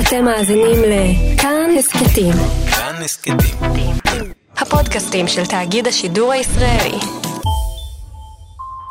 אתם 0.00 0.24
מאזינים 0.24 0.82
לכאן 0.82 1.70
הסכתים. 1.78 2.32
כאן 2.70 2.94
הסכתים. 3.04 3.36
הפודקאסטים 4.56 5.28
של 5.28 5.46
תאגיד 5.46 5.86
השידור 5.86 6.32
הישראלי. 6.32 6.98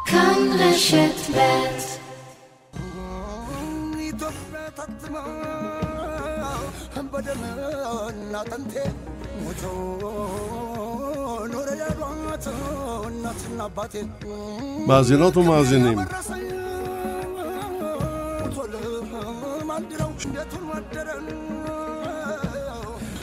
כאן 0.05 0.35
רשת 0.59 1.35
ב' 1.35 1.75
מאזינות 14.87 15.37
ומאזינים 15.37 15.97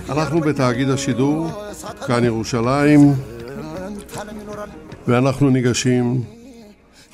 אנחנו 0.08 0.40
בתאגיד 0.40 0.88
השידור, 0.88 1.50
כאן 2.06 2.24
ירושלים, 2.24 3.14
ואנחנו 5.08 5.50
ניגשים 5.50 6.22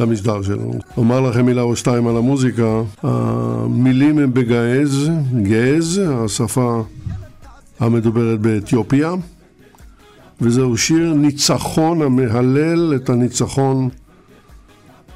למשדר 0.01 0.43
שלנו. 0.43 0.75
אומר 0.97 1.21
לכם 1.21 1.47
מילה 1.47 1.63
או 1.63 1.77
שתיים 1.77 2.07
על 2.07 2.17
המוזיקה. 2.17 2.83
המילים 3.03 4.19
הם 4.19 4.35
בגעז, 4.35 5.11
געז, 5.43 6.01
השפה 6.25 6.83
המדוברת 7.81 8.41
באתיופיה, 8.41 9.15
וזהו 10.41 10.77
שיר 10.77 11.15
ניצחון 11.15 12.03
המהלל 12.03 12.93
את 12.97 13.11
הניצחון 13.11 13.89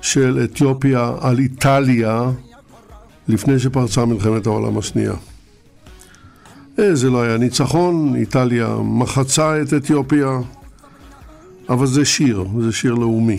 של 0.01 0.45
אתיופיה 0.45 1.13
על 1.21 1.39
איטליה 1.39 2.30
לפני 3.29 3.59
שפרצה 3.59 4.05
מלחמת 4.05 4.47
העולם 4.47 4.79
השנייה. 4.79 5.12
אה, 6.79 6.95
זה 6.95 7.11
לא 7.11 7.23
היה 7.23 7.37
ניצחון, 7.39 8.15
איטליה 8.16 8.77
מחצה 8.85 9.63
את 9.63 9.74
אתיופיה, 9.74 10.41
אבל 11.69 11.87
זה 11.87 12.05
שיר, 12.05 12.45
זה 12.61 12.73
שיר 12.73 12.95
לאומי. 12.95 13.38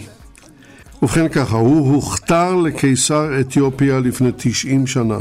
ובכן 1.02 1.30
ככה, 1.30 1.58
הוא 1.58 1.94
הוכתר 1.94 2.56
לקיסר 2.56 3.40
אתיופיה 3.40 4.00
לפני 4.00 4.30
90 4.38 4.88
שנה, 4.88 5.20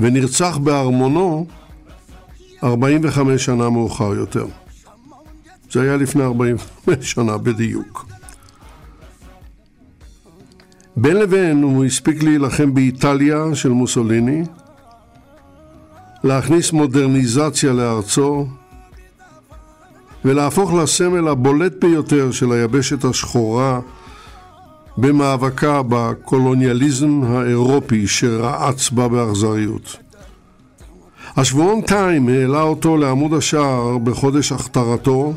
ונרצח 0.00 0.56
בארמונו 0.56 1.46
45 2.64 3.44
שנה 3.44 3.70
מאוחר 3.70 4.14
יותר. 4.14 4.46
זה 5.70 5.82
היה 5.82 5.96
לפני 5.96 6.22
45 6.22 7.12
שנה 7.12 7.38
בדיוק. 7.38 8.13
בין 10.96 11.16
לבין 11.16 11.62
הוא 11.62 11.84
הספיק 11.84 12.22
להילחם 12.22 12.74
באיטליה 12.74 13.54
של 13.54 13.68
מוסוליני, 13.68 14.42
להכניס 16.24 16.72
מודרניזציה 16.72 17.72
לארצו 17.72 18.46
ולהפוך 20.24 20.74
לסמל 20.74 21.28
הבולט 21.28 21.84
ביותר 21.84 22.30
של 22.30 22.52
היבשת 22.52 23.04
השחורה 23.04 23.80
במאבקה 24.98 25.82
בקולוניאליזם 25.88 27.22
האירופי 27.22 28.06
שרעץ 28.06 28.90
בה 28.90 29.08
באכזריות. 29.08 29.96
השבועון 31.36 31.80
טיים 31.80 32.28
העלה 32.28 32.62
אותו 32.62 32.96
לעמוד 32.96 33.34
השער 33.34 33.98
בחודש 33.98 34.52
הכתרתו 34.52 35.32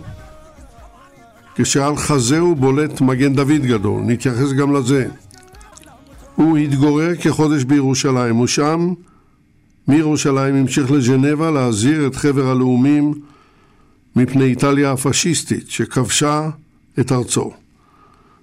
כשעל 1.55 1.95
חזהו 1.95 2.55
בולט 2.55 3.02
מגן 3.02 3.33
דוד 3.33 3.61
גדול, 3.61 4.02
נתייחס 4.05 4.52
גם 4.53 4.75
לזה. 4.75 5.08
הוא 6.38 6.58
התגורר 6.58 7.16
כחודש 7.16 7.64
בירושלים, 7.64 8.40
ושם 8.40 8.94
מירושלים 9.88 10.56
המשיך 10.56 10.92
לז'נבה 10.92 11.52
להזהיר 11.52 12.08
את 12.08 12.16
חבר 12.16 12.48
הלאומים 12.48 13.14
מפני 14.16 14.44
איטליה 14.44 14.92
הפשיסטית 14.92 15.70
שכבשה 15.70 16.50
את 17.00 17.12
ארצו. 17.12 17.53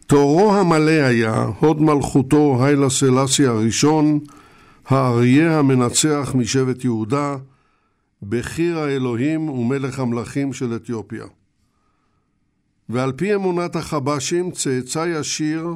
תוארו 0.06 0.54
המלא 0.54 0.91
היה 0.91 1.47
הוד 1.59 1.83
מלכותו 1.83 2.65
היילה 2.65 2.91
סלאסי 2.91 3.47
הראשון, 3.47 4.19
האריה 4.87 5.59
המנצח 5.59 6.33
משבט 6.34 6.84
יהודה, 6.84 7.37
בחיר 8.22 8.78
האלוהים 8.78 9.49
ומלך 9.49 9.99
המלכים 9.99 10.53
של 10.53 10.77
אתיופיה. 10.77 11.25
ועל 12.88 13.12
פי 13.12 13.34
אמונת 13.34 13.77
החבשים 13.77 14.50
צאצא 14.50 15.06
ישיר 15.19 15.66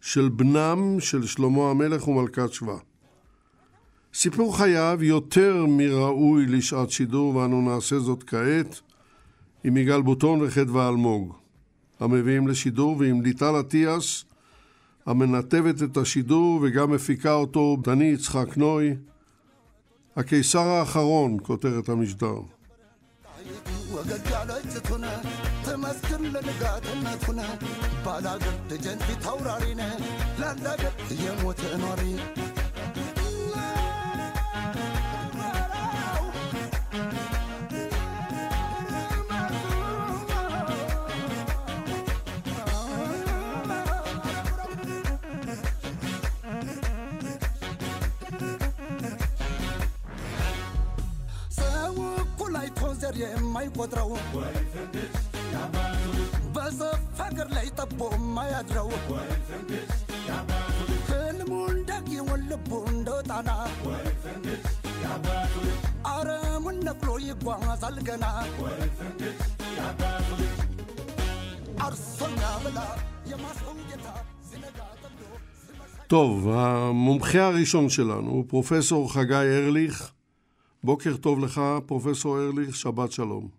של 0.00 0.28
בנם 0.28 1.00
של 1.00 1.26
שלמה 1.26 1.70
המלך 1.70 2.08
ומלכת 2.08 2.52
שבא. 2.52 2.76
סיפור 4.14 4.56
חייו 4.56 4.98
יותר 5.02 5.66
מראוי 5.68 6.46
לשעת 6.46 6.90
שידור, 6.90 7.36
ואנו 7.36 7.74
נעשה 7.74 7.98
זאת 7.98 8.24
כעת 8.26 8.80
עם 9.64 9.76
יגאל 9.76 10.02
בוטון 10.02 10.42
וחדווה 10.42 10.88
אלמוג, 10.88 11.34
המביאים 12.00 12.48
לשידור, 12.48 12.96
ועם 12.98 13.22
ליטל 13.22 13.60
אטיאס, 13.60 14.24
המנתבת 15.06 15.82
את 15.82 15.96
השידור 15.96 16.60
וגם 16.62 16.90
מפיקה 16.90 17.32
אותו 17.32 17.76
דני 17.82 18.04
יצחק 18.04 18.56
נוי. 18.56 18.96
הקיסר 20.16 20.68
האחרון, 20.68 21.36
כותרת 21.42 21.88
המשדר. 21.88 22.40
አትመስክር 25.72 26.20
ለንጋትነት 26.34 27.20
ሁነ 27.26 27.40
ባላገር 28.04 28.56
ደጀንቲ 28.70 29.08
አውራሪ 29.30 29.64
ነ 29.78 29.82
ላላገር 30.40 30.94
የሞተ 31.20 31.62
ኗሪ። 31.82 32.02
ሰው 51.58 51.94
እኩል 52.16 52.56
አይቶ 52.60 52.80
ዘር 53.00 53.16
በሰፍ 56.55 57.01
ሀገር 57.21 57.47
ላይ 57.57 57.67
ጠቦ 57.79 57.99
የማያድረው 58.13 58.89
ህልሙን 61.09 61.77
ዳጊውን 61.89 62.43
ልቡ 62.51 62.71
እንደ 62.93 63.09
ጣና 63.29 63.49
አረሙን 66.13 66.77
ነቅሎ 66.87 67.11
ይጓዛል 67.27 67.99
ገና 68.09 68.25
አርሶኛ 71.87 72.41
ብላ 72.63 72.79
የማስሆን 73.31 73.79
ጌታ 73.89 74.07
טוב, 76.07 76.49
המומחה 76.49 77.45
הראשון 77.45 77.89
שלנו 77.89 78.29
הוא 78.31 78.45
פרופסור 78.47 79.13
חגי 79.13 79.33
ארליך, 79.57 80.11
בוקר 80.83 81.17
טוב 81.17 81.39
לך, 81.45 81.61
פרופסור 81.85 82.39
ארליך, 82.39 82.75
שבת 82.75 83.11
שלום. 83.11 83.58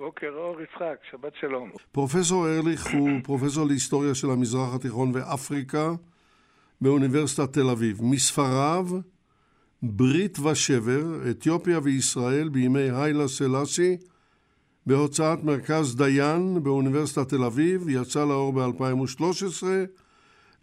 בוקר 0.00 0.30
אור 0.34 0.60
יצחק, 0.60 0.96
שבת 1.10 1.32
שלום. 1.40 1.70
פרופסור 1.92 2.48
ארליך 2.48 2.86
הוא 2.92 3.10
פרופסור 3.24 3.66
להיסטוריה 3.66 4.14
של 4.14 4.30
המזרח 4.30 4.74
התיכון 4.74 5.10
ואפריקה 5.14 5.92
באוניברסיטת 6.80 7.52
תל 7.52 7.70
אביב. 7.70 8.02
מספריו, 8.02 8.86
ברית 9.82 10.38
ושבר, 10.38 11.30
אתיופיה 11.30 11.78
וישראל 11.82 12.48
בימי 12.48 12.90
היילה 12.90 13.28
סלאסי, 13.28 13.96
בהוצאת 14.86 15.44
מרכז 15.44 15.96
דיין 15.96 16.62
באוניברסיטת 16.62 17.28
תל 17.28 17.44
אביב, 17.44 17.88
יצא 17.88 18.24
לאור 18.24 18.52
ב-2013. 18.52 19.64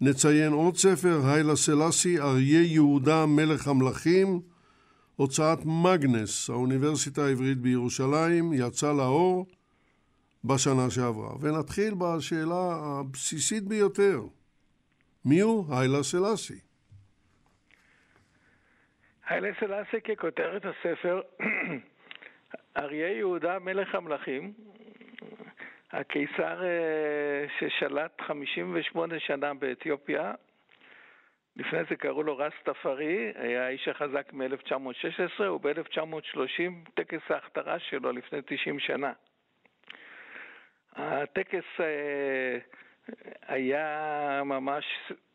נציין 0.02 0.54
עוד 0.54 0.78
ספר, 0.78 1.22
היילה 1.24 1.56
סלאסי, 1.56 2.20
אריה 2.20 2.62
יהודה 2.62 3.26
מלך 3.26 3.68
המלכים, 3.68 4.42
הוצאת 5.16 5.60
מגנס, 5.66 6.50
האוניברסיטה 6.50 7.22
העברית 7.22 7.58
בירושלים, 7.58 8.54
יצא 8.54 8.94
לאור 8.94 9.46
בשנה 10.44 10.90
שעברה. 10.90 11.32
ונתחיל 11.42 11.94
בשאלה 11.94 12.64
הבסיסית 12.82 13.64
ביותר, 13.64 14.20
מיהו 15.26 15.66
היילה 15.70 16.04
סלאסי? 16.04 16.60
היילה 19.28 19.50
סלאסי 19.60 20.02
ככותרת 20.02 20.66
הספר, 20.66 21.22
אריה 22.78 23.18
יהודה 23.18 23.60
מלך 23.60 23.96
המלכים, 23.96 24.54
הקיסר 25.92 26.64
אה, 26.64 27.46
ששלט 27.60 28.22
58 28.22 29.20
שנה 29.20 29.54
באתיופיה, 29.54 30.34
לפני 31.58 31.80
זה 31.90 31.96
קראו 31.96 32.24
לו 32.24 32.38
רס 32.38 32.54
תפארי, 32.64 33.32
היה 33.36 33.66
האיש 33.66 33.88
החזק 33.88 34.34
מ-1916, 34.34 35.42
וב-1930 35.44 36.92
טקס 36.94 37.32
ההכתרה 37.32 37.80
שלו 37.80 38.12
לפני 38.12 38.40
90 38.46 38.80
שנה. 38.80 39.14
הטקס 40.96 41.80
אה, 41.80 42.58
היה 43.48 44.42
ממש 44.46 44.86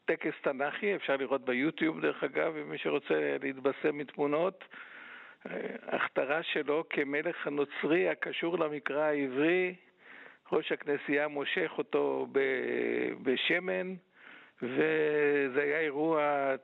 טקס 0.04 0.34
תנ"כי, 0.42 0.96
אפשר 0.96 1.16
לראות 1.16 1.44
ביוטיוב 1.44 2.00
דרך 2.00 2.24
אגב, 2.24 2.56
אם 2.56 2.70
מי 2.70 2.78
שרוצה 2.78 3.36
להתבשם 3.42 3.98
מתמונות. 3.98 4.64
הכתרה 5.86 6.42
שלו 6.42 6.84
כמלך 6.90 7.46
הנוצרי 7.46 8.08
הקשור 8.08 8.58
למקרא 8.58 9.02
העברי, 9.02 9.74
ראש 10.52 10.72
הכנסייה 10.72 11.28
מושך 11.28 11.72
אותו 11.78 12.26
בשמן, 13.22 13.94
וזה 14.62 15.62
היה 15.62 15.80
אירוע 15.80 16.09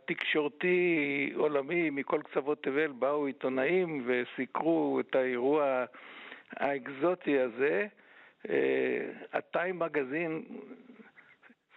תקשורתי 0.05 1.33
עולמי 1.37 1.91
מכל 1.91 2.23
קצוות 2.23 2.63
תבל, 2.63 2.93
באו 2.93 3.27
עיתונאים 3.27 4.05
וסיקרו 4.07 5.01
את 5.01 5.15
האירוע 5.15 5.85
האקזוטי 6.51 7.39
הזה. 7.39 7.87
הטיים 9.33 9.79
מגזין 9.79 10.43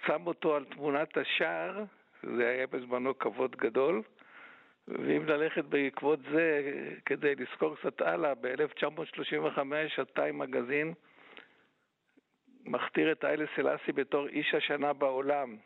שם 0.06 0.28
אותו 0.28 0.56
על 0.56 0.66
תמונת 0.66 1.18
השער, 1.18 1.84
זה 2.24 2.50
היה 2.50 2.68
בזמנו 2.68 3.18
כבוד 3.18 3.56
גדול, 3.56 4.02
ואם 4.88 5.26
ללכת 5.26 5.66
בעקבות 5.66 6.20
זה 6.32 6.72
כדי 7.06 7.36
לזכור 7.36 7.76
קצת 7.76 8.02
הלאה, 8.02 8.34
ב-1935 8.36 9.62
הטיים 10.02 10.38
מגזין 10.38 10.94
מכתיר 12.66 13.12
את 13.12 13.26
איילה 13.26 13.46
סלאסי 13.56 13.92
בתור 13.92 14.28
איש 14.28 14.54
השנה 14.54 14.94
בעולם. 14.94 15.58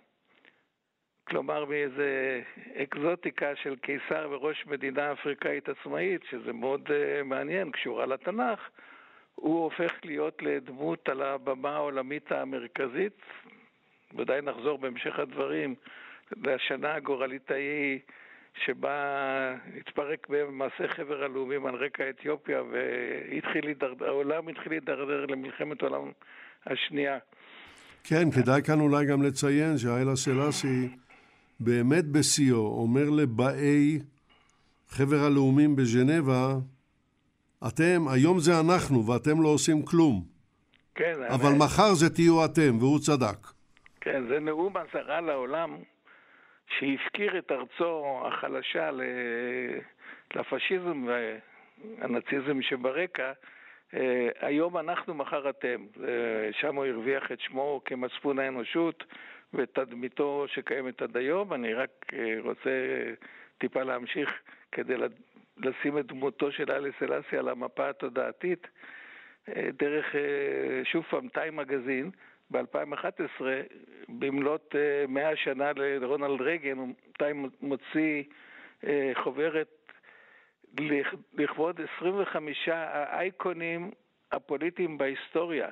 כלומר 1.28 1.66
מאיזה 1.66 2.42
אקזוטיקה 2.76 3.56
של 3.56 3.76
קיסר 3.76 4.28
וראש 4.32 4.66
מדינה 4.68 5.12
אפריקאית 5.12 5.70
עצמאית, 5.70 6.22
שזה 6.30 6.54
מאוד 6.54 6.82
uh, 6.88 7.24
מעניין, 7.24 7.72
קשורה 7.72 8.06
לתנ"ך, 8.06 8.60
הוא 9.36 9.64
הופך 9.64 9.92
להיות 10.04 10.42
לדמות 10.42 11.10
על 11.10 11.22
הבמה 11.22 11.76
העולמית 11.76 12.32
המרכזית. 12.32 13.22
ודאי 14.18 14.42
נחזור 14.42 14.78
בהמשך 14.78 15.20
הדברים 15.20 15.76
לשנה 16.44 16.96
הגורלית 16.96 17.52
ההיא 17.52 18.00
שבה 18.66 19.56
התפרק 19.78 20.28
במעשה 20.30 20.88
חבר 20.88 21.24
הלאומים 21.24 21.66
על 21.66 21.76
רקע 21.76 22.10
אתיופיה 22.10 22.62
והעולם 24.00 24.48
התחיל 24.48 24.72
להידרדר 24.72 25.26
למלחמת 25.26 25.84
העולם 25.84 26.12
השנייה. 26.66 27.18
כן, 28.04 28.32
כדאי 28.32 28.62
כאן 28.64 28.80
אולי 28.80 29.06
גם 29.06 29.24
לציין 29.24 29.78
שהאלה 29.78 30.16
סלאסי 30.16 30.90
באמת 31.60 32.06
בשיאו 32.06 32.58
אומר 32.58 33.10
לבאי 33.10 34.00
חבר 34.90 35.20
הלאומים 35.26 35.76
בז'נבה, 35.76 36.54
אתם, 37.68 38.08
היום 38.14 38.40
זה 38.40 38.52
אנחנו 38.60 39.08
ואתם 39.08 39.42
לא 39.44 39.48
עושים 39.48 39.86
כלום. 39.86 40.24
כן. 40.96 41.14
אבל 41.30 41.50
אני... 41.50 41.58
מחר 41.58 41.94
זה 41.94 42.10
תהיו 42.16 42.46
אתם, 42.46 42.78
והוא 42.80 43.00
צדק. 43.00 43.48
כן, 44.02 44.24
זה 44.28 44.40
נאום 44.40 44.78
אזהרה 44.78 45.22
לעולם 45.22 45.78
שהפקיר 46.68 47.38
את 47.38 47.52
ארצו 47.52 48.22
החלשה 48.28 48.90
לפשיזם 50.36 51.06
והנאציזם 51.08 52.62
שברקע. 52.62 53.32
אה, 53.94 54.28
היום 54.40 54.78
אנחנו, 54.78 55.14
מחר 55.14 55.50
אתם. 55.50 55.86
שם 56.62 56.76
הוא 56.76 56.86
הרוויח 56.86 57.32
את 57.32 57.40
שמו 57.40 57.82
כמצפון 57.86 58.40
האנושות 58.40 59.04
ותדמיתו 59.54 60.46
שקיימת 60.48 61.02
עד 61.02 61.18
היום. 61.18 61.54
אני 61.54 61.74
רק 61.74 61.90
אה, 62.14 62.36
רוצה 62.40 62.70
טיפה 63.58 63.84
להמשיך 63.84 64.30
כדי 64.72 64.96
לשים 65.58 65.98
את 65.98 66.06
דמותו 66.06 66.52
של 66.52 66.72
אלי 66.72 66.92
סלאסי 67.00 67.38
על 67.38 67.50
המפה 67.50 67.90
התודעתית 67.90 68.68
אה, 69.50 69.70
דרך, 69.80 70.16
שוב 70.84 71.04
פעם, 71.10 71.28
טיים 71.28 71.56
מגזין. 71.56 72.12
ב-2011, 72.54 73.42
במלאת 74.10 74.76
100 75.08 75.30
אה, 75.30 75.36
שנה 75.36 75.72
לרונלד 75.76 76.42
רייגן, 76.42 76.78
הוא 76.78 76.88
טיים 77.18 77.50
מוציא 77.62 78.24
אה, 78.88 79.12
חוברת 79.24 79.92
לכבוד 81.34 81.82
25 81.98 82.70
האייקונים 82.72 83.92
הפוליטיים 84.32 84.98
בהיסטוריה. 84.98 85.70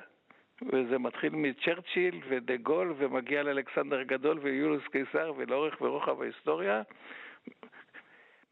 וזה 0.72 0.98
מתחיל 0.98 1.34
מצ'רצ'יל 1.34 2.20
ודה 2.28 2.56
גול 2.56 2.94
ומגיע 2.98 3.42
לאלכסנדר 3.42 4.00
הגדול 4.00 4.38
ויולוס 4.38 4.82
קיסר 4.92 5.32
ולאורך 5.36 5.80
ורוחב 5.80 6.22
ההיסטוריה. 6.22 6.82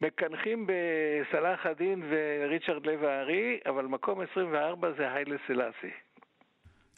מקנחים 0.00 0.66
בסלאח 0.66 1.66
א-דין 1.66 2.02
וריצ'רד 2.10 2.86
לב 2.86 3.04
הארי, 3.04 3.58
אבל 3.66 3.84
מקום 3.84 4.20
24 4.20 4.92
זה 4.98 5.12
היילה 5.12 5.36
סלאסי. 5.46 5.94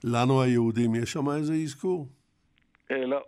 לנו 0.04 0.42
היהודים 0.42 0.94
יש 0.94 1.12
שם 1.12 1.30
איזה 1.30 1.54
אזכור? 1.54 2.08
אה, 2.90 3.06
לא. 3.06 3.24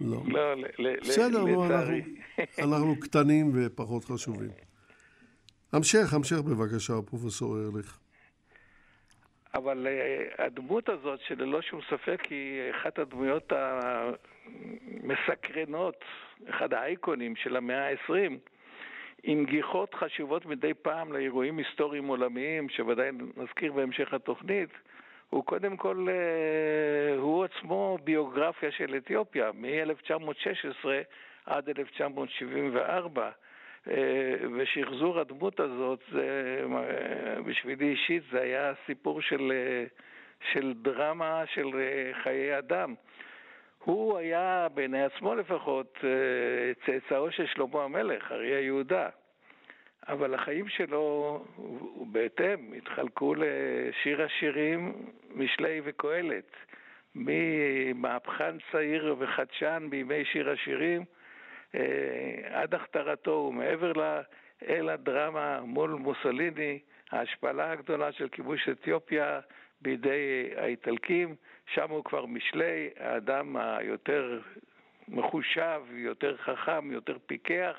לא. 0.00 0.22
לא, 0.26 0.54
בסדר, 1.00 1.44
לצערי. 1.44 2.02
אנחנו 2.58 3.00
קטנים 3.00 3.52
ופחות 3.54 4.04
חשובים. 4.04 4.50
המשך, 5.72 6.14
המשך 6.14 6.38
בבקשה, 6.38 6.92
פרופסור 7.06 7.56
ארליך. 7.58 8.01
אבל 9.54 9.86
uh, 9.86 10.42
הדמות 10.42 10.88
הזאת, 10.88 11.20
שללא 11.20 11.62
שום 11.62 11.80
ספק 11.90 12.26
היא 12.30 12.70
אחת 12.70 12.98
הדמויות 12.98 13.52
המסקרנות, 15.02 16.04
אחד 16.48 16.74
האייקונים 16.74 17.36
של 17.36 17.56
המאה 17.56 17.88
ה-20, 17.88 18.32
עם 19.22 19.44
גיחות 19.44 19.94
חשובות 19.94 20.46
מדי 20.46 20.74
פעם 20.74 21.12
לאירועים 21.12 21.58
היסטוריים 21.58 22.06
עולמיים, 22.06 22.68
שוודאי 22.68 23.10
נזכיר 23.36 23.72
בהמשך 23.72 24.14
התוכנית, 24.14 24.70
הוא 25.30 25.44
קודם 25.44 25.76
כל, 25.76 26.06
אה, 26.10 27.16
הוא 27.18 27.44
עצמו 27.44 27.98
ביוגרפיה 28.04 28.72
של 28.72 28.96
אתיופיה, 28.96 29.50
מ-1916 29.54 30.86
עד 31.46 31.68
1974. 31.68 33.30
אה, 33.90 34.34
ושחזור 34.56 35.20
הדמות 35.20 35.60
הזאת, 35.60 36.00
זה, 36.12 36.60
אה, 36.72 37.42
בשבילי 37.42 37.90
אישית, 37.90 38.22
זה 38.32 38.40
היה 38.40 38.72
סיפור 38.86 39.22
של, 39.22 39.52
של 40.52 40.72
דרמה 40.82 41.42
של 41.46 41.70
חיי 42.22 42.58
אדם. 42.58 42.94
הוא 43.84 44.18
היה, 44.18 44.66
בעיני 44.74 45.02
עצמו 45.02 45.34
לפחות, 45.34 45.98
צאצאו 46.86 47.30
של 47.30 47.46
שלמה 47.46 47.84
המלך, 47.84 48.32
אריה 48.32 48.60
יהודה. 48.60 49.08
אבל 50.08 50.34
החיים 50.34 50.68
שלו, 50.68 51.44
בהתאם, 52.12 52.72
התחלקו 52.76 53.34
לשיר 53.34 54.22
השירים, 54.22 54.92
משלי 55.34 55.80
וקהלת. 55.84 56.56
ממהפכן 57.14 58.56
צעיר 58.72 59.16
וחדשן 59.18 59.86
בימי 59.90 60.24
שיר 60.24 60.50
השירים 60.50 61.00
אה, 61.00 61.21
עד 62.50 62.74
הכתרתו 62.74 63.46
ומעבר 63.48 63.92
לה, 63.92 64.20
אל 64.68 64.88
הדרמה 64.88 65.60
מול 65.60 65.90
מוסוליני, 65.90 66.78
ההשפלה 67.10 67.70
הגדולה 67.70 68.12
של 68.12 68.28
כיבוש 68.28 68.68
אתיופיה 68.68 69.40
בידי 69.80 70.50
האיטלקים, 70.56 71.36
שם 71.66 71.90
הוא 71.90 72.04
כבר 72.04 72.26
משלי, 72.26 72.90
האדם 72.96 73.56
היותר 73.56 74.40
מחושב, 75.08 75.82
יותר 75.90 76.36
חכם, 76.36 76.92
יותר 76.92 77.16
פיקח, 77.26 77.76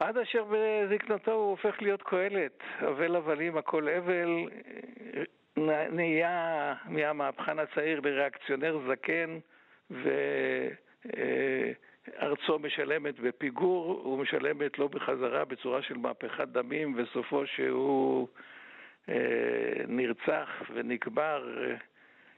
עד 0.00 0.18
אשר 0.18 0.44
בזקנתו 0.50 1.32
הוא 1.32 1.50
הופך 1.50 1.82
להיות 1.82 2.02
קהלת, 2.02 2.62
אבל 2.80 3.16
הבלים 3.16 3.56
הכל 3.56 3.88
אבל, 3.88 4.48
נהיה 5.90 6.74
מהמהפכן 6.84 7.58
הצעיר 7.58 8.00
לריאקציונר 8.00 8.78
זקן, 8.88 9.38
וארצו 12.18 12.58
משלמת 12.58 13.20
בפיגור, 13.20 14.06
ומשלמת 14.06 14.78
לא 14.78 14.88
בחזרה 14.88 15.44
בצורה 15.44 15.82
של 15.82 15.96
מהפכת 15.96 16.48
דמים, 16.48 16.94
וסופו 16.96 17.46
שהוא 17.46 18.28
אה, 19.08 19.14
נרצח 19.88 20.48
ונקבר, 20.74 21.44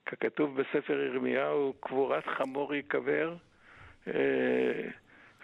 ככתוב 0.06 0.60
בספר 0.60 1.00
ירמיהו, 1.00 1.74
קבורת 1.80 2.26
חמור 2.26 2.74
ייקבר. 2.74 3.34
אה, 4.08 4.12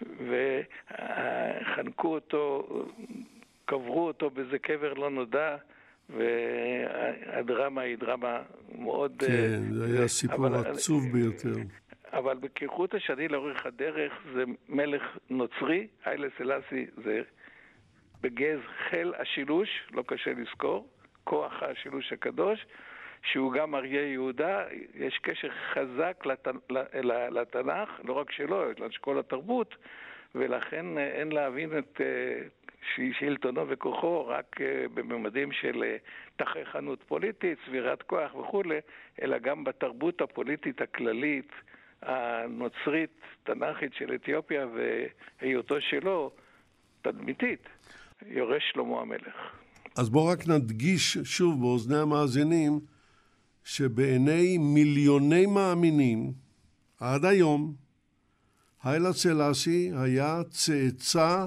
וחנקו 0.01 2.07
אותו, 2.07 2.67
קברו 3.65 4.07
אותו 4.07 4.29
באיזה 4.29 4.59
קבר 4.59 4.93
לא 4.93 5.09
נודע, 5.09 5.55
והדרמה 6.09 7.81
היא 7.81 7.97
דרמה 7.97 8.41
מאוד... 8.79 9.23
כן, 9.27 9.73
זה 9.73 9.85
היה 9.85 10.07
סיפור 10.07 10.47
אבל, 10.47 10.71
עצוב 10.71 11.03
ביותר. 11.13 11.55
אבל 12.13 12.37
בכיחות 12.37 12.93
השני 12.93 13.27
לאורך 13.27 13.65
הדרך 13.65 14.13
זה 14.33 14.43
מלך 14.69 15.17
נוצרי, 15.29 15.87
היילה 16.05 16.27
סלאסי 16.37 16.85
זה 17.03 17.21
בגז 18.21 18.59
חיל 18.89 19.13
השילוש, 19.17 19.69
לא 19.91 20.03
קשה 20.07 20.31
לזכור, 20.33 20.87
כוח 21.23 21.63
השילוש 21.63 22.13
הקדוש, 22.13 22.65
שהוא 23.23 23.53
גם 23.53 23.75
אריה 23.75 24.11
יהודה, 24.11 24.65
יש 24.93 25.17
קשר 25.17 25.49
חזק 25.73 26.25
לת... 26.25 26.47
לתנ"ך, 27.31 27.89
לא 28.03 28.13
רק 28.13 28.31
שלו, 28.31 28.63
אלא 28.63 28.89
של 28.89 28.99
כל 29.01 29.19
התרבות, 29.19 29.75
ולכן 30.35 30.97
אה, 30.97 31.07
אין 31.07 31.31
להבין 31.31 31.77
את 31.77 32.01
אה, 32.01 32.41
שלטונו 33.19 33.67
וכוחו 33.67 34.27
רק 34.27 34.61
אה, 34.61 34.85
בממדים 34.93 35.51
של 35.51 35.83
תככנות 36.35 37.03
פוליטית, 37.03 37.57
צבירת 37.65 38.01
כוח 38.01 38.35
וכולי, 38.35 38.79
אלא 39.21 39.37
גם 39.37 39.63
בתרבות 39.63 40.21
הפוליטית 40.21 40.81
הכללית 40.81 41.51
הנוצרית, 42.01 43.21
תנ"כית 43.43 43.93
של 43.93 44.15
אתיופיה 44.15 44.65
והיותו 45.41 45.75
שלו 45.81 46.31
תדמיתית, 47.01 47.63
יורש 48.25 48.63
שלמה 48.73 49.01
המלך. 49.01 49.35
אז 49.97 50.09
בואו 50.09 50.27
רק 50.27 50.47
נדגיש 50.47 51.17
שוב 51.17 51.59
באוזני 51.59 51.97
המאזינים 51.97 52.79
שבעיני 53.63 54.57
מיליוני 54.57 55.45
מאמינים 55.45 56.33
עד 56.99 57.25
היום 57.25 57.75
היילה 58.83 59.13
סלאסי 59.13 59.91
היה 59.95 60.41
צאצא 60.49 61.45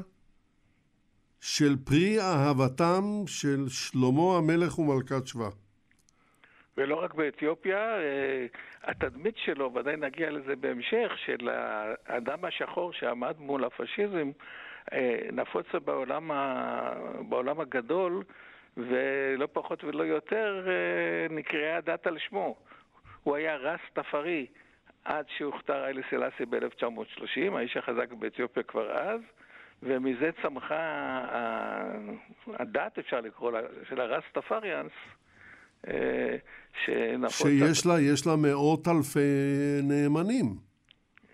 של 1.41 1.77
פרי 1.85 2.21
אהבתם 2.21 3.05
של 3.27 3.69
שלמה 3.69 4.37
המלך 4.39 4.79
ומלכת 4.79 5.27
שבא. 5.27 5.49
ולא 6.77 7.03
רק 7.03 7.15
באתיופיה, 7.15 7.79
אה, 7.79 8.47
התדמית 8.83 9.37
שלו, 9.37 9.75
ודאי 9.75 9.97
נגיע 9.97 10.31
לזה 10.31 10.57
בהמשך, 10.57 11.13
של 11.17 11.49
האדם 12.07 12.45
השחור 12.45 12.93
שעמד 12.93 13.35
מול 13.39 13.65
הפשיזם, 13.65 14.31
אה, 14.93 15.21
נפוצה 15.33 15.79
בעולם, 15.79 16.31
ה... 16.31 16.93
בעולם 17.29 17.61
הגדול, 17.61 18.23
ולא 18.77 19.49
פחות 19.53 19.85
ולא 19.85 20.03
יותר 20.03 20.67
אה, 20.69 21.35
נקראה 21.35 21.77
הדת 21.77 22.07
על 22.07 22.19
שמו. 22.19 22.57
הוא 23.23 23.37
היה 23.37 23.57
רס 23.57 23.81
תפארי 23.93 24.47
עד 25.05 25.25
שהוכתר 25.37 25.85
איילה 25.85 26.03
סלאסי 26.11 26.47
ב-1930, 26.47 27.57
האיש 27.57 27.77
החזק 27.77 28.13
באתיופיה 28.13 28.63
כבר 28.63 28.91
אז, 28.93 29.21
ומזה 29.83 30.31
צמחה 30.43 31.11
הדת, 32.47 32.99
אפשר 32.99 33.21
לקרוא 33.21 33.53
לה, 33.53 33.61
של 33.89 34.01
הרס 34.01 34.25
תפאריאנס, 34.33 34.93
אה, 35.89 36.37
שנפוצה... 36.85 37.49
שיש 37.49 37.87
לה, 37.87 38.01
יש 38.01 38.27
לה 38.27 38.37
מאות 38.37 38.89
אלפי 38.89 39.21
נאמנים. 39.83 40.57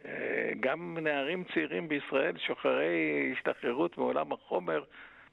אה, 0.06 0.50
גם 0.60 0.98
נערים 1.00 1.44
צעירים 1.54 1.88
בישראל, 1.88 2.36
שוחרי 2.46 3.32
השתחררות 3.32 3.98
מעולם 3.98 4.32
החומר, 4.32 4.82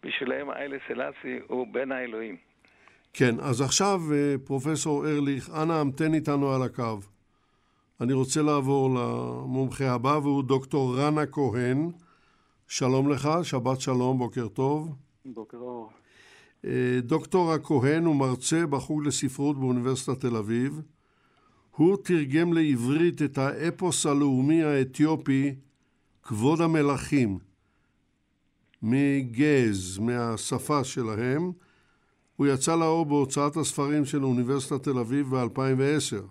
בשבילם 0.03 0.51
איילה 0.51 0.77
סלאסי 0.87 1.39
הוא 1.47 1.67
בן 1.73 1.91
האלוהים. 1.91 2.37
כן, 3.13 3.39
אז 3.39 3.61
עכשיו 3.61 3.99
אה, 4.13 4.35
פרופסור 4.45 5.07
ארליך, 5.07 5.49
אנא 5.63 5.73
המתן 5.73 6.13
איתנו 6.13 6.53
על 6.55 6.61
הקו. 6.63 6.99
אני 8.01 8.13
רוצה 8.13 8.41
לעבור 8.41 8.89
למומחה 8.89 9.91
הבא, 9.91 10.19
והוא 10.21 10.43
דוקטור 10.43 10.95
רנה 10.97 11.25
כהן. 11.25 11.91
שלום 12.67 13.11
לך, 13.11 13.29
שבת 13.43 13.81
שלום, 13.81 14.17
בוקר 14.17 14.47
טוב. 14.47 14.95
בוקר 15.25 15.57
אור. 15.57 15.91
דוקטור 17.01 17.53
הכהן 17.53 18.05
הוא 18.05 18.15
מרצה 18.15 18.65
בחוג 18.65 19.05
לספרות 19.05 19.59
באוניברסיטת 19.59 20.21
תל 20.21 20.35
אביב. 20.35 20.81
הוא 21.75 21.97
תרגם 22.03 22.53
לעברית 22.53 23.21
את 23.21 23.37
האפוס 23.37 24.05
הלאומי 24.05 24.63
האתיופי 24.63 25.55
כבוד 26.23 26.61
המלכים 26.61 27.39
מגז, 28.81 29.99
מהשפה 29.99 30.83
שלהם. 30.83 31.51
הוא 32.35 32.47
יצא 32.47 32.75
לאור 32.75 33.05
בהוצאת 33.05 33.57
הספרים 33.57 34.05
של 34.05 34.23
אוניברסיטת 34.23 34.83
תל 34.83 34.99
אביב 34.99 35.35
ב-2010. 35.35 36.23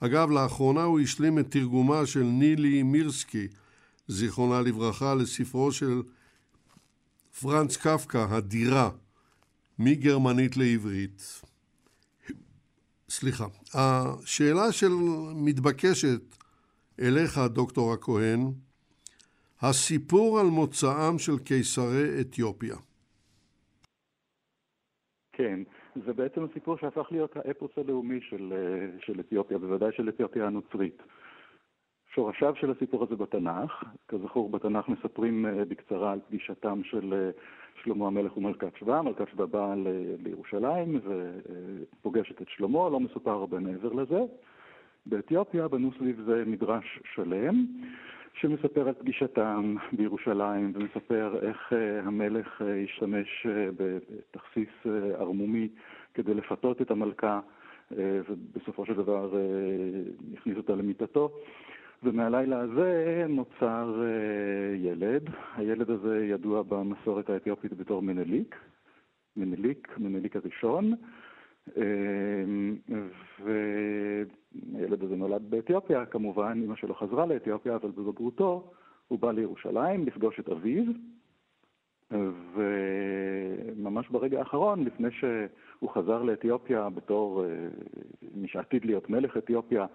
אגב, 0.00 0.30
לאחרונה 0.30 0.82
הוא 0.82 1.00
השלים 1.00 1.38
את 1.38 1.50
תרגומה 1.50 2.06
של 2.06 2.22
נילי 2.22 2.82
מירסקי, 2.82 3.48
זיכרונה 4.08 4.60
לברכה, 4.60 5.14
לספרו 5.14 5.72
של 5.72 6.02
פרנץ 7.42 7.76
קפקא, 7.76 8.26
הדירה, 8.30 8.90
מגרמנית 9.78 10.56
לעברית. 10.56 11.42
סליחה. 13.08 13.44
השאלה 13.74 14.72
של 14.72 14.92
מתבקשת 15.34 16.22
אליך, 17.00 17.38
דוקטור 17.54 17.92
הכהן, 17.92 18.40
הסיפור 19.60 20.40
על 20.40 20.46
מוצאם 20.46 21.18
של 21.18 21.38
קיסרי 21.38 22.20
אתיופיה. 22.20 22.76
כן, 25.32 25.60
זה 26.06 26.12
בעצם 26.12 26.44
הסיפור 26.44 26.78
שהפך 26.78 27.06
להיות 27.10 27.36
האפוס 27.36 27.70
הלאומי 27.76 28.20
של, 28.30 28.52
של 29.00 29.20
אתיופיה, 29.20 29.58
בוודאי 29.58 29.90
של 29.96 30.08
אתיופיה 30.08 30.46
הנוצרית. 30.46 31.02
שורשיו 32.16 32.54
של 32.56 32.70
הסיפור 32.70 33.02
הזה 33.02 33.16
בתנ"ך, 33.16 33.84
כזכור 34.08 34.50
בתנ"ך 34.50 34.88
מספרים 34.88 35.46
אה, 35.46 35.64
בקצרה 35.64 36.12
על 36.12 36.18
פגישתם 36.28 36.80
של 36.84 37.14
אה, 37.14 37.30
שלמה 37.82 38.06
המלך 38.06 38.36
ומלכת 38.36 38.76
שבא, 38.78 39.00
מלכת 39.00 39.28
שבא 39.32 39.46
באה 39.46 39.74
לירושלים 40.24 41.00
ופוגשת 41.04 42.42
את 42.42 42.48
שלמה, 42.48 42.88
לא 42.88 43.00
מסופר 43.00 43.30
הרבה 43.30 43.60
מעבר 43.60 43.92
לזה. 43.92 44.20
באתיופיה 45.06 45.68
בנו 45.68 45.90
סביב 45.98 46.22
זה 46.26 46.42
מדרש 46.46 47.00
שלם, 47.14 47.66
שמספר 48.34 48.88
על 48.88 48.94
פגישתם 48.94 49.76
בירושלים 49.92 50.72
ומספר 50.74 51.38
איך 51.48 51.72
אה, 51.72 52.00
המלך 52.00 52.62
השתמש 52.84 53.46
בתכסיס 53.76 54.86
ערמומי 55.18 55.68
כדי 56.14 56.34
לפתות 56.34 56.82
את 56.82 56.90
המלכה 56.90 57.40
ובסופו 57.90 58.86
של 58.86 58.94
דבר 58.94 59.34
הכניס 60.34 60.56
אותה 60.56 60.74
למיטתו. 60.74 61.30
ומהלילה 62.02 62.60
הזה 62.60 63.24
נוצר 63.28 64.02
uh, 64.02 64.76
ילד. 64.76 65.22
הילד 65.56 65.90
הזה 65.90 66.26
ידוע 66.26 66.62
במסורת 66.62 67.30
האתיופית 67.30 67.72
בתור 67.72 68.02
מנליק, 68.02 68.56
מנליק, 69.36 69.98
מנליק 69.98 70.36
הראשון, 70.36 70.92
uh, 71.68 71.72
והילד 73.44 75.02
הזה 75.02 75.16
נולד 75.16 75.50
באתיופיה, 75.50 76.06
כמובן, 76.06 76.60
אמא 76.64 76.76
שלו 76.76 76.94
חזרה 76.94 77.26
לאתיופיה, 77.26 77.74
אבל 77.74 77.90
בבגרותו 77.90 78.70
הוא 79.08 79.18
בא 79.18 79.32
לירושלים 79.32 80.06
לפגוש 80.06 80.40
את 80.40 80.48
אביו, 80.48 80.84
וממש 82.54 84.08
ברגע 84.08 84.38
האחרון, 84.38 84.84
לפני 84.84 85.08
שהוא 85.10 85.90
חזר 85.90 86.22
לאתיופיה 86.22 86.88
בתור 86.90 87.44
uh, 87.44 87.48
מי 88.34 88.48
שעתיד 88.48 88.84
להיות 88.84 89.10
מלך 89.10 89.36
אתיופיה, 89.36 89.86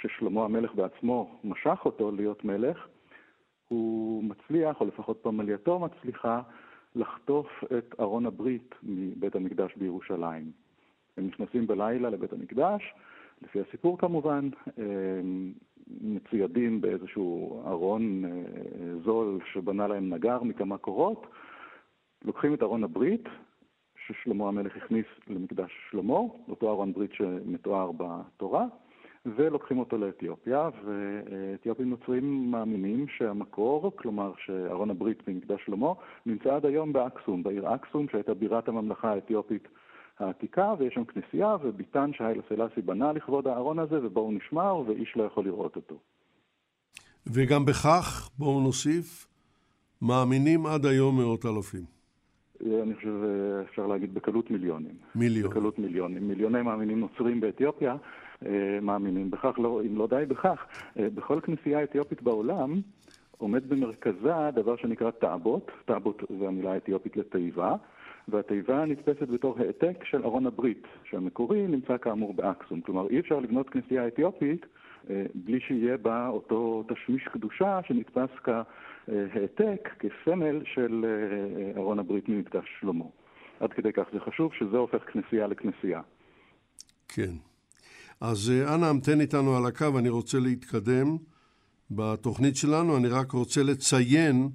ששלמה 0.00 0.44
המלך 0.44 0.74
בעצמו 0.74 1.40
משך 1.44 1.78
אותו 1.84 2.10
להיות 2.10 2.44
מלך, 2.44 2.86
הוא 3.68 4.24
מצליח, 4.24 4.80
או 4.80 4.86
לפחות 4.86 5.18
פמלייתו 5.22 5.78
מצליחה, 5.78 6.40
לחטוף 6.94 7.64
את 7.78 7.94
ארון 8.00 8.26
הברית 8.26 8.74
מבית 8.82 9.36
המקדש 9.36 9.74
בירושלים. 9.76 10.50
הם 11.16 11.26
נכנסים 11.26 11.66
בלילה 11.66 12.10
לבית 12.10 12.32
המקדש, 12.32 12.94
לפי 13.42 13.60
הסיפור 13.60 13.98
כמובן, 13.98 14.48
מצוידים 16.00 16.80
באיזשהו 16.80 17.62
ארון 17.66 18.24
אה, 18.24 18.30
זול 19.04 19.38
שבנה 19.52 19.86
להם 19.86 20.14
נגר 20.14 20.42
מכמה 20.42 20.78
קורות, 20.78 21.26
לוקחים 22.24 22.54
את 22.54 22.62
ארון 22.62 22.84
הברית, 22.84 23.28
ששלמה 24.06 24.48
המלך 24.48 24.76
הכניס 24.76 25.06
למקדש 25.28 25.72
שלמה, 25.90 26.18
אותו 26.48 26.70
ארון 26.70 26.92
ברית 26.92 27.12
שמתואר 27.12 27.90
בתורה, 27.92 28.66
ולוקחים 29.36 29.78
אותו 29.78 29.98
לאתיופיה, 29.98 30.68
ואתיופים 30.84 31.90
נוצרים 31.90 32.50
מאמינים 32.50 33.06
שהמקור, 33.08 33.92
כלומר 33.96 34.32
שארון 34.44 34.90
הברית 34.90 35.22
במקדש 35.26 35.60
שלמה, 35.66 35.92
נמצא 36.26 36.54
עד 36.54 36.66
היום 36.66 36.92
באקסום, 36.92 37.42
בעיר 37.42 37.74
אקסום, 37.74 38.06
שהייתה 38.12 38.34
בירת 38.34 38.68
הממלכה 38.68 39.10
האתיופית 39.10 39.68
העתיקה, 40.18 40.74
ויש 40.78 40.94
שם 40.94 41.04
כנסייה, 41.04 41.56
וביתן 41.62 42.10
שהיילה 42.12 42.42
סלאסי 42.48 42.80
בנה 42.80 43.12
לכבוד 43.12 43.46
הארון 43.46 43.78
הזה, 43.78 44.06
ובו 44.06 44.20
הוא 44.20 44.32
נשמר, 44.32 44.82
ואיש 44.86 45.16
לא 45.16 45.22
יכול 45.22 45.44
לראות 45.44 45.76
אותו. 45.76 45.98
וגם 47.26 47.64
בכך, 47.64 48.30
בואו 48.38 48.60
נוסיף, 48.60 49.26
מאמינים 50.02 50.66
עד 50.66 50.86
היום 50.86 51.18
מאות 51.18 51.46
אלפים. 51.46 51.96
אני 52.60 52.94
חושב 52.94 53.14
אפשר 53.70 53.86
להגיד 53.86 54.14
בקלות 54.14 54.50
מיליונים. 54.50 54.94
מיליון. 55.14 55.50
בקלות 55.50 55.78
מיליונים. 55.78 56.28
מיליוני 56.28 56.62
מאמינים 56.62 57.00
נוצרים 57.00 57.40
באתיופיה, 57.40 57.96
מאמינים 58.82 59.30
בכך, 59.30 59.58
לא, 59.58 59.80
אם 59.86 59.98
לא 59.98 60.06
די 60.06 60.24
בכך, 60.28 60.66
אה, 60.98 61.08
בכל 61.14 61.40
כנסייה 61.40 61.82
אתיופית 61.82 62.22
בעולם 62.22 62.80
עומד 63.38 63.68
במרכזה 63.68 64.50
דבר 64.54 64.76
שנקרא 64.76 65.10
תעבוט, 65.10 65.70
תעבוט 65.84 66.22
זה 66.38 66.48
המילה 66.48 66.72
האתיופית 66.72 67.16
לתיבה, 67.16 67.74
והתיבה 68.28 68.84
נתפסת 68.84 69.28
בתור 69.28 69.58
העתק 69.58 70.04
של 70.04 70.22
ארון 70.24 70.46
הברית, 70.46 70.86
שהמקורי 71.10 71.66
נמצא 71.66 71.96
כאמור 71.96 72.34
באקסום. 72.34 72.80
כלומר, 72.80 73.08
אי 73.08 73.20
אפשר 73.20 73.38
לבנות 73.38 73.70
כנסייה 73.70 74.06
אתיופית 74.06 74.66
אה, 75.10 75.24
בלי 75.34 75.60
שיהיה 75.60 75.96
בה 75.96 76.28
אותו 76.28 76.84
תשמיש 76.88 77.24
קדושה 77.24 77.80
שנתפס 77.86 78.30
כהעתק, 78.42 79.88
כסמל 79.98 80.62
של 80.64 81.04
ארון 81.76 81.98
הברית 81.98 82.28
ממקדש 82.28 82.66
שלמה. 82.80 83.04
עד 83.60 83.72
כדי 83.72 83.92
כך 83.92 84.04
זה 84.12 84.20
חשוב 84.20 84.52
שזה 84.54 84.76
הופך 84.76 85.12
כנסייה 85.12 85.46
לכנסייה. 85.46 86.00
כן. 87.08 87.32
אז 88.20 88.50
אה, 88.50 88.74
אנא 88.74 88.86
המתן 88.86 89.20
איתנו 89.20 89.56
על 89.56 89.66
הקו, 89.66 89.98
אני 89.98 90.08
רוצה 90.08 90.38
להתקדם 90.38 91.16
בתוכנית 91.90 92.56
שלנו, 92.56 92.96
אני 92.96 93.08
רק 93.08 93.32
רוצה 93.32 93.62
לציין, 93.62 94.50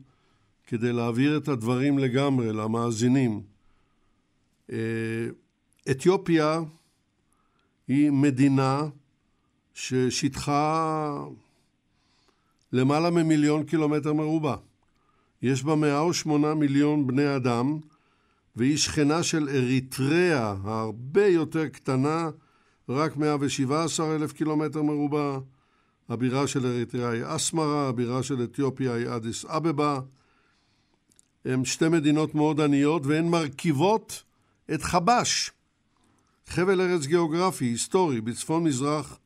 כדי 0.68 0.94
להעביר 0.94 1.38
את 1.38 1.48
הדברים 1.48 2.00
לגמרי 2.00 2.54
למאזינים. 2.54 3.42
אה, 4.72 4.78
אתיופיה 5.92 6.60
היא 7.88 8.12
מדינה 8.12 8.84
ששטחה 9.74 11.26
למעלה 12.74 13.10
ממיליון 13.10 13.64
קילומטר 13.64 14.14
מרובע. 14.14 14.56
יש 15.42 15.64
בה 15.64 15.76
108 15.76 16.54
מיליון 16.54 17.08
בני 17.08 17.36
אדם, 17.36 17.80
והיא 18.56 18.78
שכנה 18.78 19.24
של 19.24 19.50
אריתריאה, 19.50 20.56
הרבה 20.64 21.28
יותר 21.28 21.68
קטנה, 21.68 22.30
רק 22.92 23.18
117 23.18 24.16
אלף 24.16 24.34
קילומטר 24.34 24.82
מרובע. 24.82 25.40
הבירה 26.10 26.48
של 26.48 26.66
אריתריאה 26.66 27.10
היא 27.10 27.24
אסמרה, 27.26 27.88
הבירה 27.88 28.24
של 28.24 28.44
אתיופיה 28.44 28.94
היא 28.94 29.08
אדיס 29.16 29.46
אבבה. 29.46 30.00
הן 31.46 31.66
שתי 31.66 31.90
מדינות 31.90 32.36
מאוד 32.36 32.62
עניות 32.62 33.06
והן 33.06 33.28
מרכיבות 33.28 34.24
את 34.74 34.82
חבש, 34.82 35.52
חבל 36.48 36.82
ארץ 36.82 37.06
גיאוגרפי, 37.06 37.66
היסטורי, 37.66 38.22
בצפון 38.22 38.64
מזרח 38.64 39.20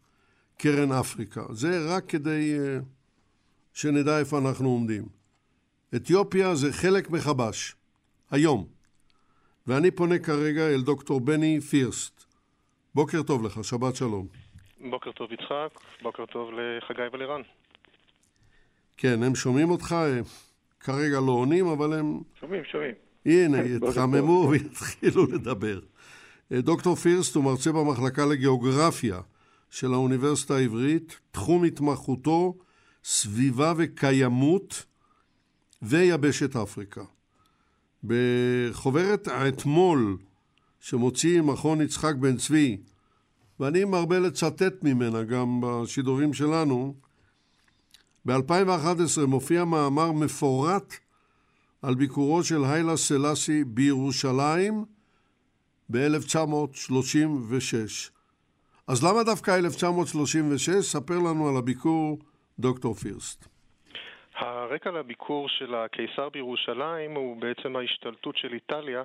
קרן 0.58 0.92
אפריקה. 0.92 1.44
זה 1.50 1.86
רק 1.88 2.06
כדי 2.10 2.56
uh, 2.58 2.84
שנדע 3.74 4.20
איפה 4.20 4.38
אנחנו 4.38 4.70
עומדים. 4.70 5.06
אתיופיה 5.96 6.56
זה 6.56 6.74
חלק 6.74 7.10
מחבש, 7.10 7.76
היום. 8.32 8.68
ואני 9.68 9.92
פונה 9.92 10.20
כרגע 10.20 10.68
אל 10.70 10.82
דוקטור 10.82 11.20
בני 11.20 11.62
פירסט. 11.62 12.15
בוקר 12.96 13.24
טוב 13.24 13.46
לך, 13.46 13.64
שבת 13.64 13.96
שלום. 13.96 14.28
בוקר 14.90 15.12
טוב 15.12 15.32
יצחק, 15.32 15.80
בוקר 16.02 16.26
טוב 16.26 16.50
לחגי 16.52 17.02
ולרן. 17.14 17.42
כן, 18.98 19.24
הם 19.24 19.36
שומעים 19.36 19.70
אותך, 19.70 19.96
כרגע 20.80 21.20
לא 21.20 21.32
עונים, 21.32 21.68
אבל 21.68 22.00
הם... 22.00 22.20
שומעים, 22.40 22.64
שומעים. 22.64 22.94
הנה, 23.26 23.58
יתחממו 23.58 24.50
ויתחילו 24.52 25.26
לדבר. 25.26 25.80
אה, 26.52 26.62
דוקטור 26.62 26.96
פירסט 26.96 27.36
הוא 27.36 27.44
מרצה 27.44 27.72
במחלקה 27.72 28.26
לגיאוגרפיה 28.26 29.20
של 29.70 29.94
האוניברסיטה 29.94 30.56
העברית, 30.56 31.20
תחום 31.32 31.64
התמחותו 31.64 32.54
סביבה 33.04 33.74
וקיימות 33.78 34.86
ויבשת 35.82 36.56
אפריקה. 36.56 37.04
בחוברת 38.04 39.28
האתמול 39.28 40.18
שמוציא 40.88 41.42
מכון 41.42 41.82
יצחק 41.82 42.16
בן 42.16 42.36
צבי, 42.36 42.78
ואני 43.60 43.84
מרבה 43.84 44.20
לצטט 44.20 44.84
ממנה 44.84 45.24
גם 45.24 45.62
בשידורים 45.62 46.34
שלנו, 46.34 46.94
ב-2011 48.26 49.26
מופיע 49.28 49.66
מאמר 49.66 50.12
מפורט 50.12 50.94
על 51.82 51.96
ביקורו 51.96 52.44
של 52.44 52.64
היילה 52.66 52.98
סלאסי 52.98 53.64
בירושלים 53.64 54.86
ב-1936. 55.92 58.12
אז 58.88 59.04
למה 59.04 59.24
דווקא 59.24 59.58
1936? 59.58 60.70
ספר 60.70 61.20
לנו 61.20 61.50
על 61.50 61.58
הביקור, 61.58 62.20
דוקטור 62.60 62.94
פירסט. 62.94 63.48
הרקע 64.36 64.92
לביקור 64.92 65.50
של 65.50 65.76
הקיסר 65.76 66.30
בירושלים 66.30 67.16
הוא 67.16 67.42
בעצם 67.42 67.76
ההשתלטות 67.76 68.38
של 68.38 68.54
איטליה 68.54 69.04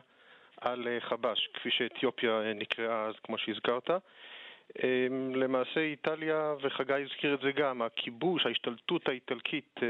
על 0.61 0.88
אה, 0.88 1.00
חבש, 1.00 1.49
כפי 1.55 1.71
שאתיופיה 1.71 2.40
אה, 2.40 2.52
נקראה 2.52 3.05
אז, 3.05 3.14
כמו 3.23 3.38
שהזכרת. 3.38 3.90
אמ, 4.85 5.35
למעשה 5.35 5.81
איטליה, 5.81 6.55
וחגי 6.62 6.95
הזכיר 6.95 7.35
את 7.35 7.40
זה 7.40 7.52
גם, 7.52 7.83
הכיבוש, 7.83 8.47
ההשתלטות 8.47 9.09
האיטלקית 9.09 9.81
אה, 9.83 9.88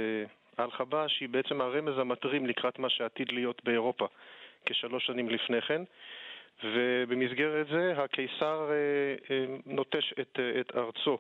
על 0.57 0.71
חבש 0.71 1.21
היא 1.21 1.29
בעצם 1.29 1.61
הרמז 1.61 1.99
המטרים 1.99 2.47
לקראת 2.47 2.79
מה 2.79 2.91
שעתיד 2.91 3.33
להיות 3.33 3.65
באירופה 3.65 4.07
כשלוש 4.67 5.07
שנים 5.07 5.31
לפני 5.31 5.63
כן. 5.63 5.83
ובמסגרת 6.65 7.67
זה 7.67 7.95
הקיסר 7.97 8.71
נוטש 9.67 10.13
את, 10.21 10.41
את 10.61 10.77
ארצו 10.77 11.19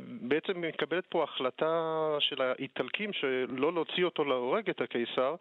בעצם 0.00 0.60
מקבלת 0.60 1.06
פה 1.08 1.24
החלטה 1.24 2.16
של 2.20 2.42
האיטלקים 2.42 3.12
שלא 3.12 3.72
להוציא 3.72 4.04
אותו 4.04 4.24
להורג 4.24 4.70
את 4.70 4.80
הקיסר 4.80 5.34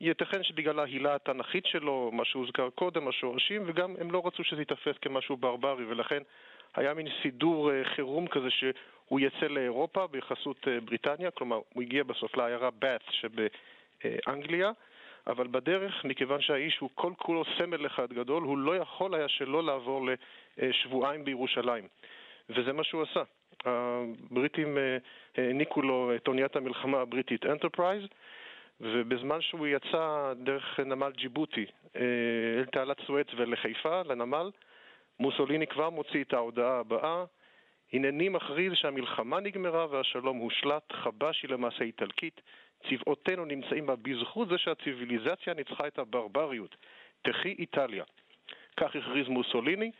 ייתכן 0.00 0.42
שבגלל 0.42 0.78
ההילה 0.78 1.14
התנ"כית 1.14 1.66
שלו, 1.66 2.10
מה 2.12 2.24
שהוזכר 2.24 2.70
קודם, 2.70 3.08
השורשים, 3.08 3.62
וגם 3.66 3.94
הם 4.00 4.10
לא 4.10 4.22
רצו 4.24 4.44
שזה 4.44 4.60
ייתפס 4.60 4.96
כמשהו 5.02 5.36
ברברי, 5.36 5.84
ולכן 5.84 6.22
היה 6.74 6.94
מין 6.94 7.06
סידור 7.22 7.72
אה, 7.72 7.84
חירום 7.84 8.26
כזה 8.26 8.50
שהוא 8.50 9.20
יצא 9.20 9.46
לאירופה 9.46 10.06
בחסות 10.06 10.68
אה, 10.68 10.80
בריטניה, 10.80 11.30
כלומר 11.30 11.60
הוא 11.74 11.82
הגיע 11.82 12.04
בסוף 12.04 12.36
לעיירה 12.36 12.70
בת 12.78 13.04
שבאנגליה, 13.10 14.70
אבל 15.26 15.46
בדרך, 15.46 16.04
מכיוון 16.04 16.40
שהאיש 16.40 16.78
הוא 16.78 16.90
כל 16.94 17.12
כולו 17.16 17.42
סמל 17.58 17.86
אחד 17.86 18.12
גדול, 18.12 18.42
הוא 18.42 18.58
לא 18.58 18.76
יכול 18.76 19.14
היה 19.14 19.28
שלא 19.28 19.62
לעבור 19.62 20.08
לשבועיים 20.58 21.24
בירושלים. 21.24 21.84
וזה 22.50 22.72
מה 22.72 22.84
שהוא 22.84 23.02
עשה. 23.02 23.22
הבריטים 23.64 24.78
אה, 24.78 24.96
העניקו 25.36 25.82
לו 25.82 26.12
את 26.16 26.28
אוניית 26.28 26.56
המלחמה 26.56 27.00
הבריטית 27.00 27.46
אנטרפרייז, 27.46 28.02
ובזמן 28.80 29.40
שהוא 29.40 29.66
יצא 29.66 30.32
דרך 30.36 30.80
נמל 30.80 31.12
ג'יבוטי 31.16 31.66
אה, 31.96 32.02
אל 32.58 32.64
תעלת 32.64 32.96
סואץ 33.06 33.26
ולחיפה, 33.36 34.02
לנמל, 34.02 34.50
מוסוליני 35.20 35.66
כבר 35.66 35.90
מוציא 35.90 36.24
את 36.24 36.32
ההודעה 36.32 36.78
הבאה: 36.78 37.24
הנני 37.92 38.28
מכריז 38.28 38.72
שהמלחמה 38.74 39.40
נגמרה 39.40 39.86
והשלום 39.90 40.36
הושלט, 40.36 40.92
חבש 40.92 41.42
היא 41.42 41.50
למעשה 41.50 41.84
איטלקית, 41.84 42.40
צבאותינו 42.88 43.44
נמצאים 43.44 43.86
בה 43.86 43.96
בזכות 43.96 44.48
זה 44.48 44.58
שהציוויליזציה 44.58 45.54
ניצחה 45.54 45.86
את 45.86 45.98
הברבריות. 45.98 46.76
תחי 47.22 47.54
איטליה. 47.58 48.04
כך 48.76 48.96
הכריז 48.96 49.28
מוסוליני, 49.28 49.90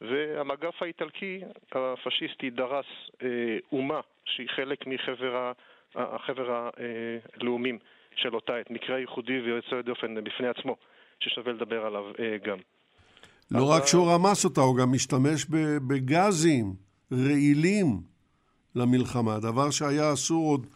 והמגף 0.00 0.82
האיטלקי 0.82 1.40
הפשיסטי 1.72 2.50
דרס 2.50 2.86
אה, 3.22 3.28
אומה 3.72 4.00
שהיא 4.24 4.48
חלק 4.48 4.86
מחבר 4.86 5.52
החבר 5.94 6.70
הלאומים 7.40 7.78
של 8.16 8.34
אותה 8.34 8.56
עת, 8.56 8.70
מקרה 8.70 8.98
ייחודי 8.98 9.40
ויוצא 9.40 9.82
דופן 9.82 10.24
בפני 10.24 10.48
עצמו, 10.48 10.76
ששווה 11.20 11.52
לדבר 11.52 11.86
עליו 11.86 12.04
אה, 12.18 12.36
גם. 12.44 12.58
לא 13.50 13.70
רק 13.70 13.86
שהוא 13.86 14.12
רמס 14.12 14.44
אותה, 14.44 14.60
הוא 14.60 14.76
גם 14.76 14.92
משתמש 14.92 15.46
בגזים 15.88 16.72
רעילים 17.12 17.86
למלחמה, 18.74 19.38
דבר 19.38 19.70
שהיה 19.70 20.12
אסור 20.12 20.50
עוד, 20.50 20.66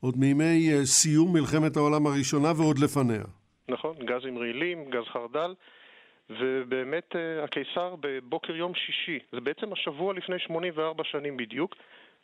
עוד 0.00 0.14
מימי 0.16 0.72
אה, 0.72 0.84
סיום 0.84 1.32
מלחמת 1.32 1.76
העולם 1.76 2.06
הראשונה 2.06 2.48
ועוד 2.56 2.78
לפניה. 2.78 3.24
נכון, 3.68 3.96
גזים 4.04 4.38
רעילים, 4.38 4.90
גז 4.90 5.04
חרדל. 5.12 5.54
ובאמת 6.30 7.16
אה, 7.16 7.44
הקיסר 7.44 7.94
בבוקר 8.00 8.56
יום 8.56 8.74
שישי, 8.74 9.18
זה 9.32 9.40
בעצם 9.40 9.72
השבוע 9.72 10.14
לפני 10.14 10.38
84 10.38 11.04
שנים 11.04 11.36
בדיוק, 11.36 11.74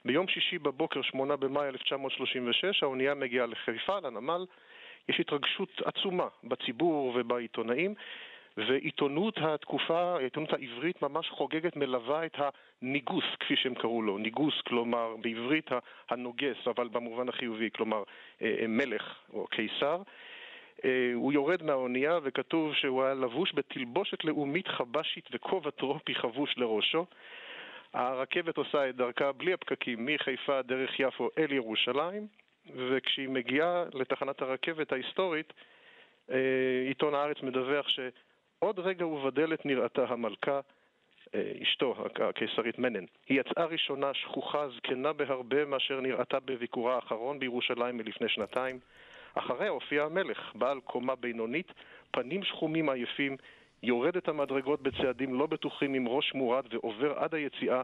ביום 0.04 0.28
שישי 0.28 0.58
בבוקר, 0.58 1.02
8 1.02 1.36
במאי 1.36 1.68
1936, 1.68 2.82
האונייה 2.82 3.14
מגיעה 3.14 3.46
לחיפה, 3.46 3.98
לנמל, 4.02 4.46
יש 5.08 5.20
התרגשות 5.20 5.82
עצומה 5.84 6.26
בציבור 6.44 7.12
ובעיתונאים, 7.16 7.94
ועיתונות 8.56 9.38
התקופה, 9.38 10.16
העיתונות 10.16 10.52
העברית 10.52 11.02
ממש 11.02 11.30
חוגגת, 11.30 11.76
מלווה 11.76 12.26
את 12.26 12.36
הניגוס, 12.82 13.24
כפי 13.40 13.56
שהם 13.56 13.74
קראו 13.74 14.02
לו. 14.02 14.18
ניגוס, 14.18 14.54
כלומר, 14.66 15.16
בעברית 15.20 15.70
הנוגס, 16.10 16.56
אבל 16.66 16.88
במובן 16.88 17.28
החיובי, 17.28 17.70
כלומר, 17.70 18.02
אה, 18.42 18.56
אה, 18.60 18.66
מלך 18.66 19.14
או 19.32 19.46
קיסר. 19.46 20.02
אה, 20.84 21.10
הוא 21.14 21.32
יורד 21.32 21.62
מהאונייה 21.62 22.18
וכתוב 22.22 22.74
שהוא 22.74 23.04
היה 23.04 23.14
לבוש 23.14 23.54
בתלבושת 23.54 24.24
לאומית 24.24 24.68
חבשית 24.68 25.28
וכובע 25.32 25.70
טרופי 25.70 26.14
חבוש 26.14 26.54
לראשו. 26.58 27.06
הרכבת 27.94 28.56
עושה 28.56 28.88
את 28.88 28.96
דרכה 28.96 29.32
בלי 29.32 29.52
הפקקים 29.52 30.06
מחיפה 30.06 30.62
דרך 30.62 31.00
יפו 31.00 31.28
אל 31.38 31.52
ירושלים, 31.52 32.26
וכשהיא 32.76 33.28
מגיעה 33.28 33.84
לתחנת 33.94 34.42
הרכבת 34.42 34.92
ההיסטורית, 34.92 35.52
אה, 36.30 36.36
עיתון 36.88 37.14
הארץ 37.14 37.42
מדווח 37.42 37.88
שעוד 37.88 38.78
רגע 38.78 39.06
ובדלת 39.06 39.66
נראתה 39.66 40.04
המלכה, 40.08 40.60
אה, 41.34 41.52
אשתו, 41.62 42.06
הקיסרית 42.28 42.78
מנן. 42.78 43.04
היא 43.28 43.40
יצאה 43.40 43.64
ראשונה 43.64 44.14
שכוחה, 44.14 44.68
זקנה 44.68 45.12
בהרבה 45.12 45.64
מאשר 45.64 46.00
נראתה 46.00 46.40
בביקורה 46.40 46.94
האחרון 46.94 47.38
בירושלים 47.38 47.96
מלפני 47.96 48.28
שנתיים. 48.28 48.78
אחריה 49.34 49.70
הופיע 49.70 50.04
המלך, 50.04 50.52
בעל 50.54 50.80
קומה 50.80 51.14
בינונית, 51.14 51.72
פנים 52.10 52.44
שחומים 52.44 52.88
עייפים, 52.88 53.36
יורד 53.84 54.16
את 54.16 54.28
המדרגות 54.28 54.82
בצעדים 54.82 55.34
לא 55.34 55.46
בטוחים 55.46 55.94
עם 55.94 56.08
ראש 56.08 56.32
מורד 56.34 56.64
ועובר 56.72 57.12
עד 57.18 57.34
היציאה 57.34 57.82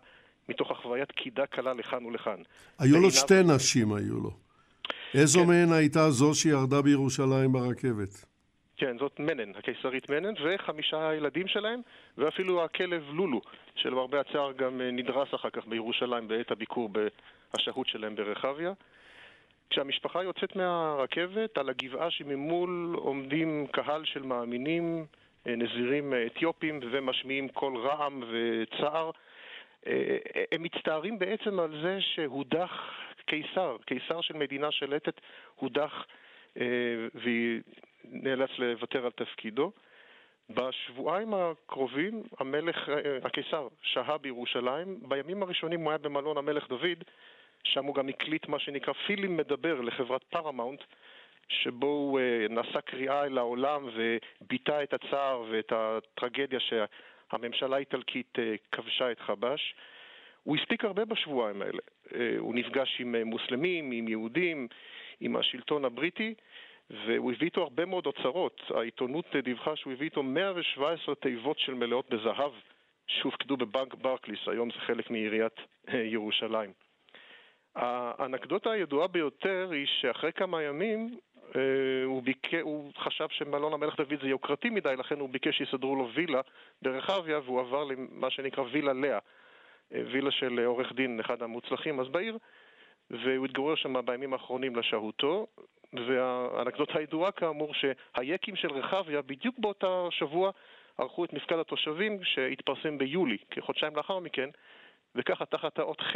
מתוך 0.48 0.70
החוויית 0.70 1.12
קידה 1.12 1.46
קלה 1.46 1.72
לכאן 1.74 2.04
ולכאן. 2.04 2.42
היו 2.78 3.00
לו 3.00 3.10
שתי 3.10 3.42
נשים, 3.54 3.92
היו 3.92 4.20
לו. 4.20 4.30
איזו 5.14 5.40
כן. 5.40 5.46
מהן 5.46 5.72
הייתה 5.72 6.10
זו 6.10 6.34
שירדה 6.34 6.82
בירושלים 6.82 7.52
ברכבת? 7.52 8.24
כן, 8.76 8.98
זאת 8.98 9.20
מנן, 9.20 9.50
הקיסרית 9.54 10.10
מנן, 10.10 10.34
וחמישה 10.44 11.08
הילדים 11.08 11.48
שלהם, 11.48 11.80
ואפילו 12.18 12.64
הכלב 12.64 13.02
לולו, 13.12 13.40
שלמרבה 13.76 14.20
הצער 14.20 14.52
גם 14.52 14.80
אה, 14.80 14.90
נדרס 14.90 15.28
אחר 15.34 15.50
כך 15.50 15.66
בירושלים 15.66 16.28
בעת 16.28 16.50
הביקור 16.50 16.90
בשהות 17.54 17.86
שלהם 17.86 18.14
ברחביה. 18.14 18.72
כשהמשפחה 19.70 20.22
יוצאת 20.22 20.56
מהרכבת, 20.56 21.58
על 21.58 21.68
הגבעה 21.68 22.10
שממול 22.10 22.94
עומדים 22.96 23.66
קהל 23.72 24.04
של 24.04 24.22
מאמינים, 24.22 25.06
נזירים 25.46 26.14
אתיופים, 26.26 26.81
ומשמיעים 26.90 27.48
קול 27.48 27.76
רעם 27.76 28.22
וצער. 28.31 29.11
הם 30.53 30.62
מצטערים 30.62 31.18
בעצם 31.18 31.61
על 31.61 31.81
זה 31.83 32.00
שהודח 32.00 33.00
קיסר, 33.26 33.76
קיסר 33.87 34.20
של 34.20 34.35
מדינה 34.35 34.70
שלטת 34.70 35.20
הודח 35.55 36.07
ונאלץ 37.14 38.50
לוותר 38.59 39.05
על 39.05 39.12
תפקידו. 39.12 39.72
בשבועיים 40.50 41.35
הקרובים 41.35 42.22
המלך, 42.38 42.88
הקיסר 43.22 43.68
שהה 43.83 44.18
בירושלים, 44.18 45.00
בימים 45.03 45.42
הראשונים 45.42 45.81
הוא 45.81 45.90
היה 45.90 45.98
במלון 45.98 46.38
המלך 46.38 46.68
דוד, 46.68 47.05
שם 47.64 47.85
הוא 47.85 47.94
גם 47.94 48.09
הקליט 48.09 48.48
מה 48.48 48.59
שנקרא 48.59 48.92
פילם 49.07 49.37
מדבר 49.37 49.81
לחברת 49.81 50.22
פרמאונט, 50.22 50.81
שבו 51.50 51.86
הוא 51.86 52.20
אה, 52.20 52.53
נשא 52.52 52.80
קריאה 52.80 53.24
אל 53.24 53.38
העולם 53.38 53.88
וביטא 53.94 54.82
את 54.82 54.94
הצער 54.94 55.44
ואת 55.50 55.72
הטרגדיה 55.72 56.58
שהממשלה 56.60 57.76
האיטלקית 57.76 58.38
אה, 58.38 58.40
כבשה 58.72 59.12
את 59.12 59.20
חבש. 59.20 59.74
הוא 60.42 60.56
הספיק 60.56 60.84
הרבה 60.84 61.04
בשבועיים 61.04 61.62
האלה. 61.62 61.80
Uh, 62.08 62.14
הוא 62.38 62.54
נפגש 62.54 62.96
עם 63.00 63.16
מוסלמים, 63.22 63.90
עם 63.92 64.08
יהודים, 64.08 64.68
עם 65.20 65.36
השלטון 65.36 65.84
הבריטי, 65.84 66.34
והוא 66.90 67.32
הביא 67.32 67.46
איתו 67.46 67.62
הרבה 67.62 67.84
מאוד 67.84 68.06
אוצרות. 68.06 68.60
העיתונות 68.74 69.36
דיווחה 69.36 69.76
שהוא 69.76 69.92
הביא 69.92 70.04
איתו 70.04 70.22
117 70.22 71.14
תיבות 71.14 71.58
של 71.58 71.74
מלאות 71.74 72.10
בזהב 72.10 72.52
שהופקדו 73.06 73.56
בבנק 73.56 73.94
ברקליס, 73.94 74.38
היום 74.46 74.70
זה 74.70 74.80
חלק 74.80 75.10
מעיריית 75.10 75.60
ירושלים. 76.14 76.72
האנקדוטה 77.74 78.70
הידועה 78.70 79.06
ביותר 79.06 79.68
היא 79.72 79.86
שאחרי 79.86 80.32
כמה 80.32 80.62
ימים 80.62 81.08
אה, 81.08 81.18
הוא, 82.04 82.22
ביק... 82.22 82.54
הוא 82.62 82.92
חשב 82.98 83.26
שמלון 83.30 83.72
המלך 83.72 83.96
דוד 83.96 84.14
זה 84.22 84.28
יוקרתי 84.28 84.70
מדי, 84.70 84.94
לכן 84.98 85.20
הוא 85.20 85.28
ביקש 85.28 85.58
שיסדרו 85.58 85.96
לו 85.96 86.08
וילה 86.14 86.40
ברחביה, 86.82 87.38
והוא 87.38 87.60
עבר 87.60 87.84
למה 87.84 88.30
שנקרא 88.30 88.64
וילה 88.72 88.92
לאה, 88.92 89.18
אה, 89.94 90.02
וילה 90.12 90.30
של 90.30 90.60
עורך 90.64 90.92
דין, 90.92 91.20
אחד 91.20 91.42
המוצלחים 91.42 92.00
אז 92.00 92.08
בעיר, 92.08 92.38
והוא 93.10 93.44
התגורר 93.44 93.74
שם 93.74 94.06
בימים 94.06 94.32
האחרונים 94.32 94.76
לשהותו, 94.76 95.46
והאנקדוטה 95.92 96.98
הידועה 96.98 97.32
כאמור 97.32 97.74
שהיקים 97.74 98.56
של 98.56 98.72
רחביה 98.72 99.22
בדיוק 99.22 99.58
באותה 99.58 100.06
שבוע 100.10 100.50
ערכו 100.98 101.24
את 101.24 101.32
מפקד 101.32 101.58
התושבים 101.58 102.24
שהתפרסם 102.24 102.98
ביולי, 102.98 103.36
כחודשיים 103.50 103.96
לאחר 103.96 104.18
מכן, 104.18 104.50
וככה 105.14 105.44
תחת 105.46 105.78
האות 105.78 106.00
ח' 106.00 106.14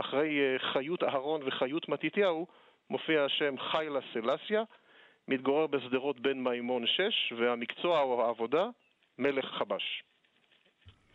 אחרי 0.00 0.40
אה, 0.40 0.58
חיות 0.58 1.02
אהרון 1.02 1.40
וחיות 1.44 1.88
מתתיהו 1.88 2.46
מופיע 2.90 3.24
השם 3.24 3.54
חיילה 3.70 4.00
סלסיה, 4.12 4.62
מתגורר 5.28 5.66
בשדרות 5.66 6.20
בן 6.20 6.38
מימון 6.38 6.86
6, 6.86 7.32
והמקצוע 7.38 8.00
או 8.00 8.26
העבודה, 8.26 8.66
מלך 9.18 9.44
חבש. 9.44 10.02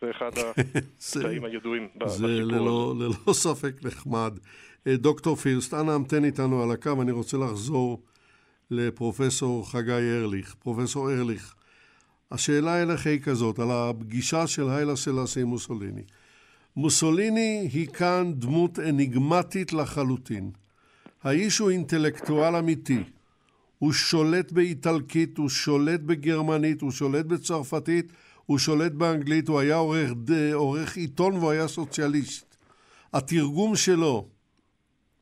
זה 0.00 0.10
אחד 0.10 0.30
הקטעים 0.38 1.44
הידועים 1.44 1.88
בסיפור 1.96 2.06
הזה. 2.06 2.36
זה 2.36 2.42
ללא, 2.42 2.94
ללא 2.98 3.32
ספק 3.32 3.84
נחמד. 3.84 4.38
אה, 4.86 4.96
דוקטור 4.96 5.36
פירסט, 5.36 5.74
אנא 5.74 5.90
המתן 5.90 6.24
איתנו 6.24 6.62
על 6.62 6.70
הקו, 6.70 7.02
אני 7.02 7.12
רוצה 7.12 7.36
לחזור 7.36 8.02
לפרופסור 8.70 9.70
חגי 9.70 10.18
ארליך. 10.20 10.54
פרופסור 10.54 11.10
ארליך, 11.12 11.54
השאלה 12.30 12.82
אליך 12.82 13.06
היא 13.06 13.20
כזאת, 13.20 13.58
על 13.58 13.68
הפגישה 13.70 14.46
של 14.46 14.68
היילה 14.68 14.96
סלאסי 14.96 15.40
עם 15.40 15.46
מוסוליני. 15.46 16.02
מוסוליני 16.76 17.68
היא 17.72 17.88
כאן 17.88 18.32
דמות 18.34 18.78
אניגמטית 18.78 19.72
לחלוטין. 19.72 20.50
האיש 21.24 21.58
הוא 21.58 21.70
אינטלקטואל 21.70 22.56
אמיתי. 22.56 23.04
הוא 23.78 23.92
שולט 23.92 24.52
באיטלקית, 24.52 25.38
הוא 25.38 25.48
שולט 25.48 26.00
בגרמנית, 26.00 26.82
הוא 26.82 26.90
שולט 26.90 27.26
בצרפתית, 27.26 28.12
הוא 28.46 28.58
שולט 28.58 28.92
באנגלית, 28.92 29.48
הוא 29.48 29.60
היה 29.60 29.74
עורך, 29.74 30.10
עורך 30.54 30.96
עיתון 30.96 31.32
והוא 31.32 31.50
היה 31.50 31.68
סוציאליסט. 31.68 32.56
התרגום 33.12 33.76
שלו, 33.76 34.28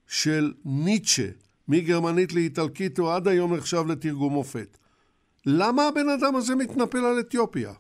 של 0.08 0.52
ניטשה, 0.64 1.28
מגרמנית 1.68 2.32
לאיטלקית, 2.32 2.98
הוא 2.98 3.14
עד 3.14 3.28
היום 3.28 3.56
נחשב 3.56 3.82
לתרגום 3.92 4.32
מופת. 4.32 4.78
למה 5.46 5.82
הבן 5.88 6.08
אדם 6.08 6.36
הזה 6.36 6.54
מתנפל 6.56 6.98
על 6.98 7.20
אתיופיה? 7.20 7.72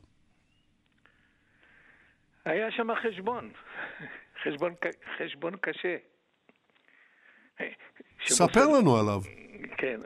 היה 2.44 2.70
שם 2.70 2.88
חשבון, 3.02 3.50
חשבון, 4.42 4.74
חשבון 5.18 5.56
קשה. 5.60 5.96
ספר 8.26 8.66
לנו 8.78 8.96
עליו. 8.96 9.20
כן, 9.76 10.00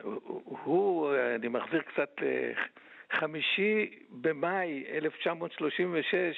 הוא, 0.63 1.11
אני 1.35 1.47
מחזיר 1.47 1.81
קצת, 1.81 2.15
חמישי 3.11 3.89
במאי 4.11 4.83
1936, 4.91 6.35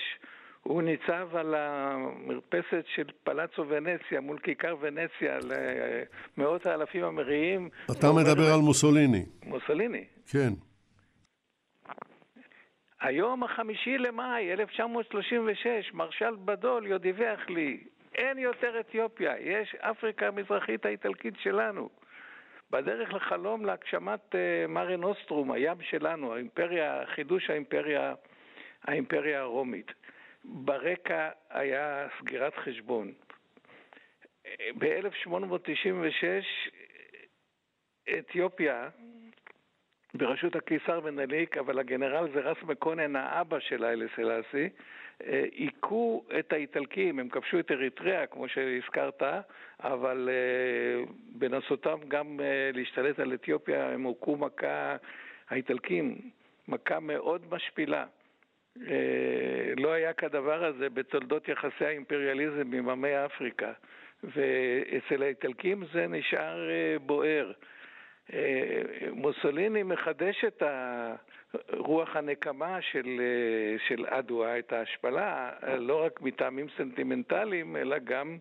הוא 0.64 0.82
ניצב 0.82 1.36
על 1.36 1.56
המרפסת 1.56 2.86
של 2.96 3.04
פלאצו 3.24 3.66
ונציה, 3.70 4.22
מול 4.22 4.40
כיכר 4.40 4.76
ונציה, 4.82 5.38
למאות 6.38 6.66
האלפים 6.66 7.04
המריעים. 7.04 7.70
אתה 7.92 8.08
מדבר 8.12 8.54
על 8.54 8.60
מוסוליני. 8.60 9.26
מוסוליני. 9.46 10.06
כן. 10.32 10.50
היום 13.02 13.44
החמישי 13.44 13.98
למאי 13.98 14.54
1936, 14.54 15.94
מרשל 15.94 16.36
בדול 16.46 16.88
יודיווח 16.88 17.50
לי, 17.50 17.84
אין 18.20 18.38
יותר 18.38 18.80
אתיופיה, 18.80 19.36
יש 19.40 19.76
אפריקה 19.76 20.28
המזרחית 20.28 20.86
האיטלקית 20.86 21.34
שלנו. 21.38 21.90
בדרך 22.72 23.14
לחלום 23.14 23.66
להגשמת 23.66 24.20
uh, 24.32 24.68
מרי 24.68 24.98
נוסטרום, 24.98 25.52
הים 25.52 25.82
שלנו, 25.82 26.34
האימפריה, 26.34 27.04
חידוש 27.06 27.50
האימפריה, 27.50 28.14
האימפריה 28.84 29.40
הרומית. 29.40 29.92
ברקע 30.44 31.30
היה 31.50 32.08
סגירת 32.20 32.56
חשבון. 32.56 33.12
ב-1896 34.78 36.26
אתיופיה 38.20 38.90
בראשות 40.14 40.56
הקיסר 40.56 41.00
ונליק, 41.04 41.58
אבל 41.58 41.80
הגנרל 41.80 42.32
זה 42.34 42.40
רס 42.40 42.58
מקונן, 42.64 43.16
האבא 43.16 43.60
של 43.60 43.86
איילה 43.86 44.06
סלאסי, 44.16 44.64
אה, 44.64 44.70
היכו 45.26 46.24
את 46.40 46.54
האיטלקים, 46.54 47.20
הם 47.20 47.30
כבשו 47.30 47.60
את 47.60 47.72
אריתריאה, 47.72 48.26
כמו 48.26 48.50
שהזכרת, 48.50 49.24
אבל 49.84 50.30
אה, 50.32 51.04
בנסותם 51.32 51.98
גם 52.08 52.40
אה, 52.40 52.70
להשתלט 52.74 53.20
על 53.20 53.34
אתיופיה, 53.34 53.90
הם 53.90 54.04
הוכו 54.04 54.38
מכה, 54.38 54.96
האיטלקים, 55.50 56.18
מכה 56.68 57.00
מאוד 57.00 57.42
משפילה. 57.52 58.06
לא 59.78 59.92
היה 59.92 60.14
כדבר 60.14 60.66
הזה 60.66 60.90
בתולדות 60.90 61.48
יחסי 61.48 61.86
האימפריאליזם 61.86 62.74
עם 62.74 62.90
עמי 62.90 63.26
אפריקה, 63.26 63.72
ואצל 64.24 65.24
האיטלקים 65.24 65.84
זה 65.94 66.08
נשאר 66.08 66.70
בוער. 67.06 67.52
מוסוליני 69.12 69.84
מחדש 69.84 70.44
את 70.44 70.64
רוח 71.78 72.16
הנקמה 72.16 72.82
של, 72.82 73.22
של 73.88 74.06
אדווה, 74.08 74.60
את 74.60 74.74
ההשפלה, 74.74 75.52
לא 75.78 76.06
רק 76.06 76.22
מטעמים 76.22 76.68
סנטימנטליים, 76.78 77.76
אלא 77.76 77.98
גם 77.98 78.38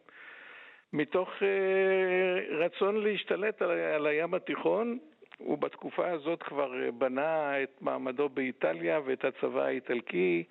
מתוך 0.93 1.31
אה, 1.43 2.57
רצון 2.57 2.97
להשתלט 2.97 3.63
על, 3.63 3.71
על 3.71 4.07
הים 4.07 4.35
התיכון. 4.35 4.99
הוא 5.39 5.59
בתקופה 5.59 6.11
הזאת 6.11 6.43
כבר 6.43 6.73
בנה 6.99 7.63
את 7.63 7.71
מעמדו 7.81 8.29
באיטליה 8.29 9.01
ואת 9.05 9.25
הצבא 9.25 9.63
האיטלקי, 9.65 10.45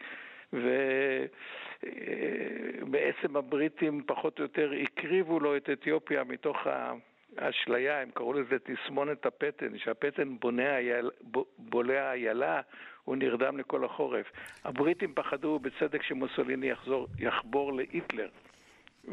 ובעצם 2.83 3.37
הבריטים 3.37 4.03
פחות 4.05 4.39
או 4.39 4.43
יותר 4.43 4.71
הקריבו 4.81 5.39
לו 5.39 5.57
את 5.57 5.69
אתיופיה 5.69 6.23
מתוך 6.23 6.67
ה... 6.67 6.93
אשליה, 7.39 8.01
הם 8.01 8.09
קראו 8.13 8.33
לזה 8.33 8.55
תסמונת 8.59 9.25
הפטן, 9.25 9.77
שהפטן 9.77 10.37
בונה 10.39 10.77
אייל, 10.77 11.09
בולע 11.57 12.11
איילה, 12.11 12.61
הוא 13.03 13.15
נרדם 13.15 13.57
לכל 13.57 13.85
החורף. 13.85 14.25
הבריטים 14.65 15.13
פחדו 15.15 15.59
בצדק 15.59 16.03
שמוסוליני 16.03 16.69
יחזור, 16.69 17.07
יחבור 17.19 17.73
להיטלר, 17.73 18.29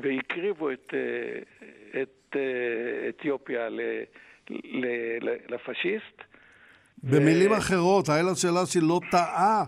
והקריבו 0.02 0.70
את, 0.70 0.94
אה, 0.94 2.02
את 2.02 2.36
אה, 2.36 3.08
אתיופיה 3.08 3.68
ל, 3.68 3.80
ל, 4.50 4.86
ל, 5.20 5.36
לפשיסט. 5.48 6.22
במילים 7.02 7.50
ו... 7.50 7.58
אחרות, 7.58 8.08
האילה 8.08 8.34
סלאסי 8.34 8.80
לא 8.80 9.00
טעה 9.10 9.64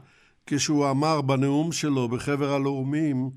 כשהוא 0.46 0.90
אמר 0.90 1.20
בנאום 1.20 1.72
שלו 1.72 2.08
בחבר 2.08 2.48
הלאומים, 2.54 3.30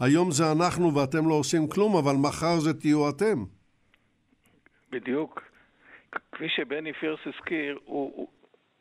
היום 0.00 0.30
זה 0.30 0.52
אנחנו 0.52 0.94
ואתם 0.94 1.28
לא 1.28 1.34
עושים 1.34 1.68
כלום, 1.68 1.96
אבל 1.96 2.16
מחר 2.16 2.60
זה 2.60 2.74
תהיו 2.74 3.08
אתם. 3.08 3.44
בדיוק. 4.90 5.42
כפי 6.32 6.48
שבני 6.48 6.92
פירס 6.92 7.20
הזכיר, 7.26 7.78
הוא, 7.84 8.12
הוא, 8.14 8.28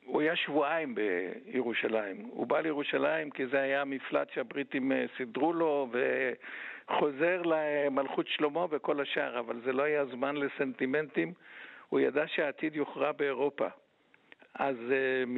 הוא 0.05 0.21
היה 0.21 0.35
שבועיים 0.35 0.95
בירושלים. 0.95 2.17
הוא 2.17 2.47
בא 2.47 2.59
לירושלים 2.59 3.29
כי 3.29 3.47
זה 3.47 3.61
היה 3.61 3.81
המפלט 3.81 4.29
שהבריטים 4.33 4.91
אה, 4.91 5.05
סידרו 5.17 5.53
לו, 5.53 5.89
וחוזר 5.91 7.41
למלכות 7.45 8.27
שלמה 8.27 8.65
וכל 8.69 9.01
השאר, 9.01 9.39
אבל 9.39 9.61
זה 9.65 9.73
לא 9.73 9.83
היה 9.83 10.05
זמן 10.05 10.35
לסנטימנטים. 10.35 11.33
הוא 11.89 11.99
ידע 11.99 12.27
שהעתיד 12.27 12.75
יוכרע 12.75 13.11
באירופה. 13.11 13.67
אז 14.53 14.75
uh, 14.75 15.29
מ... 15.29 15.37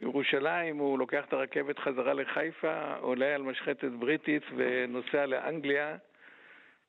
ירושלים, 0.00 0.78
הוא 0.78 0.98
לוקח 0.98 1.24
את 1.24 1.32
הרכבת 1.32 1.78
חזרה 1.78 2.14
לחיפה, 2.14 2.94
עולה 3.00 3.34
על 3.34 3.42
משחטת 3.42 3.90
בריטית 3.98 4.42
ונוסע 4.56 5.26
לאנגליה. 5.26 5.96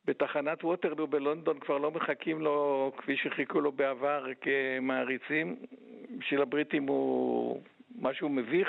בתחנת 0.07 0.63
ווטרלו 0.63 1.07
בלונדון 1.07 1.59
כבר 1.59 1.77
לא 1.77 1.91
מחכים 1.91 2.41
לו 2.41 2.91
כפי 2.97 3.17
שחיכו 3.17 3.61
לו 3.61 3.71
בעבר 3.71 4.25
כמעריצים. 4.41 5.55
בשביל 6.17 6.41
הבריטים 6.41 6.87
הוא 6.87 7.61
משהו 7.99 8.29
מביך, 8.29 8.67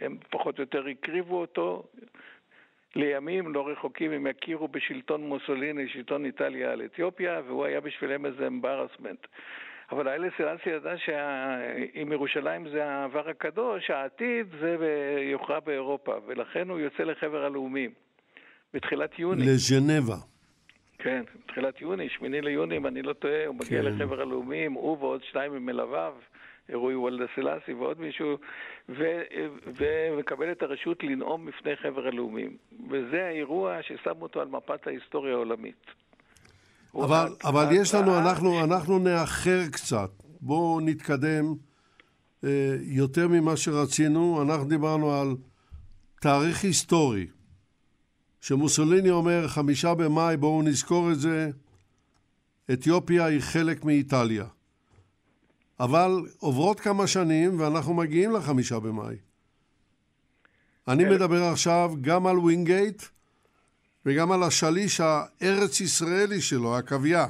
הם 0.00 0.16
פחות 0.30 0.58
או 0.58 0.62
יותר 0.62 0.86
הקריבו 0.86 1.40
אותו. 1.40 1.82
לימים 2.96 3.54
לא 3.54 3.68
רחוקים 3.68 4.12
הם 4.12 4.26
יכירו 4.26 4.68
בשלטון 4.68 5.22
מוסוליני, 5.22 5.88
שלטון 5.88 6.24
איטליה 6.24 6.72
על 6.72 6.82
אתיופיה, 6.84 7.40
והוא 7.46 7.64
היה 7.64 7.80
בשבילם 7.80 8.26
איזה 8.26 8.46
אמברסמנט. 8.46 9.26
אבל 9.90 10.08
האלה 10.08 10.28
סלאסי 10.36 10.70
ידע 10.70 10.96
שאם 10.96 12.12
ירושלים 12.12 12.68
זה 12.68 12.84
העבר 12.84 13.28
הקדוש, 13.28 13.90
העתיד 13.90 14.46
זה 14.60 14.76
יוכרע 15.32 15.60
באירופה, 15.60 16.14
ולכן 16.26 16.68
הוא 16.68 16.78
יוצא 16.78 17.02
לחבר 17.02 17.44
הלאומים 17.44 17.90
בתחילת 18.74 19.18
יוני. 19.18 19.42
לז'נבה. 19.42 20.33
כן, 21.04 21.22
בתחילת 21.44 21.80
יוני, 21.80 22.08
שמיני 22.08 22.40
ליוני, 22.40 22.76
אם 22.76 22.86
אני 22.86 23.02
לא 23.02 23.12
טועה, 23.12 23.46
הוא 23.46 23.54
מגיע 23.54 23.82
כן. 23.82 23.86
לחבר 23.86 24.20
הלאומים, 24.20 24.72
הוא 24.72 24.98
ועוד 24.98 25.20
שניים 25.30 25.52
ממלוויו. 25.52 26.12
רועי 26.72 26.96
וולדה 26.96 27.24
סלאסי 27.34 27.72
ועוד 27.72 28.00
מישהו, 28.00 28.36
ו, 28.88 29.04
ומקבל 29.66 30.52
את 30.52 30.62
הרשות 30.62 31.02
לנאום 31.02 31.46
בפני 31.46 31.76
חבר 31.76 32.06
הלאומים. 32.06 32.56
וזה 32.90 33.24
האירוע 33.24 33.78
ששם 33.82 34.22
אותו 34.22 34.40
על 34.40 34.48
מפת 34.48 34.86
ההיסטוריה 34.86 35.34
העולמית. 35.34 35.86
אבל, 36.94 37.28
אבל 37.44 37.66
יש 37.72 37.94
לנו, 37.94 38.18
אנחנו, 38.18 38.64
אנחנו 38.64 38.98
נאחר 38.98 39.60
קצת. 39.72 40.10
בואו 40.40 40.80
נתקדם 40.80 41.44
אה, 42.44 42.76
יותר 42.82 43.28
ממה 43.28 43.56
שרצינו. 43.56 44.42
אנחנו 44.42 44.68
דיברנו 44.68 45.20
על 45.20 45.28
תאריך 46.20 46.64
היסטורי, 46.64 47.26
שמוסוליני 48.46 49.10
אומר, 49.10 49.48
חמישה 49.48 49.94
במאי, 49.94 50.36
בואו 50.36 50.62
נזכור 50.62 51.10
את 51.12 51.18
זה, 51.18 51.50
אתיופיה 52.72 53.24
היא 53.24 53.40
חלק 53.40 53.84
מאיטליה. 53.84 54.44
אבל 55.80 56.10
עוברות 56.40 56.80
כמה 56.80 57.06
שנים 57.06 57.60
ואנחנו 57.60 57.94
מגיעים 57.94 58.32
לחמישה 58.32 58.80
במאי. 58.80 59.16
אני 60.88 61.04
כן. 61.04 61.10
מדבר 61.10 61.42
עכשיו 61.52 61.90
גם 62.00 62.26
על 62.26 62.38
ווינגייט 62.38 63.02
וגם 64.06 64.32
על 64.32 64.42
השליש 64.42 65.00
הארץ 65.00 65.80
ישראלי 65.80 66.40
שלו, 66.40 66.78
עקביה, 66.78 67.26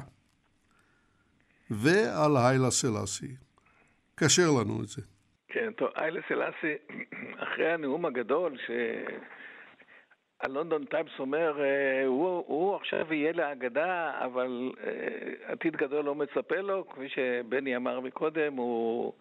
ועל 1.71 2.37
היילה 2.37 2.71
סלאסי. 2.71 3.35
קשר 4.15 4.51
לנו 4.59 4.81
את 4.83 4.87
זה. 4.87 5.01
כן, 5.47 5.71
טוב, 5.77 5.89
היילה 5.95 6.21
סלאסי, 6.27 6.73
אחרי 7.43 7.73
הנאום 7.73 8.05
הגדול, 8.05 8.57
ש... 8.57 8.71
הלונדון 10.41 10.85
טיימס 10.85 11.19
אומר, 11.19 11.63
אה, 11.63 12.05
הוא, 12.05 12.43
הוא 12.47 12.75
עכשיו 12.75 13.13
יהיה 13.13 13.33
לאגדה, 13.33 14.11
אבל 14.25 14.71
אה, 14.83 15.51
עתיד 15.51 15.75
גדול 15.75 16.05
לא 16.05 16.15
מצפה 16.15 16.55
לו, 16.57 16.89
כפי 16.89 17.09
שבני 17.09 17.75
אמר 17.75 17.99
מקודם, 17.99 18.53
הוא 18.53 19.13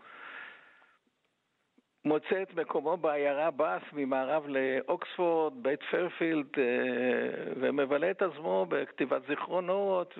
מוצא 2.04 2.42
את 2.42 2.54
מקומו 2.54 2.96
בעיירה 2.96 3.50
באת' 3.50 3.82
ממערב 3.92 4.46
לאוקספורד, 4.48 5.52
בית 5.62 5.80
פיירפילד, 5.90 6.46
אה, 6.58 6.62
ומבלה 7.60 8.10
את 8.10 8.22
עצמו 8.22 8.66
בכתיבת 8.68 9.22
זיכרונות 9.28 10.18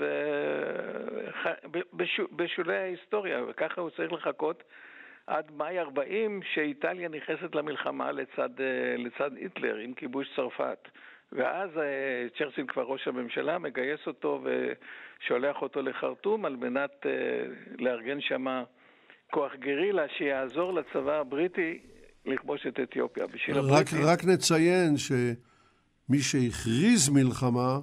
ובשולי 1.93 2.77
ההיסטוריה, 2.77 3.45
וככה 3.49 3.81
הוא 3.81 3.91
צריך 3.91 4.13
לחכות 4.13 4.63
עד 5.27 5.53
מאי 5.57 5.79
40, 5.79 6.41
שאיטליה 6.55 7.09
נכנסת 7.09 7.55
למלחמה 7.55 8.13
לצד, 8.13 8.51
אה, 8.61 8.97
לצד 8.99 9.37
היטלר 9.37 9.77
עם 9.77 9.95
כיבוש 9.95 10.27
צרפת. 10.37 10.79
ואז 11.33 11.71
אה, 11.79 12.27
צ'רצ'יל 12.39 12.67
כבר 12.67 12.83
ראש 12.83 13.09
הממשלה, 13.09 13.59
מגייס 13.59 14.01
אותו 14.07 14.45
ושולח 14.45 15.57
אותו 15.63 15.83
לחרטום 15.83 16.45
על 16.45 16.57
מנת 16.57 17.07
אה, 17.07 17.11
לארגן 17.79 18.21
שם 18.21 18.63
כוח 19.31 19.53
גרילה 19.55 20.09
שיעזור 20.09 20.75
לצבא 20.75 21.21
הבריטי 21.21 21.79
לכבוש 22.27 22.67
את 22.67 22.81
אתיופיה. 22.81 23.27
בשביל 23.27 23.57
רק, 23.57 23.65
הבריטים... 23.65 23.99
רק 24.07 24.25
נציין 24.25 24.97
שמי 24.97 26.19
שהכריז 26.19 27.09
מלחמה 27.09 27.79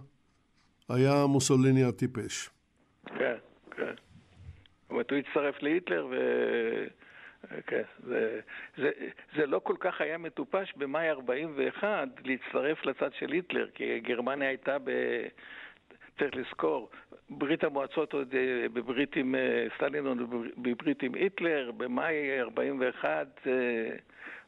היה 0.90 1.26
מוסוליני 1.28 1.84
הטיפש. 1.84 2.50
כן, 3.06 3.36
כן. 3.72 3.94
זאת 4.82 4.92
אומרת, 4.92 5.12
הוא 5.12 5.20
הצטרף 5.20 5.62
להיטלר 5.62 6.08
ו... 6.12 6.16
כן, 7.68 7.82
זה, 8.04 8.40
זה, 8.78 8.92
זה 9.36 9.46
לא 9.46 9.60
כל 9.60 9.76
כך 9.80 10.02
היה 10.02 10.18
מטופש 10.18 10.74
במאי 10.78 11.10
41 11.10 12.08
להצטרף 12.26 12.86
לצד 12.86 13.14
של 13.14 13.32
היטלר, 13.32 13.68
כי 13.74 14.00
גרמניה 14.00 14.48
הייתה 14.48 14.78
ב... 14.84 14.92
צריך 16.20 16.36
לזכור, 16.36 16.90
ברית 17.30 17.64
המועצות 17.64 18.14
עוד 18.14 18.36
אה, 18.36 18.70
בברית 18.74 19.16
עם 19.16 19.36
אה, 19.36 19.68
סטלין 19.76 20.06
עוד 20.06 20.18
בברית 20.58 21.04
עם 21.04 21.14
היטלר, 21.14 21.72
במאי 21.78 22.42
41 22.42 23.48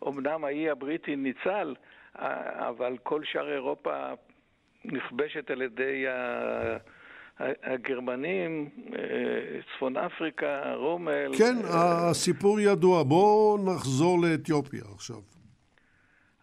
אומנם 0.02 0.46
האי 0.46 0.70
הבריטי 0.70 1.16
ניצל, 1.16 1.76
אבל 2.16 2.98
כל 3.04 3.24
שאר 3.24 3.54
אירופה 3.54 4.14
נכבשת 4.86 5.52
על 5.52 5.62
ידי 5.62 6.06
הגרמנים, 7.40 8.70
אה, 8.96 9.60
צפון 9.76 9.98
אפריקה, 9.98 10.74
רומל. 10.76 11.32
כן, 11.38 11.56
אה, 11.66 12.10
הסיפור 12.10 12.60
ידוע. 12.60 13.04
בואו 13.04 13.58
נחזור 13.66 14.18
לאתיופיה 14.22 14.82
עכשיו. 14.96 15.18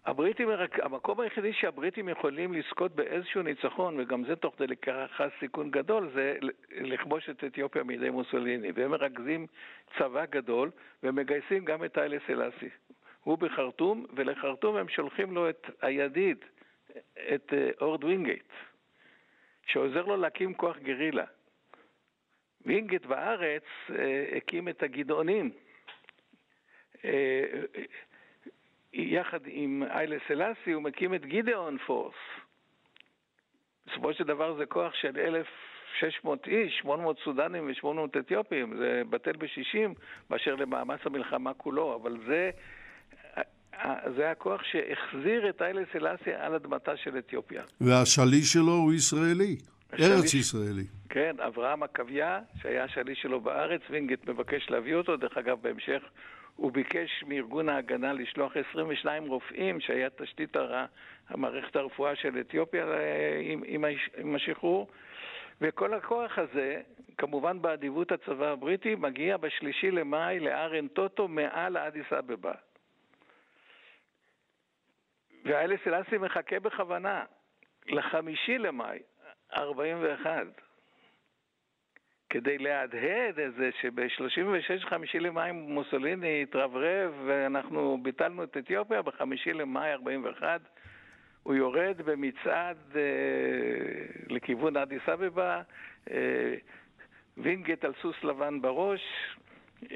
הבריטים, 0.07 0.48
המקום 0.83 1.20
היחידי 1.20 1.53
שהבריטים 1.53 2.09
יכולים 2.09 2.53
לזכות 2.53 2.94
באיזשהו 2.94 3.42
ניצחון, 3.42 4.00
וגם 4.00 4.24
זה 4.24 4.37
תוך 4.37 4.55
כדי 4.57 4.66
לקחה 4.66 5.26
סיכון 5.40 5.70
גדול, 5.70 6.11
זה 6.14 6.35
לכבוש 6.70 7.29
את 7.31 7.44
אתיופיה 7.44 7.83
מידי 7.83 8.11
מוסוליני. 8.11 8.68
והם 8.74 8.90
מרכזים 8.90 9.46
צבא 9.98 10.24
גדול, 10.31 10.70
ומגייסים 11.03 11.64
גם 11.64 11.85
את 11.85 11.98
היילה 11.99 12.16
סלאסי. 12.26 12.68
הוא 13.24 13.38
בחרטום, 13.38 14.07
ולחרטום 14.16 14.76
הם 14.76 14.88
שולחים 14.88 15.35
לו 15.35 15.50
את 15.50 15.66
הידיד, 15.83 16.37
את 17.35 17.53
אה, 17.53 17.70
אורד 17.81 18.05
וינגייט. 18.05 18.48
שעוזר 19.73 20.03
לו 20.03 20.17
להקים 20.17 20.55
כוח 20.55 20.77
גרילה. 20.79 21.25
וינגייט 22.67 23.07
בארץ 23.07 23.63
אה, 23.91 24.37
הקים 24.37 24.69
את 24.69 24.83
הגדעונים. 24.83 25.51
אה, 27.05 27.45
יחד 28.93 29.41
עם 29.47 29.83
היילה 29.90 30.16
סלאסי 30.29 30.73
הוא 30.73 30.83
מקים 30.83 31.15
את 31.15 31.27
Gideon 31.27 31.79
Force. 31.79 32.14
בסופו 33.87 34.15
של 34.15 34.25
דבר 34.25 34.55
זה 34.55 34.67
כוח 34.67 34.95
של 34.95 35.19
1,600 35.19 36.47
איש, 36.49 36.79
800 36.79 37.19
סודנים 37.19 37.67
ו-800 37.67 38.19
אתיופים, 38.19 38.77
זה 38.77 39.03
בטל 39.11 39.33
בשישים 39.33 39.95
באשר 40.31 40.55
למאמץ 40.55 41.01
המלחמה 41.05 41.55
כולו, 41.55 41.95
אבל 41.95 42.17
זה 42.27 42.51
זה 44.16 44.31
הכוח 44.31 44.62
שהחזיר 44.62 45.49
את 45.49 45.62
איילה 45.62 45.83
סלאסי 45.93 46.33
על 46.33 46.55
אדמתה 46.55 46.97
של 46.97 47.19
אתיופיה. 47.19 47.62
והשליש 47.81 48.53
שלו 48.53 48.73
הוא 48.73 48.93
ישראלי, 48.93 49.57
ארץ 49.93 50.35
ישראלי. 50.35 50.85
כן, 51.09 51.37
אברהם 51.47 51.83
עקביה, 51.83 52.40
שהיה 52.62 52.85
השליש 52.85 53.19
שלו 53.23 53.40
בארץ, 53.40 53.81
וינגייט 53.90 54.29
מבקש 54.29 54.71
להביא 54.71 54.95
אותו, 54.95 55.16
דרך 55.16 55.37
אגב, 55.37 55.59
בהמשך 55.62 56.03
הוא 56.57 56.73
ביקש 56.73 57.25
מארגון 57.27 57.69
ההגנה 57.69 58.12
לשלוח 58.12 58.53
22 58.71 59.29
רופאים, 59.29 59.81
שהיה 59.81 60.09
תשתית 60.11 60.57
הר... 60.57 60.85
המערכת 61.29 61.77
הרפואה 61.77 62.16
של 62.16 62.40
אתיופיה 62.40 62.85
אה, 62.85 63.40
עם, 63.43 63.62
עם, 63.66 63.85
עם 64.16 64.35
השחרור. 64.35 64.88
וכל 65.61 65.95
הכוח 65.95 66.38
הזה, 66.38 66.81
כמובן 67.19 67.62
באדיבות 67.62 68.12
הצבא 68.12 68.47
הבריטי, 68.47 68.95
מגיע 68.95 69.37
בשלישי 69.37 69.90
למאי 69.90 70.40
לארן 70.40 70.88
טוטו 70.88 71.29
מעל 71.29 71.77
אדיס 71.77 72.12
אבבה. 72.19 72.53
והאלה 75.44 75.74
סלאסי 75.85 76.18
מחכה 76.18 76.61
בכוונה 76.61 77.24
לחמישי 77.87 78.59
למאי 78.59 78.98
41, 79.57 80.46
כדי 82.31 82.59
להדהד 82.59 83.38
את 83.40 83.55
זה 83.55 83.70
שב-36 83.81 84.88
חמישי 84.88 85.20
למאי 85.20 85.53
מוסוליני 85.53 86.42
התרברב 86.42 87.12
ואנחנו 87.26 87.98
ביטלנו 88.03 88.44
את 88.44 88.57
אתיופיה, 88.57 89.03
בחמישי 89.03 89.53
למאי 89.53 89.92
41 89.92 90.61
הוא 91.42 91.55
יורד 91.55 92.03
במצעד 92.05 92.76
אה, 92.96 93.03
לכיוון 94.29 94.76
אדיס 94.76 95.09
אבבה, 95.09 95.62
אה, 96.11 96.55
וינגייט 97.37 97.85
על 97.85 97.92
סוס 98.03 98.24
לבן 98.24 98.61
בראש, 98.61 99.00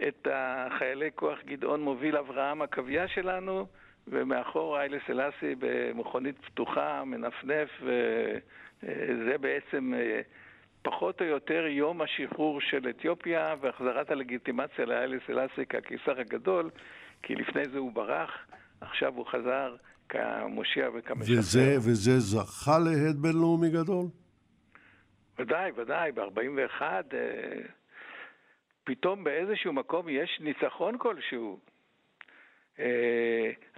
את 0.08 0.28
החיילי 0.30 1.10
כוח 1.14 1.38
גדעון 1.44 1.80
מוביל 1.80 2.16
אברהם 2.16 2.62
עקביה 2.62 3.08
שלנו, 3.08 3.66
ומאחור 4.08 4.78
איילה 4.78 4.98
סלאסי 5.06 5.54
במכונית 5.58 6.38
פתוחה, 6.38 7.04
מנפנף, 7.04 7.68
וזה 7.82 9.38
בעצם 9.40 9.94
אה, 9.94 10.20
פחות 10.82 11.20
או 11.20 11.26
יותר 11.26 11.66
יום 11.66 12.00
השחרור 12.02 12.60
של 12.60 12.88
אתיופיה 12.88 13.54
והחזרת 13.60 14.10
הלגיטימציה 14.10 14.84
לאיילה 14.84 15.16
סלאסי 15.26 15.66
כקיסר 15.68 16.20
הגדול, 16.20 16.70
כי 17.22 17.34
לפני 17.34 17.68
זה 17.68 17.78
הוא 17.78 17.92
ברח, 17.92 18.30
עכשיו 18.80 19.14
הוא 19.14 19.26
חזר 19.26 19.76
כמושיע 20.08 20.88
וכמשחרר. 20.94 21.38
וזה, 21.38 21.76
וזה 21.76 22.18
זכה 22.18 22.78
להד 22.78 23.16
בינלאומי 23.16 23.70
גדול? 23.70 24.06
ודאי, 25.38 25.72
ודאי, 25.76 26.12
ב-41 26.12 26.82
אה, 26.82 26.98
פתאום 28.84 29.24
באיזשהו 29.24 29.72
מקום 29.72 30.08
יש 30.08 30.40
ניצחון 30.40 30.98
כלשהו, 30.98 31.58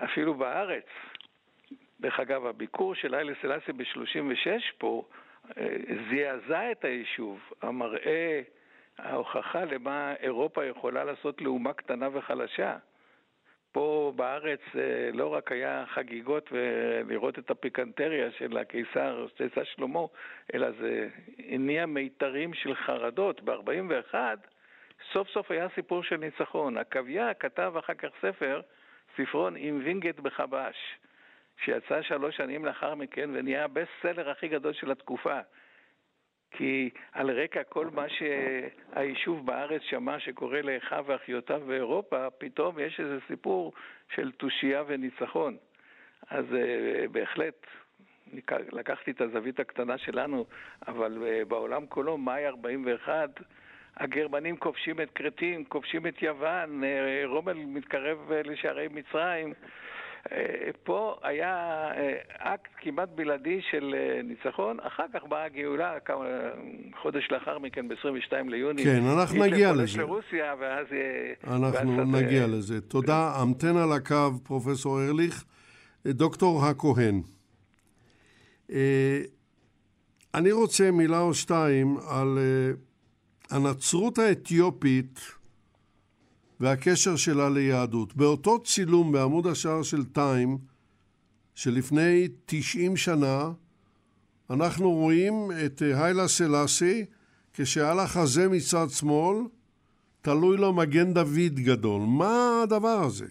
אפילו 0.05 0.35
בארץ. 0.35 0.85
דרך 2.01 2.21
אגב, 2.21 2.47
הביקור 2.47 2.95
של 2.95 3.15
איילה 3.15 3.33
סלאסי 3.43 3.73
ב-36 3.73 4.49
פה 4.79 5.05
אה, 5.59 5.77
זעזע 6.11 6.73
את 6.73 6.85
היישוב. 6.85 7.41
המראה, 7.63 8.41
ההוכחה 8.99 9.65
למה 9.65 10.15
אירופה 10.21 10.65
יכולה 10.65 11.05
לעשות 11.05 11.43
לאומה 11.43 11.73
קטנה 11.73 12.09
וחלשה. 12.13 12.77
פה 13.73 14.13
בארץ 14.17 14.61
אה, 14.75 15.11
לא 15.13 15.35
רק 15.35 15.53
היה 15.53 15.85
חגיגות 15.87 16.49
ולראות 16.53 17.39
את 17.39 17.51
הפיקנטריה 17.51 18.31
של 18.31 18.59
הקיסר, 18.59 19.27
צאצא 19.39 19.65
שלמה, 19.65 20.01
אלא 20.55 20.71
זה 20.71 21.09
הניע 21.39 21.87
מיתרים 21.87 22.55
של 22.55 22.75
חרדות. 22.75 23.41
ב-41 23.41 24.15
סוף 25.13 25.29
סוף 25.29 25.51
היה 25.51 25.69
סיפור 25.75 26.03
של 26.03 26.17
ניצחון. 26.17 26.79
עקביה 26.79 27.35
כתב 27.35 27.75
אחר 27.79 27.95
כך 27.95 28.09
ספר, 28.23 28.61
ספרון 29.16 29.55
עם 29.57 29.81
וינגייט 29.85 30.20
בחבש, 30.20 30.76
שיצא 31.64 32.02
שלוש 32.02 32.37
שנים 32.37 32.64
לאחר 32.64 32.94
מכן 32.94 33.31
ונהיה 33.33 33.64
הבסט 33.64 33.90
סלר 34.02 34.31
הכי 34.31 34.48
גדול 34.48 34.72
של 34.72 34.90
התקופה. 34.90 35.40
כי 36.50 36.90
על 37.12 37.31
רקע 37.31 37.64
כל 37.64 37.87
מה 37.92 38.07
שהיישוב 38.09 39.46
בארץ 39.46 39.83
שמע 39.83 40.20
שקורה 40.20 40.62
לאחיו 40.62 41.05
ואחיותיו 41.07 41.61
באירופה, 41.66 42.31
פתאום 42.31 42.79
יש 42.79 43.00
איזה 43.00 43.18
סיפור 43.29 43.72
של 44.14 44.33
תושייה 44.33 44.83
וניצחון. 44.87 45.57
אז 46.31 46.44
uh, 46.44 47.09
בהחלט, 47.12 47.66
לקחתי 48.48 49.11
את 49.11 49.20
הזווית 49.20 49.61
הקטנה 49.61 49.98
שלנו, 49.98 50.46
אבל 50.88 51.18
uh, 51.18 51.44
בעולם 51.44 51.87
כולו, 51.87 52.18
מאי 52.18 52.46
41, 52.46 53.31
הגרמנים 53.97 54.57
כובשים 54.57 55.01
את 55.01 55.11
כרתים, 55.15 55.65
כובשים 55.65 56.07
את 56.07 56.23
יוון, 56.23 56.83
uh, 56.83 57.27
רומל 57.27 57.55
מתקרב 57.55 58.33
לשערי 58.33 58.89
מצרים. 58.89 59.53
אה, 60.33 60.71
פה 60.85 61.17
היה 61.23 61.55
אה, 61.97 62.55
אקט 62.55 62.71
כמעט 62.77 63.09
בלעדי 63.15 63.61
של 63.71 63.95
אה, 63.95 64.23
ניצחון, 64.23 64.77
אחר 64.81 65.05
כך 65.15 65.21
באה 65.29 65.45
הגאולה, 65.45 66.01
כמה, 66.05 66.25
חודש 67.03 67.29
לאחר 67.31 67.59
מכן, 67.59 67.89
ב-22 67.89 68.49
ליוני. 68.49 68.85
כן, 68.85 69.03
אנחנו 69.19 69.45
נגיע 69.45 69.73
לזה. 69.73 69.99
לרוסיה, 69.99 70.55
ואז... 70.61 70.87
אנחנו 71.47 71.97
ואז 71.97 72.09
נגיע 72.09 72.45
את... 72.45 72.51
לזה. 72.51 72.81
תודה. 72.81 73.33
המתן 73.37 73.77
על 73.77 73.93
הקו, 73.93 74.31
פרופסור 74.45 75.03
ארליך. 75.03 75.45
דוקטור 76.07 76.65
הכהן, 76.65 77.23
אני 80.35 80.53
רוצה 80.53 80.91
מילה 80.91 81.21
או 81.21 81.35
שתיים 81.35 81.97
על 82.11 82.39
הנצרות 83.51 84.19
האתיופית 84.19 85.21
והקשר 86.61 87.17
שלה 87.17 87.49
ליהדות. 87.49 88.17
באותו 88.17 88.63
צילום 88.63 89.13
בעמוד 89.13 89.47
השער 89.47 89.83
של 89.83 90.05
טיים, 90.05 90.59
שלפני 91.55 92.29
90 92.47 92.97
שנה, 92.97 93.51
אנחנו 94.51 94.91
רואים 94.91 95.33
את 95.67 95.83
היילה 95.83 96.29
סלאסי, 96.29 97.05
כשעל 97.55 98.01
החזה 98.01 98.49
מצד 98.49 98.87
שמאל 98.89 99.37
תלוי 100.23 100.57
לו 100.57 100.73
מגן 100.73 101.13
דוד 101.13 101.55
גדול. 101.55 102.03
מה 102.19 102.61
הדבר 102.63 103.01
הזה? 103.07 103.27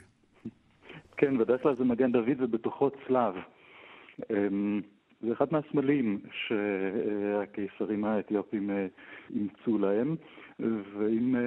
כן, 1.18 1.38
בדרך 1.38 1.64
כלל 1.64 1.76
זה 1.76 1.84
מגן 1.84 2.12
דוד 2.12 2.42
ובתוכו 2.42 2.90
צלב. 3.08 3.34
זה 5.26 5.34
אחד 5.34 5.46
מהסמלים 5.52 6.20
שהקיסרים 6.32 8.06
האתיופים 8.06 8.70
אה, 8.70 8.88
אימצו 9.36 9.78
להם. 9.78 10.16
ואם 10.60 11.36
אה, 11.36 11.42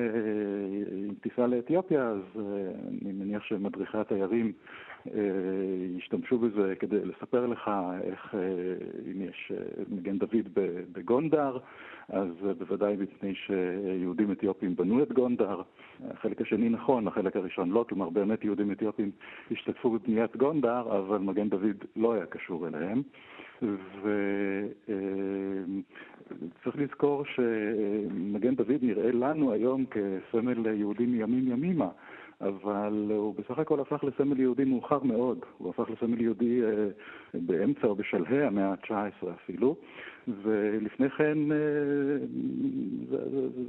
תיסע 1.21 1.47
לאתיופיה, 1.47 2.09
אז 2.09 2.21
אה, 2.37 2.43
אני 2.89 3.13
מניח 3.13 3.43
שמדריכי 3.43 3.99
התיירים 3.99 4.53
ישתמשו 5.97 6.39
בזה 6.39 6.75
כדי 6.79 7.05
לספר 7.05 7.47
לך 7.47 7.71
איך, 8.03 8.35
אם 9.13 9.23
יש 9.23 9.53
מגן 9.89 10.19
דוד 10.19 10.49
בגונדר, 10.93 11.59
אז 12.09 12.29
בוודאי 12.59 12.97
מפני 12.97 13.35
שיהודים 13.35 14.33
אתיופים 14.33 14.77
בנו 14.77 15.03
את 15.03 15.13
גונדר. 15.13 15.63
החלק 16.11 16.41
השני 16.41 16.69
נכון, 16.69 17.09
החלק 17.09 17.37
הראשון 17.37 17.71
לא, 17.71 17.85
כלומר 17.89 18.11
באמת 18.11 18.45
יהודים 18.45 18.73
אתיופים 18.73 19.11
השתתפו 19.51 19.91
בבניית 19.91 20.37
גונדר, 20.37 20.81
אבל 20.81 21.19
מגן 21.19 21.49
דוד 21.49 21.85
לא 21.97 22.13
היה 22.13 22.27
קשור 22.27 22.69
אליהם. 22.69 23.03
וצריך 26.53 26.77
לזכור 26.77 27.25
שמגן 27.25 28.55
דוד 28.55 28.79
נראה 28.83 29.13
לנו 29.13 29.53
היום 29.53 29.85
כסמל 29.87 30.67
יהודי 30.67 31.07
מימים 31.07 31.49
ימימה. 31.49 31.89
אבל 32.41 33.07
הוא 33.17 33.35
בסך 33.35 33.59
הכל 33.59 33.81
הפך 33.81 34.05
לסמל 34.05 34.41
יהודי 34.41 34.65
מאוחר 34.65 35.03
מאוד. 35.03 35.39
הוא 35.59 35.71
הפך 35.71 35.91
לסמל 35.91 36.21
יהודי 36.21 36.63
אה, 36.65 36.89
באמצע 37.35 37.87
או 37.87 37.95
בשלהי 37.95 38.45
המאה 38.45 38.69
ה-19 38.71 39.27
אפילו, 39.35 39.77
ולפני 40.43 41.11
כן 41.11 41.39
אה, 41.53 41.57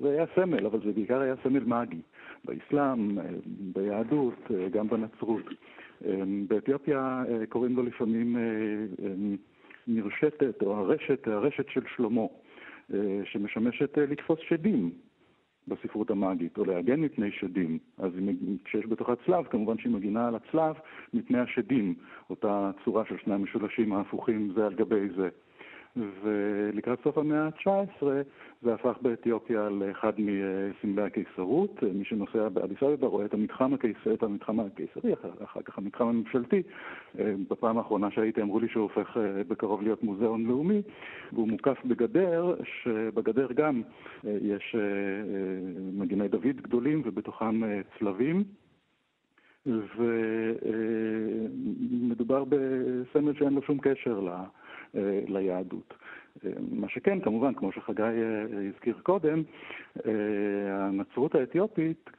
זה, 0.02 0.10
היה 0.10 0.26
סמל, 0.36 0.66
אבל 0.66 0.80
זה 0.86 0.92
בעיקר 0.92 1.20
היה 1.20 1.36
סמל 1.44 1.64
מאגי. 1.64 2.02
באסלאם, 2.46 3.20
אה, 3.20 3.24
ביהדות, 3.46 4.52
אה, 4.52 4.70
גם 4.70 4.88
בנצרות. 4.88 5.46
אה, 6.06 6.24
באתיופיה 6.48 7.24
אה, 7.30 7.46
קוראים 7.46 7.76
לו 7.76 7.84
לפעמים 7.84 8.38
אה, 9.90 9.96
אה, 9.96 10.04
מרשתת 10.04 10.64
או 10.64 10.76
הרשת, 10.78 11.28
הרשת 11.28 11.70
של 11.70 11.82
שלמה, 11.96 12.22
אה, 12.94 13.22
שמשמשת 13.26 13.98
אה, 13.98 14.06
לתפוס 14.06 14.40
שדים 14.50 14.92
בספרות 15.68 16.10
המאגית, 16.10 16.58
או 16.58 16.66
להגן 16.66 17.00
מפני 17.00 17.32
שדים. 17.32 17.80
אז 17.98 18.12
כשיש 18.66 18.86
בתוכה 18.86 19.14
צלב, 19.26 19.46
כמובן 19.46 19.78
שהיא 19.78 19.94
מגינה 19.94 20.28
על 20.28 20.36
הצלב 20.36 20.76
מפני 21.14 21.40
השדים, 21.40 21.96
אותה 22.30 22.72
צורה 22.86 23.06
של 23.06 23.18
שני 23.18 23.34
המשולשים 23.34 23.94
ההפוכים 23.94 24.52
זה 24.56 24.66
על 24.66 24.74
גבי 24.74 25.10
זה. 25.16 25.30
ולקראת 25.98 27.00
סוף 27.04 27.18
המאה 27.18 27.46
ה-19 27.46 28.04
זה 28.62 28.74
הפך 28.74 28.98
באתיופיה 29.02 29.70
לאחד 29.70 30.14
מסמלי 30.18 31.02
הקיסרות. 31.02 31.84
מי 31.84 32.06
שנוסע 32.06 32.50
באדיס 32.50 32.84
אבבה 32.84 33.08
רואה 33.08 33.26
את 33.26 33.34
המתחם, 33.34 33.74
הקיסר, 33.74 34.14
את 34.14 34.24
המתחם 34.24 34.60
הקיסרי, 34.60 35.14
אחר 35.44 35.62
כך 35.62 35.78
המתחם 35.78 36.08
הממשלתי. 36.08 36.62
בפעם 37.50 37.78
האחרונה 37.78 38.12
שהייתי 38.12 38.42
אמרו 38.42 38.60
לי 38.60 38.68
שהוא 38.70 38.84
הופך 38.84 39.18
אה, 39.18 39.44
בקרוב 39.48 39.82
להיות 39.82 40.04
מוזיאון 40.04 40.46
לאומי, 40.46 40.82
והוא 41.34 41.48
מוקף 41.48 41.78
בגדר, 41.86 42.56
שבגדר 42.64 43.48
גם 43.56 43.82
אה, 44.28 44.38
יש 44.42 44.76
אה, 44.76 44.82
מגיני 45.94 46.28
דוד 46.28 46.62
גדולים 46.62 47.02
ובתוכם 47.06 47.62
צלבים. 48.00 48.44
ומדובר 52.06 52.44
בסמל 52.50 53.34
שאין 53.34 53.54
לו 53.54 53.62
שום 53.62 53.78
קשר 53.82 54.28
אה, 54.28 54.44
ליהדות. 55.28 55.94
אה, 56.46 56.52
מה 56.72 56.90
שכן, 56.90 57.22
כמובן, 57.22 57.54
כמו 57.54 57.72
שחגי 57.72 58.02
אה, 58.02 58.70
הזכיר 58.70 59.00
קודם, 59.04 59.44
הנצרות 60.70 61.36
האתיופית 61.36 62.10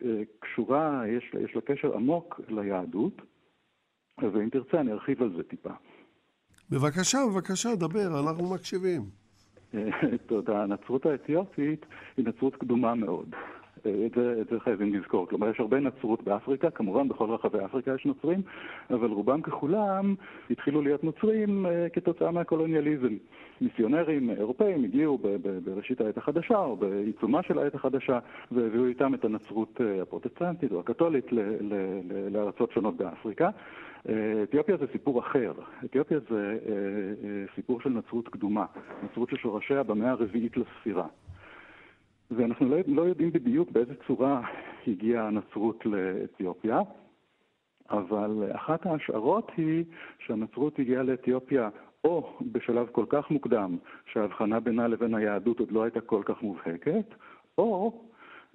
קשורה, 0.40 1.02
יש, 1.08 1.34
יש 1.44 1.54
לה 1.54 1.60
קשר 1.60 1.94
עמוק 1.94 2.40
ליהדות, 2.48 3.22
ואם 4.18 4.48
תרצה 4.48 4.80
אני 4.80 4.92
ארחיב 4.92 5.22
על 5.22 5.32
זה 5.36 5.42
טיפה. 5.42 5.70
בבקשה, 6.70 7.18
בבקשה, 7.32 7.68
דבר, 7.76 8.20
אנחנו 8.20 8.54
מקשיבים. 8.54 9.02
תודה. 10.26 10.62
הנצרות 10.62 11.06
האתיופית 11.06 11.86
היא 12.16 12.26
נצרות 12.26 12.56
קדומה 12.56 12.94
מאוד. 12.94 13.34
את 13.78 14.12
זה, 14.14 14.38
את 14.40 14.48
זה 14.50 14.60
חייבים 14.60 14.94
לזכור. 14.94 15.28
כלומר, 15.28 15.50
יש 15.50 15.60
הרבה 15.60 15.80
נצרות 15.80 16.22
באפריקה, 16.22 16.70
כמובן 16.70 17.08
בכל 17.08 17.30
רחבי 17.30 17.58
אפריקה 17.64 17.94
יש 17.94 18.06
נוצרים, 18.06 18.42
אבל 18.90 19.10
רובם 19.10 19.42
ככולם 19.42 20.14
התחילו 20.50 20.82
להיות 20.82 21.04
נוצרים 21.04 21.66
uh, 21.66 21.68
כתוצאה 21.92 22.30
מהקולוניאליזם. 22.30 23.16
מיסיונרים 23.60 24.30
אירופאים 24.30 24.84
הגיעו 24.84 25.18
בראשית 25.64 26.00
העת 26.00 26.18
החדשה, 26.18 26.58
או 26.58 26.76
בעיצומה 26.76 27.42
של 27.42 27.58
העת 27.58 27.74
החדשה, 27.74 28.18
והביאו 28.52 28.86
איתם 28.86 29.14
את 29.14 29.24
הנצרות 29.24 29.80
uh, 29.80 30.02
הפרוטסטנטית 30.02 30.72
או 30.72 30.80
הקתולית 30.80 31.26
לארצות 32.30 32.72
שונות 32.72 32.96
באפריקה. 32.96 33.50
אה, 34.08 34.42
אתיופיה 34.42 34.76
זה 34.76 34.86
סיפור 34.92 35.20
אחר. 35.20 35.52
אתיופיה 35.84 36.18
זה 36.30 36.58
סיפור 37.54 37.80
של 37.80 37.90
נצרות 37.90 38.28
קדומה, 38.28 38.64
נצרות 39.02 39.30
ששורשיה 39.30 39.82
במאה 39.82 40.10
הרביעית 40.10 40.56
לספירה. 40.56 41.06
ואנחנו 42.30 42.68
לא, 42.68 42.76
לא 42.86 43.02
יודעים 43.02 43.30
בדיוק 43.32 43.70
באיזה 43.70 43.94
צורה 44.06 44.42
הגיעה 44.86 45.26
הנצרות 45.26 45.86
לאתיופיה, 45.86 46.80
אבל 47.90 48.50
אחת 48.52 48.86
ההשערות 48.86 49.52
היא 49.56 49.84
שהנצרות 50.18 50.78
הגיעה 50.78 51.02
לאתיופיה 51.02 51.68
או 52.04 52.38
בשלב 52.52 52.86
כל 52.92 53.04
כך 53.08 53.30
מוקדם 53.30 53.76
שההבחנה 54.12 54.60
בינה 54.60 54.88
לבין 54.88 55.14
היהדות 55.14 55.60
עוד 55.60 55.72
לא 55.72 55.82
הייתה 55.82 56.00
כל 56.00 56.22
כך 56.24 56.42
מובהקת, 56.42 57.14
או 57.58 58.00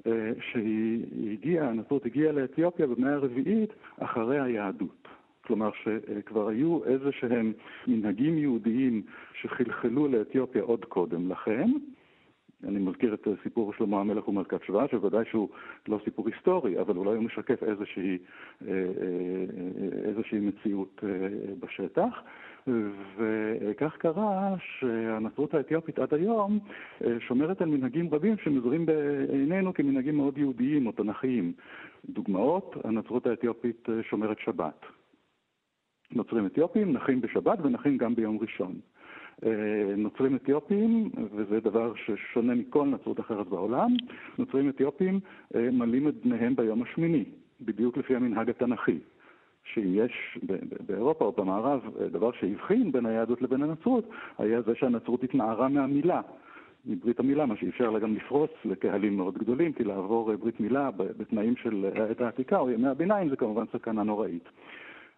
אה, 0.08 0.32
שהיא 0.52 1.32
הגיעה, 1.32 1.70
הנצרות 1.70 2.06
הגיעה 2.06 2.32
לאתיופיה 2.32 2.88
במאה 2.88 3.14
הרביעית 3.14 3.70
אחרי 4.00 4.40
היהדות. 4.40 5.08
כלומר 5.42 5.70
שכבר 5.84 6.48
היו 6.48 6.84
איזה 6.86 7.12
שהם 7.12 7.54
מנהגים 7.88 8.38
יהודיים 8.38 9.02
שחלחלו 9.42 10.08
לאתיופיה 10.08 10.62
עוד 10.62 10.86
קודם 10.86 11.32
לכן. 11.32 11.72
אני 12.68 12.80
מזכיר 12.80 13.14
את 13.14 13.28
סיפור 13.44 13.74
שלמה 13.74 14.00
המלך 14.00 14.28
ומלכת 14.28 14.64
שבא, 14.64 14.88
שוודאי 14.88 15.26
שהוא 15.30 15.50
לא 15.88 16.00
סיפור 16.04 16.28
היסטורי, 16.28 16.82
אבל 16.82 16.98
אולי 16.98 17.16
הוא 17.16 17.24
משקף 17.24 17.64
איזושהי, 17.64 18.18
אה, 18.68 18.72
אה, 18.72 20.10
איזושהי 20.10 20.40
מציאות 20.40 21.04
בשטח. 21.60 22.22
וכך 23.18 23.96
קרה 23.98 24.56
שהנצרות 24.60 25.54
האתיופית 25.54 26.00
עד 26.00 26.14
היום 26.14 26.60
אה, 27.04 27.20
שומרת 27.20 27.62
על 27.62 27.70
מנהגים 27.70 28.14
רבים 28.14 28.38
שמזוהים 28.38 28.86
בעינינו 28.86 29.74
כמנהגים 29.74 30.18
מאוד 30.18 30.38
יהודיים 30.38 30.88
או 30.88 30.92
תנכיים. 30.92 31.54
דוגמאות, 32.10 32.76
הנצרות 32.84 33.28
האתיופית 33.28 33.90
אה, 33.90 34.04
שומרת 34.04 34.40
שבת. 34.40 34.86
נוצרים 36.12 36.46
אתיופים 36.46 36.94
נחים 36.94 37.22
בשבת 37.22 37.60
ונחים 37.62 37.98
גם 37.98 38.16
ביום 38.16 38.38
ראשון. 38.42 38.80
אה, 39.46 39.50
נוצרים 39.98 40.36
אתיופים, 40.36 41.10
וזה 41.36 41.60
דבר 41.60 41.94
ששונה 41.96 42.56
מכל 42.56 42.88
נצרות 42.88 43.20
אחרת 43.20 43.48
בעולם, 43.48 43.94
נוצרים 44.38 44.70
אתיופים 44.70 45.20
מלאים 45.56 46.08
את 46.08 46.16
בניהם 46.26 46.56
ביום 46.56 46.84
השמיני, 46.84 47.24
בדיוק 47.62 47.98
לפי 47.98 48.16
המנהג 48.16 48.50
התנ"כי. 48.50 49.00
שאם 49.74 49.94
יש 49.94 50.40
באירופה 50.88 51.26
או 51.26 51.32
במערב 51.32 51.82
אה, 52.02 52.08
דבר 52.08 52.32
שהבחין 52.32 52.92
בין 52.92 53.06
היהדות 53.06 53.42
לבין 53.42 53.64
הנצרות, 53.64 54.10
היה 54.38 54.62
זה 54.62 54.76
שהנצרות 54.76 55.24
התנערה 55.24 55.68
מהמילה, 55.68 56.22
מברית 56.86 57.20
המילה, 57.20 57.46
מה 57.46 57.56
שאפשר 57.58 57.90
לה 57.90 58.00
גם 58.00 58.16
לפרוץ 58.16 58.52
לקהלים 58.66 59.18
מאוד 59.18 59.38
גדולים, 59.38 59.74
כי 59.74 59.84
לעבור 59.84 60.32
אה, 60.32 60.38
ברית 60.38 60.60
מילה 60.60 60.92
בתנאים 60.92 61.56
של 61.56 61.86
העת 61.96 62.22
העתיקה 62.22 62.60
או 62.60 62.70
ימי 62.70 62.88
הביניים 62.88 63.30
זה 63.30 63.36
כמובן 63.36 63.66
סכנה 63.74 64.04
נוראית. 64.04 64.50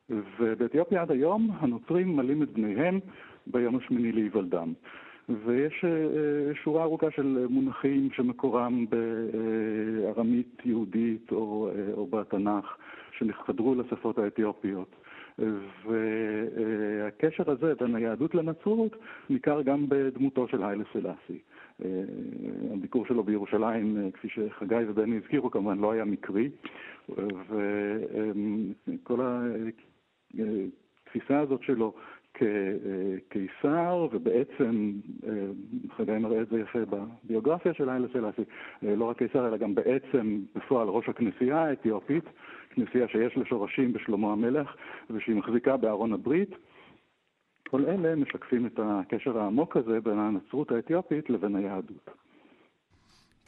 ובאתיופיה 0.09 1.01
עד 1.01 1.11
היום 1.11 1.49
הנוצרים 1.59 2.15
מלאים 2.15 2.43
את 2.43 2.49
בניהם 2.49 2.99
ביום 3.51 3.75
השמיני 3.75 4.11
להיוולדם. 4.11 4.73
ויש 5.45 5.85
אה, 5.85 6.55
שורה 6.63 6.83
ארוכה 6.83 7.11
של 7.11 7.45
מונחים 7.49 8.09
שמקורם 8.11 8.85
בארמית 8.89 10.61
יהודית 10.65 11.31
או, 11.31 11.69
או 11.93 12.07
בתנ"ך. 12.07 12.77
שנחדרו 13.17 13.75
לשפות 13.75 14.17
האתיופיות. 14.17 14.95
והקשר 15.85 17.51
הזה 17.51 17.73
בין 17.79 17.95
היהדות 17.95 18.35
לנצרות 18.35 18.95
ניכר 19.29 19.61
גם 19.61 19.85
בדמותו 19.89 20.47
של 20.47 20.63
היילה 20.63 20.83
סלאסי. 20.93 21.39
הביקור 22.73 23.05
שלו 23.05 23.23
בירושלים, 23.23 24.11
כפי 24.13 24.27
שחגי 24.29 24.83
ובני 24.87 25.17
הזכירו, 25.17 25.51
כמובן 25.51 25.79
לא 25.79 25.91
היה 25.91 26.05
מקרי, 26.05 26.49
וכל 28.87 29.19
התפיסה 30.33 31.39
הזאת 31.39 31.63
שלו 31.63 31.93
כקיסר, 33.29 34.07
ובעצם, 34.11 34.91
חגי 35.97 36.11
מראה 36.11 36.41
את 36.41 36.49
זה 36.49 36.59
יפה 36.59 36.79
בביוגרפיה 36.89 37.73
של 37.73 37.89
היילה 37.89 38.07
סלאסי, 38.13 38.41
לא 38.81 39.05
רק 39.05 39.17
קיסר, 39.17 39.47
אלא 39.47 39.57
גם 39.57 39.75
בעצם 39.75 40.41
בפועל 40.55 40.87
ראש 40.87 41.09
הכנסייה 41.09 41.63
האתיופית, 41.63 42.23
כנסייה 42.69 43.07
שיש 43.07 43.37
לה 43.37 43.45
שורשים 43.45 43.93
בשלמה 43.93 44.31
המלך 44.31 44.75
ושהיא 45.09 45.35
מחזיקה 45.35 45.77
בארון 45.77 46.13
הברית. 46.13 46.49
כל 47.69 47.85
אלה 47.85 48.15
משקפים 48.15 48.65
את 48.65 48.79
הקשר 48.83 49.37
העמוק 49.37 49.77
הזה 49.77 50.01
בין 50.01 50.19
הנצרות 50.19 50.71
האתיופית 50.71 51.29
לבין 51.29 51.55
היהדות. 51.55 52.09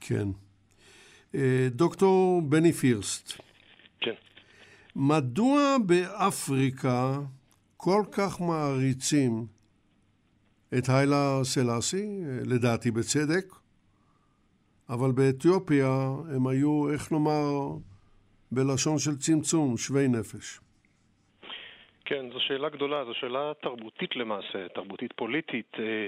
כן. 0.01 0.27
אה, 1.35 1.67
דוקטור 1.71 2.41
בני 2.41 2.71
פירסט. 2.71 3.41
כן. 3.99 4.13
מדוע 4.95 5.77
באפריקה 5.85 7.19
כל 7.81 8.03
כך 8.17 8.41
מעריצים 8.41 9.31
את 10.77 10.85
היילה 10.89 11.39
סלאסי, 11.43 12.07
לדעתי 12.51 12.91
בצדק, 12.91 13.45
אבל 14.89 15.11
באתיופיה 15.17 15.91
הם 16.35 16.47
היו, 16.47 16.91
איך 16.93 17.11
נאמר, 17.11 17.49
בלשון 18.51 18.97
של 18.97 19.15
צמצום, 19.25 19.77
שווי 19.77 20.07
נפש. 20.07 20.59
כן, 22.05 22.25
זו 22.33 22.39
שאלה 22.39 22.69
גדולה, 22.69 23.05
זו 23.05 23.13
שאלה 23.13 23.51
תרבותית 23.61 24.15
למעשה, 24.15 24.69
תרבותית 24.69 25.13
פוליטית. 25.13 25.71
אה, 25.79 26.07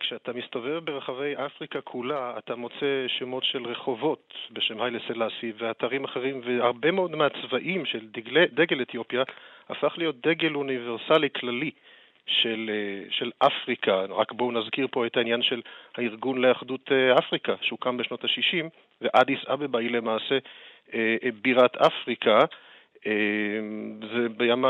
כשאתה 0.00 0.32
מסתובב 0.32 0.78
ברחבי 0.84 1.34
אפריקה 1.46 1.80
כולה, 1.80 2.38
אתה 2.38 2.54
מוצא 2.56 3.04
שמות 3.18 3.44
של 3.44 3.66
רחובות 3.66 4.34
בשם 4.52 4.80
היילה 4.82 4.98
סלאסי 5.08 5.52
ואתרים 5.58 6.04
אחרים, 6.04 6.40
והרבה 6.44 6.90
מאוד 6.90 7.10
מהצבעים 7.10 7.86
של 7.86 8.06
דגל, 8.06 8.44
דגל 8.46 8.82
אתיופיה 8.82 9.22
הפך 9.68 9.94
להיות 9.98 10.26
דגל 10.26 10.54
אוניברסלי 10.54 11.30
כללי 11.30 11.70
של, 12.26 12.70
אה, 12.72 13.10
של 13.10 13.30
אפריקה. 13.38 14.04
רק 14.08 14.32
בואו 14.32 14.52
נזכיר 14.52 14.86
פה 14.90 15.06
את 15.06 15.16
העניין 15.16 15.42
של 15.42 15.60
הארגון 15.96 16.38
לאחדות 16.38 16.92
אה, 16.92 17.18
אפריקה, 17.18 17.54
שהוקם 17.60 17.96
בשנות 17.96 18.24
ה-60, 18.24 18.66
ואדיס 19.00 19.38
אבבה 19.46 19.78
היא 19.78 19.90
למעשה 19.90 20.38
אה, 20.94 21.16
בירת 21.42 21.76
אפריקה, 21.76 22.38
אה, 23.06 23.60
זה 24.12 24.28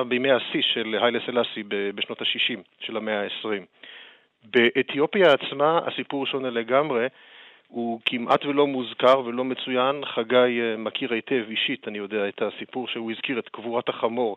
בימי 0.08 0.30
השיא 0.30 0.62
של 0.62 0.94
היילה 1.02 1.18
סלאסי 1.26 1.62
בשנות 1.68 2.20
ה-60 2.20 2.58
של 2.80 2.96
המאה 2.96 3.22
ה-20. 3.22 3.62
באתיופיה 4.44 5.32
עצמה 5.32 5.80
הסיפור 5.86 6.26
שונה 6.26 6.50
לגמרי, 6.50 7.06
הוא 7.68 8.00
כמעט 8.04 8.44
ולא 8.44 8.66
מוזכר 8.66 9.20
ולא 9.20 9.44
מצוין. 9.44 10.04
חגי 10.04 10.60
אה, 10.60 10.76
מכיר 10.76 11.12
היטב 11.12 11.44
אישית, 11.50 11.88
אני 11.88 11.98
יודע, 11.98 12.28
את 12.28 12.42
הסיפור 12.42 12.88
שהוא 12.88 13.12
הזכיר, 13.12 13.38
את 13.38 13.48
קבורת 13.48 13.88
החמור 13.88 14.36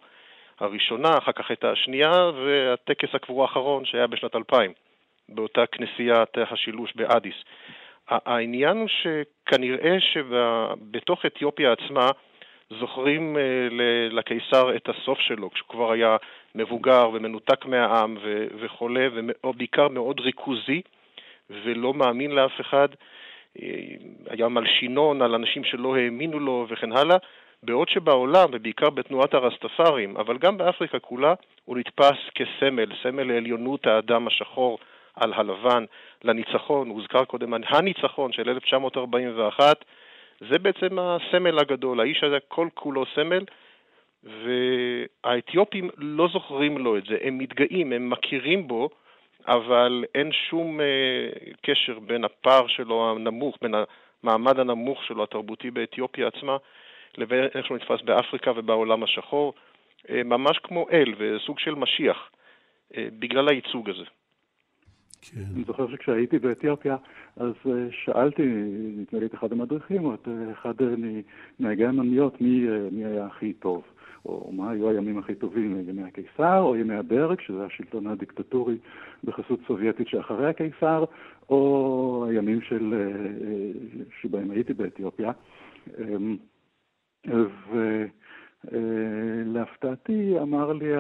הראשונה, 0.60 1.18
אחר 1.18 1.32
כך 1.32 1.52
את 1.52 1.64
השנייה, 1.64 2.12
והטקס 2.12 3.10
הקבורה 3.16 3.48
האחרון 3.48 3.86
שהיה 3.86 4.08
בשנת 4.08 4.36
2000, 4.36 4.72
באותה 5.30 5.66
כנסיית 5.66 6.38
השילוש 6.52 6.94
באדיס. 6.96 7.36
העניין 8.08 8.78
הוא 8.78 8.88
שכנראה 8.88 9.96
שבתוך 10.00 11.26
אתיופיה 11.26 11.72
עצמה 11.72 12.10
זוכרים 12.70 13.38
אה, 13.38 13.42
לקיסר 14.12 14.76
את 14.76 14.90
הסוף 14.90 15.20
שלו, 15.20 15.52
כשהוא 15.52 15.70
כבר 15.70 15.92
היה 15.92 16.18
מבוגר 16.56 17.10
ומנותק 17.14 17.66
מהעם 17.66 18.18
וחולה, 18.60 19.08
ובעיקר 19.46 19.88
מאוד 19.88 20.20
ריכוזי, 20.20 20.82
ולא 21.50 21.94
מאמין 21.94 22.32
לאף 22.32 22.62
אחד. 22.62 22.88
אה, 23.62 23.68
היה 24.30 24.48
מלשינון 24.48 25.22
על 25.22 25.36
אנשים 25.36 25.64
שלא 25.64 25.96
האמינו 25.96 26.40
לו 26.40 26.66
וכן 26.70 26.92
הלאה, 26.92 27.18
בעוד 27.66 27.90
שבעולם, 27.90 28.50
ובעיקר 28.52 28.90
בתנועת 28.90 29.34
הרסטפארים, 29.34 30.18
אבל 30.18 30.38
גם 30.38 30.58
באפריקה 30.58 31.00
כולה, 31.00 31.34
הוא 31.66 31.78
נתפס 31.78 32.18
כסמל, 32.36 32.86
סמל 33.04 33.24
לעליונות 33.24 33.88
האדם 33.88 34.28
השחור 34.28 34.80
על 35.16 35.34
הלבן, 35.34 35.86
לניצחון, 36.24 36.90
הוזכר 36.90 37.26
קודם 37.26 37.54
הניצחון 37.54 38.32
של 38.32 38.50
1941, 38.50 39.86
זה 40.50 40.60
בעצם 40.60 41.00
הסמל 41.00 41.60
הגדול, 41.60 42.00
האיש 42.00 42.24
הזה 42.24 42.38
כל 42.48 42.68
כולו 42.74 43.04
סמל, 43.16 43.44
והאתיופים 44.24 45.90
לא 45.98 46.28
זוכרים 46.34 46.78
לו 46.78 46.98
את 46.98 47.04
זה, 47.06 47.18
הם 47.22 47.38
מתגאים, 47.38 47.94
הם 47.94 48.10
מכירים 48.10 48.68
בו, 48.68 48.90
אבל 49.48 50.04
אין 50.16 50.32
שום 50.32 50.80
uh, 50.80 51.56
קשר 51.62 52.00
בין 52.00 52.24
הפער 52.24 52.68
שלו 52.68 53.12
הנמוך, 53.12 53.58
בין 53.62 53.74
המעמד 54.24 54.60
הנמוך 54.60 55.04
שלו, 55.04 55.24
התרבותי 55.24 55.72
באתיופיה 55.72 56.28
עצמה, 56.28 56.58
לבין 57.18 57.44
איך 57.56 57.66
שהוא 57.66 57.78
נתפס 57.78 58.02
באפריקה 58.06 58.52
ובעולם 58.56 59.04
השחור, 59.04 59.54
uh, 60.04 60.12
ממש 60.26 60.60
כמו 60.64 60.86
אל 60.92 61.14
וסוג 61.18 61.60
של 61.60 61.76
משיח, 61.76 62.18
uh, 62.92 62.96
בגלל 63.20 63.50
הייצוג 63.50 63.90
הזה. 63.90 64.06
כן. 65.22 65.42
אני 65.56 65.64
זוכר 65.64 65.88
שכשהייתי 65.92 66.40
באתיופיה, 66.40 66.98
אז 67.38 67.54
uh, 67.66 67.70
שאלתי, 67.92 68.44
נדמה 68.98 69.20
לי 69.20 69.26
את 69.26 69.34
אחד 69.34 69.52
המדריכים, 69.52 70.06
או 70.06 70.14
את 70.14 70.28
אחד 70.52 70.74
מנהגי 71.60 71.86
המניות, 71.86 72.42
מי, 72.42 72.68
מי 72.92 73.06
היה 73.06 73.26
הכי 73.26 73.54
טוב, 73.54 73.84
או 74.26 74.52
מה 74.54 74.72
היו 74.72 74.90
הימים 74.90 75.18
הכי 75.18 75.36
טובים, 75.36 75.90
ימי 75.90 76.04
הקיסר, 76.04 76.60
או 76.60 76.76
ימי 76.76 76.96
הברג, 76.96 77.40
שזה 77.42 77.66
השלטון 77.66 78.08
הדיקטטורי 78.08 78.78
בחסות 79.24 79.60
סובייטית 79.68 80.08
שאחרי 80.08 80.50
הקיסר, 80.50 81.04
או 81.50 82.26
הימים 82.30 82.62
של, 82.62 82.94
שבהם 84.22 84.52
הייתי 84.52 84.74
באתיופיה. 84.74 85.32
ולהפתעתי 88.72 90.40
אמר 90.42 90.74
לי 90.74 90.92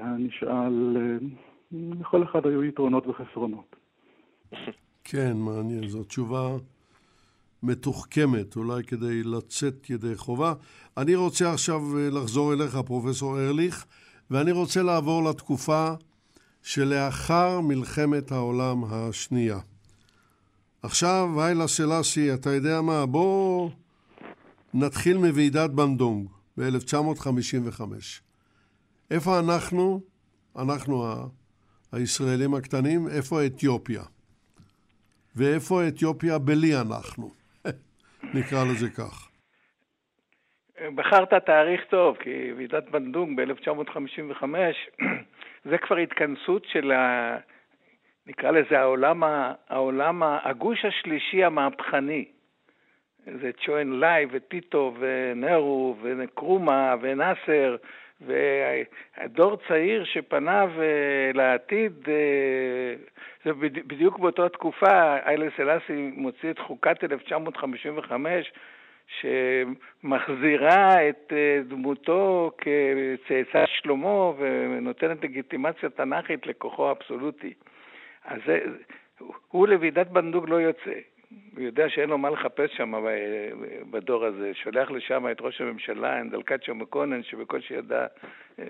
הנשאל, 0.00 0.96
לכל 1.72 2.22
אחד 2.22 2.46
היו 2.46 2.64
יתרונות 2.64 3.06
וחסרונות. 3.06 3.76
כן, 5.04 5.36
מעניין. 5.36 5.88
זו 5.88 6.04
תשובה 6.04 6.56
מתוחכמת, 7.62 8.56
אולי 8.56 8.84
כדי 8.84 9.22
לצאת 9.22 9.90
ידי 9.90 10.16
חובה. 10.16 10.54
אני 10.96 11.14
רוצה 11.14 11.52
עכשיו 11.52 11.80
אה, 11.98 12.10
לחזור 12.10 12.52
אליך, 12.52 12.76
פרופסור 12.76 13.38
ארליך, 13.40 13.84
ואני 14.30 14.52
רוצה 14.52 14.82
לעבור 14.82 15.30
לתקופה 15.30 15.90
שלאחר 16.62 17.60
מלחמת 17.60 18.32
העולם 18.32 18.84
השנייה. 18.84 19.58
עכשיו, 20.82 21.28
היילה 21.42 21.66
סלאסי, 21.66 22.34
אתה 22.34 22.50
יודע 22.50 22.80
מה? 22.80 23.06
בוא 23.06 23.70
נתחיל 24.80 25.16
מוועידת 25.16 25.70
בנדונג 25.70 26.28
ב-1955. 26.58 27.80
איפה 29.10 29.30
אנחנו, 29.38 30.00
אנחנו 30.62 31.06
ה- 31.06 31.26
הישראלים 31.92 32.54
הקטנים, 32.54 33.08
איפה 33.16 33.46
אתיופיה? 33.46 34.02
ואיפה 35.36 35.88
אתיופיה 35.88 36.38
בלי 36.38 36.72
אנחנו? 36.80 37.30
נקרא 38.38 38.64
לזה 38.64 38.90
כך. 38.90 39.30
בחרת 40.94 41.28
תאריך 41.46 41.80
טוב, 41.90 42.16
כי 42.16 42.52
ועידת 42.56 42.84
בנדונג 42.90 43.40
ב-1955 43.40 44.44
זה 45.70 45.78
כבר 45.78 45.96
התכנסות 45.96 46.64
של 46.72 46.92
ה... 46.92 47.36
נקרא 48.26 48.50
לזה 48.50 48.78
העולם, 48.80 49.22
העולם, 49.68 50.22
הגוש 50.22 50.84
השלישי 50.84 51.44
המהפכני. 51.44 52.24
זה 53.26 53.50
צ'וין 53.64 54.00
ליי 54.00 54.26
וטיטו 54.30 54.94
ונרו 54.98 55.96
ונקרומה 56.02 56.94
ונאסר 57.00 57.76
ודור 58.20 59.56
צעיר 59.68 60.04
שפניו 60.04 60.70
אה, 60.78 61.30
לעתיד, 61.34 61.92
אה, 62.08 62.94
זה 63.44 63.52
בדיוק 63.86 64.18
באותה 64.18 64.48
תקופה, 64.48 65.18
איילה 65.26 65.46
סלאסי 65.56 66.10
מוציא 66.16 66.50
את 66.50 66.58
חוקת 66.58 67.04
1955, 67.04 68.52
שמחזירה 69.20 71.08
את 71.08 71.32
אה, 71.36 71.60
דמותו 71.68 72.50
כצאצא 72.58 73.64
שלמה 73.66 74.30
ונותנת 74.38 75.24
לגיטימציה 75.24 75.90
תנ"כית 75.90 76.46
לכוחו 76.46 76.88
האבסולוטי. 76.88 77.54
אז 78.24 78.40
זה, 78.46 78.58
הוא 79.48 79.68
לוועידת 79.68 80.06
בנדוג 80.06 80.48
לא 80.48 80.56
יוצא. 80.56 81.00
הוא 81.30 81.62
יודע 81.62 81.88
שאין 81.88 82.10
לו 82.10 82.18
מה 82.18 82.30
לחפש 82.30 82.76
שם 82.76 82.92
בדור 83.90 84.24
הזה. 84.24 84.54
שולח 84.54 84.90
לשם 84.90 85.30
את 85.30 85.40
ראש 85.40 85.60
הממשלה, 85.60 86.20
אנדלקצ'ו 86.20 86.74
מקונן, 86.74 87.22
שבקושי 87.22 87.74
ידע 87.74 88.06
אה, 88.58 88.64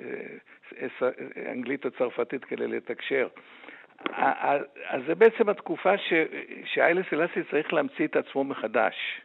אנגלית 1.52 1.84
או 1.84 1.90
צרפתית 1.90 2.44
כדי 2.44 2.66
לתקשר. 2.66 3.28
אז 4.88 5.02
זה 5.06 5.14
בעצם 5.14 5.48
התקופה 5.48 5.92
שאיילה 6.64 7.02
סלאסי 7.10 7.40
צריך 7.50 7.72
להמציא 7.72 8.06
את 8.06 8.16
עצמו 8.16 8.44
מחדש. 8.44 9.20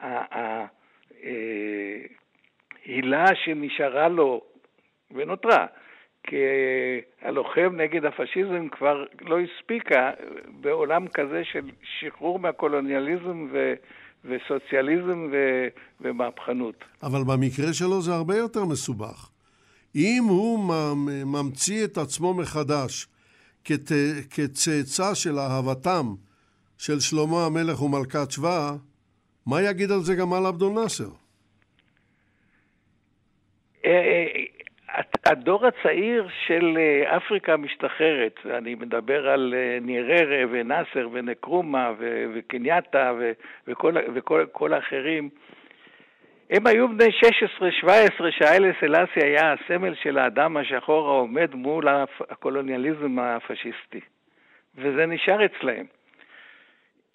ההילה 0.00 0.66
אה, 3.24 3.34
שנשארה 3.34 4.08
לו 4.08 4.40
ונותרה 5.10 5.66
כי 6.26 6.36
הלוחם 7.22 7.76
נגד 7.76 8.04
הפשיזם 8.04 8.68
כבר 8.68 9.04
לא 9.20 9.36
הספיקה 9.40 10.10
בעולם 10.60 11.08
כזה 11.08 11.42
של 11.44 11.70
שחרור 12.00 12.38
מהקולוניאליזם 12.38 13.46
ו... 13.52 13.74
וסוציאליזם 14.24 15.28
ו... 15.32 15.66
ומהפכנות. 16.00 16.84
אבל 17.02 17.20
במקרה 17.26 17.72
שלו 17.72 18.02
זה 18.02 18.14
הרבה 18.14 18.36
יותר 18.36 18.64
מסובך. 18.64 19.30
אם 19.96 20.24
הוא 20.28 20.74
ממציא 21.26 21.84
את 21.84 21.98
עצמו 21.98 22.34
מחדש 22.34 23.06
כת... 23.64 23.92
כצאצא 24.30 25.14
של 25.14 25.38
אהבתם 25.38 26.06
של 26.78 27.00
שלמה 27.00 27.46
המלך 27.46 27.82
ומלכת 27.82 28.30
שבא, 28.30 28.72
מה 29.46 29.62
יגיד 29.62 29.90
על 29.90 30.00
זה 30.00 30.14
גמל 30.14 30.46
עבדול 30.46 30.72
נאסר? 30.72 31.08
אה, 35.26 35.30
אה, 35.30 35.32
הדור 35.32 35.66
הצעיר 35.66 36.28
של 36.46 36.78
אה, 36.78 37.16
אפריקה 37.16 37.52
המשתחררת, 37.52 38.40
אני 38.46 38.74
מדבר 38.74 39.28
על 39.28 39.54
אה, 39.56 39.78
ניררה 39.80 40.44
ונאסר 40.50 41.08
ונקרומה 41.12 41.92
וקנייתה 42.34 43.12
וכל, 43.66 44.72
האחרים, 44.72 45.28
הם 46.50 46.66
היו 46.66 46.88
בני 46.88 47.10
16-17 47.84 47.90
שהאיילה 48.30 48.68
סלאסי 48.80 49.20
היה 49.22 49.52
הסמל 49.52 49.94
של 49.94 50.18
האדם 50.18 50.56
השחור 50.56 51.08
העומד 51.08 51.54
מול 51.54 51.88
הקולוניאליזם 52.30 53.18
הפשיסטי, 53.18 54.00
וזה 54.76 55.06
נשאר 55.06 55.44
אצלהם. 55.44 55.86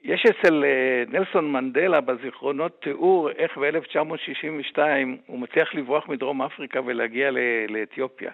יש 0.04 0.26
אצל 0.26 0.64
אה, 0.64 1.04
נלסון 1.08 1.52
מנדלה 1.52 2.02
בזיכרונות 2.02 2.82
תיאור 2.82 3.32
איך 3.32 3.58
ב-1962 3.58 4.80
הוא 5.26 5.40
מצליח 5.40 5.76
לברוח 5.76 6.08
מדרום 6.08 6.42
אפריקה 6.42 6.82
ולהגיע 6.86 7.30
לאתיופיה. 7.70 8.32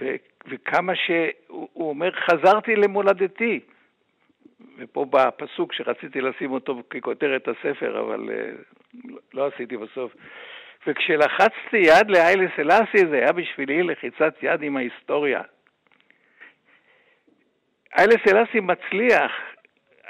ו- 0.00 0.16
וכמה 0.48 0.92
שהוא 0.96 1.88
אומר, 1.88 2.10
חזרתי 2.12 2.76
למולדתי. 2.76 3.60
ופה 4.78 5.04
בא 5.04 5.28
הפסוק 5.28 5.72
שרציתי 5.72 6.20
לשים 6.20 6.52
אותו 6.52 6.82
ככותרת 6.90 7.48
הספר, 7.48 8.00
אבל 8.00 8.28
uh, 8.28 9.08
לא 9.34 9.46
עשיתי 9.46 9.76
בסוף. 9.76 10.12
וכשלחצתי 10.86 11.76
יד 11.76 12.10
לאיילה 12.10 12.46
סלאסי 12.56 13.06
זה 13.10 13.16
היה 13.16 13.32
בשבילי 13.32 13.82
לחיצת 13.82 14.34
יד 14.42 14.62
עם 14.62 14.76
ההיסטוריה. 14.76 15.42
איילה 17.98 18.14
סלאסי 18.24 18.60
מצליח 18.60 19.32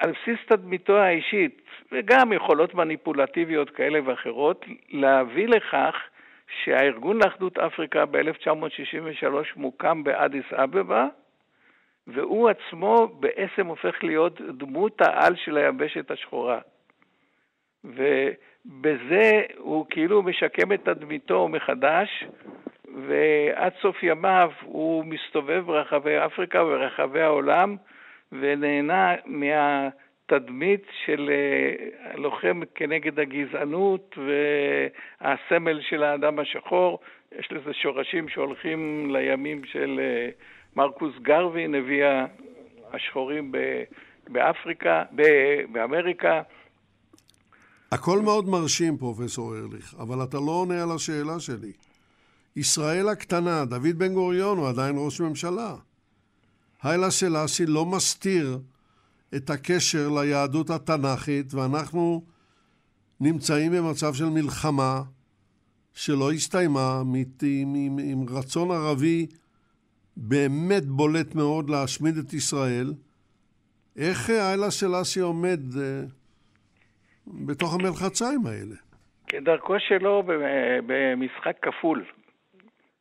על 0.02 0.12
בסיס 0.12 0.38
תדמיתו 0.46 0.98
האישית, 0.98 1.62
וגם 1.92 2.32
יכולות 2.32 2.74
מניפולטיביות 2.74 3.70
כאלה 3.70 3.98
ואחרות, 4.04 4.64
להביא 4.90 5.48
לכך 5.48 5.94
שהארגון 6.64 7.18
לאחדות 7.22 7.58
אפריקה 7.58 8.06
ב-1963 8.06 9.26
מוקם 9.56 10.04
באדיס 10.04 10.52
אבבה, 10.52 11.06
והוא 12.06 12.50
עצמו 12.50 13.08
בעצם 13.20 13.66
הופך 13.66 14.04
להיות 14.04 14.40
דמות 14.40 15.00
העל 15.00 15.36
של 15.36 15.56
היבשת 15.56 16.10
השחורה. 16.10 16.58
ובזה 17.84 19.42
הוא 19.56 19.86
כאילו 19.90 20.22
משקם 20.22 20.72
את 20.72 20.84
תדמיתו 20.84 21.48
מחדש, 21.48 22.24
ועד 23.06 23.72
סוף 23.82 24.02
ימיו 24.02 24.50
הוא 24.62 25.04
מסתובב 25.04 25.62
ברחבי 25.66 26.18
אפריקה 26.26 26.64
וברחבי 26.64 27.20
העולם, 27.20 27.76
ונהנה 28.32 29.14
מהתדמית 29.26 30.82
של 31.06 31.30
אה, 31.30 32.16
לוחם 32.16 32.60
כנגד 32.74 33.18
הגזענות 33.18 34.16
והסמל 34.18 35.80
של 35.80 36.02
האדם 36.02 36.38
השחור. 36.38 36.98
יש 37.38 37.52
לזה 37.52 37.72
שורשים 37.72 38.28
שהולכים 38.28 39.10
לימים 39.10 39.64
של 39.64 40.00
אה, 40.02 40.28
מרקוס 40.76 41.14
גרווי, 41.22 41.66
נביא 41.66 42.04
השחורים 42.92 43.52
באפריקה, 44.28 45.02
באמריקה. 45.72 46.42
הכל 47.92 48.18
מאוד 48.24 48.48
מרשים, 48.48 48.96
פרופסור 48.96 49.54
ארליך, 49.56 49.94
אבל 49.98 50.24
אתה 50.24 50.36
לא 50.36 50.52
עונה 50.52 50.82
על 50.82 50.88
השאלה 50.96 51.40
שלי. 51.40 51.72
ישראל 52.56 53.08
הקטנה, 53.08 53.64
דוד 53.64 53.98
בן 53.98 54.14
גוריון 54.14 54.58
הוא 54.58 54.68
עדיין 54.68 54.94
ראש 54.98 55.20
ממשלה. 55.20 55.74
היילה 56.82 57.10
סלאסי 57.10 57.66
לא 57.66 57.84
מסתיר 57.86 58.58
את 59.36 59.50
הקשר 59.50 60.08
ליהדות 60.20 60.70
התנ"כית, 60.70 61.54
ואנחנו 61.54 62.22
נמצאים 63.20 63.72
במצב 63.72 64.14
של 64.14 64.24
מלחמה 64.24 65.02
שלא 65.94 66.32
הסתיימה, 66.32 67.00
עם, 67.42 67.74
עם, 67.76 67.98
עם 67.98 68.26
רצון 68.38 68.70
ערבי 68.70 69.26
באמת 70.16 70.84
בולט 70.86 71.34
מאוד 71.34 71.70
להשמיד 71.70 72.14
את 72.16 72.32
ישראל. 72.32 72.86
איך 73.96 74.30
היילה 74.30 74.70
סלאסי 74.70 75.20
עומד 75.20 75.60
uh, 75.72 76.10
בתוך 77.46 77.74
המלחציים 77.74 78.46
האלה? 78.46 78.76
כדרכו 79.26 79.74
שלו 79.78 80.22
במשחק 80.86 81.56
כפול. 81.62 82.04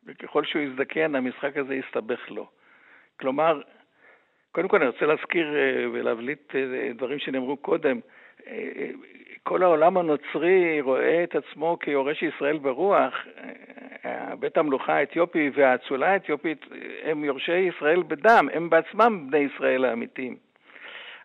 וככל 0.06 0.44
שהוא 0.44 0.62
יזדקן, 0.62 1.14
המשחק 1.14 1.56
הזה 1.56 1.74
יסתבך 1.74 2.30
לו. 2.30 2.61
כלומר, 3.20 3.60
קודם 4.52 4.68
כל 4.68 4.76
אני 4.76 4.86
רוצה 4.86 5.06
להזכיר 5.06 5.54
אה, 5.56 5.90
ולהבליט 5.92 6.54
אה, 6.54 6.92
דברים 6.94 7.18
שנאמרו 7.18 7.56
קודם. 7.56 8.00
אה, 8.46 8.90
כל 9.42 9.62
העולם 9.62 9.96
הנוצרי 9.96 10.80
רואה 10.80 11.24
את 11.24 11.36
עצמו 11.36 11.76
כיורש 11.80 12.22
ישראל 12.22 12.58
ברוח. 12.58 13.14
בית 14.40 14.56
המלוכה 14.56 14.94
האתיופי 14.94 15.50
והאצולה 15.54 16.12
האתיופית 16.12 16.66
הם 17.04 17.24
יורשי 17.24 17.58
ישראל 17.58 18.02
בדם, 18.02 18.48
הם 18.52 18.70
בעצמם 18.70 19.26
בני 19.30 19.38
ישראל 19.38 19.84
האמיתיים. 19.84 20.36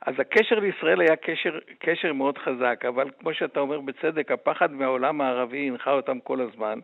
אז 0.02 0.20
הקשר 0.20 0.60
לישראל 0.60 1.02
היה 1.02 1.16
קשר, 1.16 1.60
קשר 1.80 2.14
מאוד 2.14 2.38
חזק, 2.38 2.86
אבל 2.88 3.10
כמו 3.20 3.34
שאתה 3.34 3.60
אומר 3.60 3.80
בצדק, 3.80 4.32
הפחד 4.32 4.72
מהעולם 4.72 5.22
הערבי 5.22 5.68
הנחה 5.68 5.92
אותם 5.92 6.20
כל 6.20 6.42
הזמן. 6.42 6.80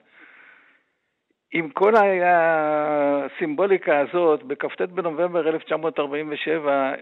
עם 1.53 1.69
כל 1.69 1.93
הסימבוליקה 2.25 3.99
הזאת, 3.99 4.43
בכ"ט 4.43 4.81
בנובמבר 4.81 5.47
1947, 5.49 6.93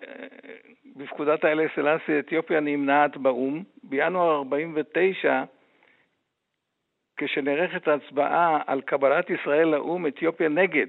בפקודת 0.95 1.43
האלה 1.43 1.65
סלאסי, 1.75 2.19
אתיופיה 2.19 2.59
נמנעת 2.59 3.17
באו"ם. 3.17 3.63
בינואר 3.83 4.35
49, 4.35 5.43
כשנערכת 7.17 7.87
ההצבעה 7.87 8.61
על 8.67 8.81
קבלת 8.81 9.29
ישראל 9.29 9.67
לאו"ם, 9.67 10.07
אתיופיה 10.07 10.49
נגד. 10.49 10.87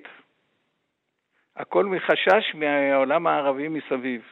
הכל 1.56 1.84
מחשש 1.84 2.54
מהעולם 2.54 3.26
הערבי 3.26 3.68
מסביב. 3.68 4.22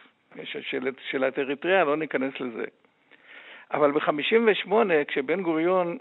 שאלת 1.01 1.39
אריתריאה, 1.39 1.85
לא 1.85 1.97
ניכנס 1.97 2.41
לזה. 2.41 2.64
אבל 3.72 3.91
ב-58, 3.91 4.72
כשבן 5.09 5.43
גוריון 5.43 5.99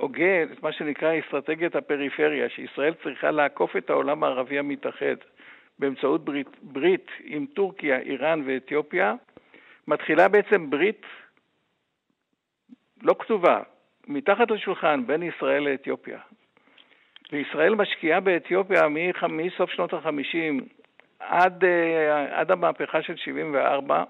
הוגה 0.00 0.42
את 0.42 0.62
מה 0.62 0.72
שנקרא 0.72 1.12
אסטרטגיית 1.18 1.76
הפריפריה, 1.76 2.48
שישראל 2.48 2.94
צריכה 3.02 3.30
לעקוף 3.30 3.76
את 3.76 3.90
העולם 3.90 4.24
הערבי 4.24 4.58
המתאחד 4.58 5.16
באמצעות 5.78 6.24
ברית, 6.24 6.48
ברית 6.62 7.10
עם 7.24 7.46
טורקיה, 7.46 7.98
איראן 7.98 8.42
ואתיופיה, 8.46 9.14
מתחילה 9.88 10.28
בעצם 10.28 10.70
ברית 10.70 11.06
לא 13.02 13.14
כתובה, 13.18 13.60
מתחת 14.08 14.50
לשולחן, 14.50 15.06
בין 15.06 15.22
ישראל 15.22 15.62
לאתיופיה. 15.62 16.18
וישראל 17.32 17.74
משקיעה 17.74 18.20
באתיופיה 18.20 18.88
מסוף 19.28 19.70
שנות 19.70 19.92
ה-50 19.94 20.64
עד, 21.18 21.64
אה, 21.64 22.40
עד 22.40 22.50
המהפכה 22.50 23.02
של 23.02 23.16
74, 23.16 24.04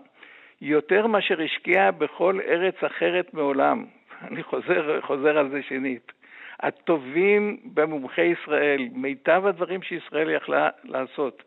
יותר 0.61 1.07
מאשר 1.07 1.43
השקיעה 1.43 1.91
בכל 1.91 2.39
ארץ 2.49 2.85
אחרת 2.85 3.35
מעולם. 3.35 3.85
אני 4.23 4.43
חוזר, 4.43 5.01
חוזר 5.01 5.39
על 5.39 5.49
זה 5.49 5.63
שנית. 5.63 6.13
הטובים 6.61 7.61
במומחי 7.65 8.23
ישראל, 8.23 8.89
מיטב 8.93 9.47
הדברים 9.47 9.83
שישראל 9.83 10.31
יכלה 10.31 10.69
לעשות. 10.85 11.43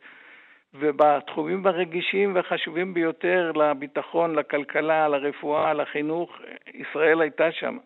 ובתחומים 0.74 1.68
הרגישים 1.68 2.36
והחשובים 2.36 2.94
ביותר 2.94 3.52
לביטחון, 3.52 4.36
לכלכלה, 4.36 5.08
לרפואה, 5.08 5.74
לחינוך, 5.74 6.38
ישראל 6.74 7.22
הייתה 7.22 7.52
שם. 7.52 7.78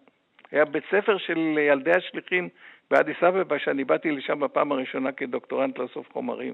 היה 0.52 0.66
בית 0.66 0.84
ספר 0.92 1.18
של 1.18 1.58
ילדי 1.58 1.92
השליחים 1.92 2.50
באדיס 2.92 3.24
אבבה, 3.24 3.60
שאני 3.60 3.84
באתי 3.84 4.12
לשם 4.12 4.40
בפעם 4.40 4.72
הראשונה 4.72 5.12
כדוקטורנט 5.12 5.80
לאסוף 5.80 6.14
חומרים. 6.14 6.54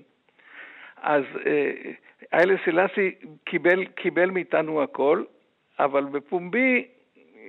אז 1.01 1.23
איילה 2.33 2.55
סילאסי 2.65 3.11
קיבל, 3.45 3.85
קיבל 3.85 4.29
מאיתנו 4.29 4.83
הכל, 4.83 5.23
אבל 5.79 6.03
בפומבי 6.03 6.87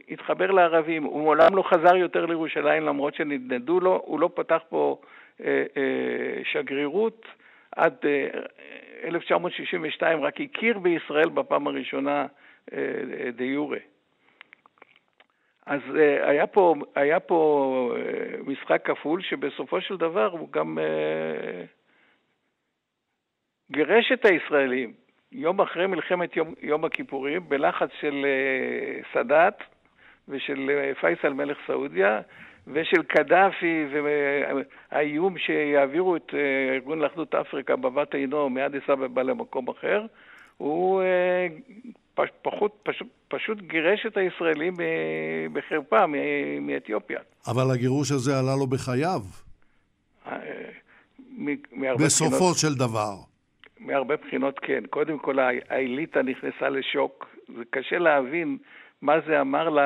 התחבר 0.08 0.50
לערבים. 0.50 1.02
הוא 1.04 1.22
מעולם 1.22 1.56
לא 1.56 1.62
חזר 1.62 1.96
יותר 1.96 2.26
לירושלים 2.26 2.82
למרות 2.82 3.14
שנדנדו 3.14 3.80
לו, 3.80 4.02
הוא 4.04 4.20
לא 4.20 4.30
פתח 4.34 4.62
פה 4.68 5.00
אה, 5.40 5.64
אה, 5.76 6.44
שגרירות. 6.44 7.26
עד 7.76 7.94
1962 9.04 10.18
אה, 10.18 10.24
רק 10.26 10.40
הכיר 10.40 10.78
בישראל 10.78 11.28
בפעם 11.28 11.66
הראשונה 11.66 12.26
דה 13.36 13.44
יורה. 13.44 13.78
אז 15.66 15.80
היה 16.22 16.46
פה, 16.46 16.74
היה 16.94 17.20
פה 17.20 17.94
משחק 18.46 18.82
כפול 18.84 19.22
שבסופו 19.22 19.80
של 19.80 19.96
דבר 19.96 20.30
הוא 20.32 20.48
גם 20.52 20.78
גירש 23.70 24.12
את 24.12 24.24
הישראלים 24.24 24.92
יום 25.32 25.60
אחרי 25.60 25.86
מלחמת 25.86 26.36
יום, 26.36 26.54
יום 26.62 26.84
הכיפורים 26.84 27.48
בלחץ 27.48 27.88
של 28.00 28.26
סאדאת 29.12 29.54
ושל 30.28 30.70
פייסל 31.00 31.32
מלך 31.32 31.56
סעודיה 31.66 32.20
ושל 32.66 33.02
קדאפי 33.02 33.86
והאיום 33.92 35.38
שיעבירו 35.38 36.16
את 36.16 36.34
ארגון 36.74 36.98
לאחדות 36.98 37.34
אפריקה 37.34 37.76
בבת 37.76 38.14
עינו 38.14 38.50
מאדיס 38.50 38.82
אבבה 38.92 39.22
למקום 39.22 39.68
אחר, 39.68 40.06
הוא 40.56 41.02
פחות, 42.42 42.72
פשוט, 42.82 43.08
פשוט 43.28 43.58
גירש 43.58 44.06
את 44.06 44.16
הישראלים 44.16 44.74
בחרפה 45.52 46.06
מאתיופיה. 46.60 47.20
אבל 47.46 47.70
הגירוש 47.74 48.12
הזה 48.12 48.38
עלה 48.38 48.56
לו 48.58 48.66
בחייו. 48.66 49.20
בסופו 51.98 52.36
בחינות, 52.36 52.56
של 52.56 52.74
דבר. 52.74 53.14
מהרבה 53.80 54.16
בחינות 54.16 54.58
כן. 54.58 54.82
קודם 54.90 55.18
כל 55.18 55.38
האליטה 55.68 56.22
נכנסה 56.22 56.68
לשוק. 56.68 57.26
זה 57.56 57.62
קשה 57.70 57.98
להבין 57.98 58.58
מה 59.04 59.20
זה 59.26 59.40
אמר 59.40 59.78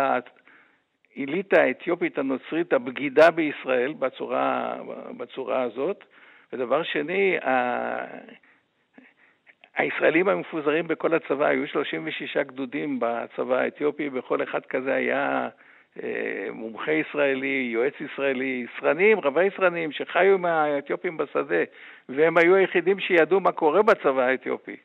האליטה 1.16 1.62
האתיופית 1.62 2.18
הנוצרית 2.18 2.72
הבגידה 2.72 3.30
בישראל 3.30 3.92
בצורה, 3.92 4.76
בצורה 5.16 5.62
הזאת. 5.62 6.04
ודבר 6.52 6.82
שני, 6.82 7.36
הישראלים 9.76 10.28
המפוזרים 10.28 10.88
בכל 10.88 11.14
הצבא, 11.14 11.46
היו 11.46 11.66
36 11.66 12.36
גדודים 12.36 13.00
בצבא 13.00 13.56
האתיופי, 13.56 14.10
בכל 14.10 14.42
אחד 14.42 14.60
כזה 14.66 14.94
היה 14.94 15.48
אה, 16.02 16.48
מומחה 16.52 16.92
ישראלי, 16.92 17.70
יועץ 17.72 17.94
ישראלי, 18.00 18.66
סרנים, 18.80 19.20
רבי 19.20 19.48
סרנים, 19.56 19.92
שחיו 19.92 20.34
עם 20.34 20.44
האתיופים 20.44 21.16
בשדה, 21.16 21.64
והם 22.08 22.38
היו 22.38 22.54
היחידים 22.54 23.00
שידעו 23.00 23.40
מה 23.40 23.52
קורה 23.52 23.82
בצבא 23.82 24.22
האתיופי. 24.22 24.76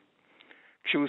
כשהוא, 0.84 1.06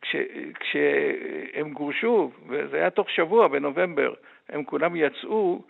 כש, 0.00 0.16
כשהם 0.60 1.72
גורשו, 1.72 2.30
וזה 2.48 2.76
היה 2.76 2.90
תוך 2.90 3.10
שבוע 3.10 3.48
בנובמבר, 3.48 4.14
הם 4.48 4.64
כולם 4.64 4.96
יצאו, 4.96 5.62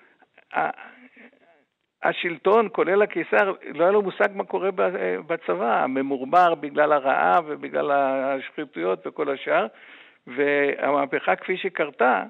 השלטון, 2.03 2.69
כולל 2.73 3.03
הקיסר, 3.03 3.53
לא 3.75 3.83
היה 3.83 3.93
לו 3.93 4.03
מושג 4.03 4.29
מה 4.35 4.45
קורה 4.45 4.71
בצבא, 5.27 5.87
ממורמר 5.89 6.55
בגלל 6.55 6.93
הרעב 6.93 7.45
ובגלל 7.49 7.91
השחיתויות 7.91 9.07
וכל 9.07 9.31
השאר, 9.31 9.67
והמהפכה 10.27 11.37
כפי 11.37 11.57
שקרתה, 11.57 12.23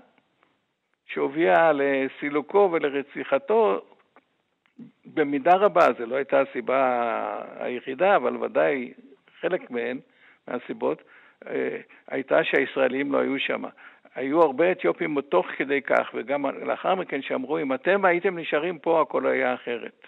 שהובילה 1.07 1.73
לסילוקו 1.75 2.69
ולרציחתו, 2.73 3.81
במידה 5.07 5.55
רבה, 5.55 5.87
זו 5.99 6.07
לא 6.07 6.17
הייתה 6.17 6.41
הסיבה 6.41 7.43
היחידה, 7.59 8.17
אבל 8.17 8.37
ודאי 8.37 8.93
חלק 9.41 9.71
מהן, 9.71 9.99
מהסיבות, 10.49 11.03
אה, 11.49 11.77
הייתה 12.09 12.45
שהישראלים 12.45 13.13
לא 13.13 13.19
היו 13.19 13.39
שם. 13.39 13.63
היו 14.15 14.43
הרבה 14.43 14.73
אתיופים 14.73 15.21
תוך 15.21 15.47
כדי 15.57 15.83
כך, 15.83 16.11
וגם 16.15 16.47
לאחר 16.67 16.95
מכן 16.95 17.23
שאמרו, 17.23 17.59
אם 17.59 17.75
אתם 17.75 18.05
הייתם 18.05 18.39
נשארים 18.39 18.79
פה, 18.79 19.01
הכל 19.03 19.27
היה 19.27 19.55
אחרת. 19.55 20.07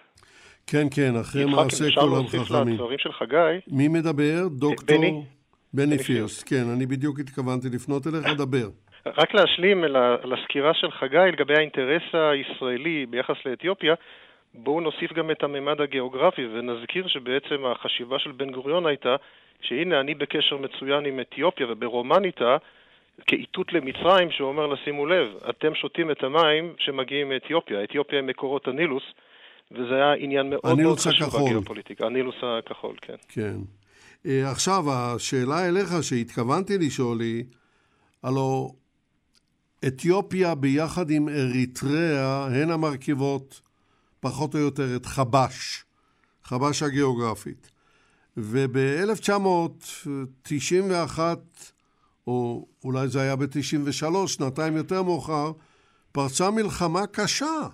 כן, 0.67 0.87
כן, 0.97 1.13
אחרי 1.21 1.45
מעשה 1.45 1.85
כולם 2.01 2.27
חכמים. 2.27 2.75
לדברים 2.75 2.99
של 2.99 3.13
חגי. 3.13 3.61
מי 3.69 3.89
מדבר? 3.89 4.49
דוקטור... 4.49 4.99
בני. 4.99 5.23
בני 5.75 5.99
פירס, 5.99 6.43
כן, 6.43 6.65
אני 6.77 6.87
בדיוק 6.87 7.21
התכוונתי 7.21 7.69
לפנות 7.75 8.07
אליך 8.07 8.27
לדבר. 8.35 8.69
רק 9.07 9.35
להשלים 9.35 9.85
לסקירה 10.25 10.75
של 10.75 10.91
חגי 10.91 11.17
לגבי 11.33 11.55
האינטרס 11.57 12.03
הישראלי 12.13 13.07
ביחס 13.07 13.37
לאתיופיה, 13.47 13.95
בואו 14.55 14.81
נוסיף 14.81 15.13
גם 15.13 15.31
את 15.31 15.43
הממד 15.43 15.81
הגיאוגרפי 15.81 16.47
ונזכיר 16.47 17.09
שבעצם 17.09 17.67
החשיבה 17.67 18.19
של 18.19 18.33
בן 18.33 18.51
גוריון 18.51 18.87
הייתה 18.87 19.17
שהנה 19.61 20.01
אני 20.01 20.15
בקשר 20.15 20.57
מצוין 20.57 21.07
עם 21.07 21.21
אתיופיה 21.21 21.67
וברומניטה 21.71 22.57
כאיתות 23.27 23.73
למצרים, 23.73 24.31
שהוא 24.31 24.49
אומר 24.49 24.67
לשימו 24.67 25.07
לב, 25.07 25.29
אתם 25.51 25.75
שותים 25.75 26.11
את 26.11 26.23
המים 26.25 26.75
שמגיעים 26.79 27.29
מאתיופיה, 27.29 27.85
אתיופיה 27.85 28.19
הם 28.19 28.27
מקורות 28.27 28.69
הנילוס, 28.69 29.03
וזה 29.73 29.95
היה 29.95 30.13
עניין 30.13 30.51
מאוד 30.51 30.79
מאוד 30.79 30.99
חשוב 30.99 31.45
בגיאופוליטיקה, 31.45 32.07
הנילוס 32.07 32.35
הכחול, 32.43 32.97
כן. 33.01 33.15
כן. 33.29 33.57
Uh, 34.25 34.29
עכשיו, 34.51 34.85
השאלה 34.89 35.69
אליך 35.69 35.89
שהתכוונתי 36.03 36.79
לשאול 36.79 37.21
היא, 37.21 37.45
הלו 38.23 38.75
אתיופיה 39.87 40.55
ביחד 40.55 41.11
עם 41.11 41.29
אריתריאה 41.29 42.47
הן 42.47 42.71
המרכיבות 42.71 43.61
פחות 44.21 44.55
או 44.55 44.61
יותר 44.61 44.97
את 44.97 45.07
חבש, 45.07 45.85
חבש 46.45 46.83
הגיאוגרפית. 46.83 47.71
וב-1991 48.37 51.21
או 52.27 52.67
אולי 52.85 53.09
זה 53.09 53.21
היה 53.21 53.37
ב-93, 53.37 54.27
שנתיים 54.27 54.77
יותר 54.77 55.03
מאוחר, 55.03 55.53
פרצה 56.13 56.51
מלחמה 56.51 57.07
קשה 57.07 57.69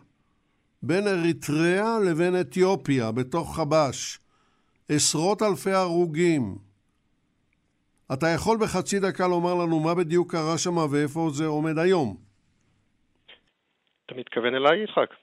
בין 0.83 1.09
אריתריאה 1.09 1.99
לבין 2.11 2.41
אתיופיה 2.41 3.13
בתוך 3.13 3.57
חבש. 3.57 4.19
עשרות 4.89 5.43
אלפי 5.43 5.71
הרוגים. 5.71 6.59
אתה 8.13 8.27
יכול 8.35 8.59
בחצי 8.61 9.01
דקה 9.01 9.29
לומר 9.29 9.55
לנו 9.55 9.81
מה 9.81 9.95
בדיוק 9.95 10.33
קרה 10.33 10.59
שם 10.59 10.77
ואיפה 10.77 11.29
זה 11.33 11.47
עומד 11.47 11.79
היום? 11.79 12.17
אתה 14.07 14.15
מתכוון 14.15 14.55
אליי, 14.55 14.85
יצחק? 14.85 15.15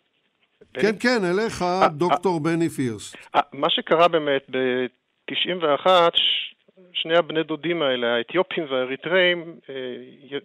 כן, 0.73 0.95
כן, 0.99 1.25
אליך, 1.25 1.61
אה, 1.61 1.87
דוקטור 1.87 2.33
אה, 2.33 2.39
בני 2.39 2.69
פירס. 2.69 3.15
אה, 3.35 3.41
מה 3.53 3.69
שקרה 3.69 4.07
באמת 4.07 4.45
ב-91, 5.29 5.87
שני 6.93 7.17
הבני 7.17 7.43
דודים 7.43 7.81
האלה, 7.81 8.15
האתיופים 8.15 8.65
והאריתראים, 8.69 9.55
אה, 9.69 10.37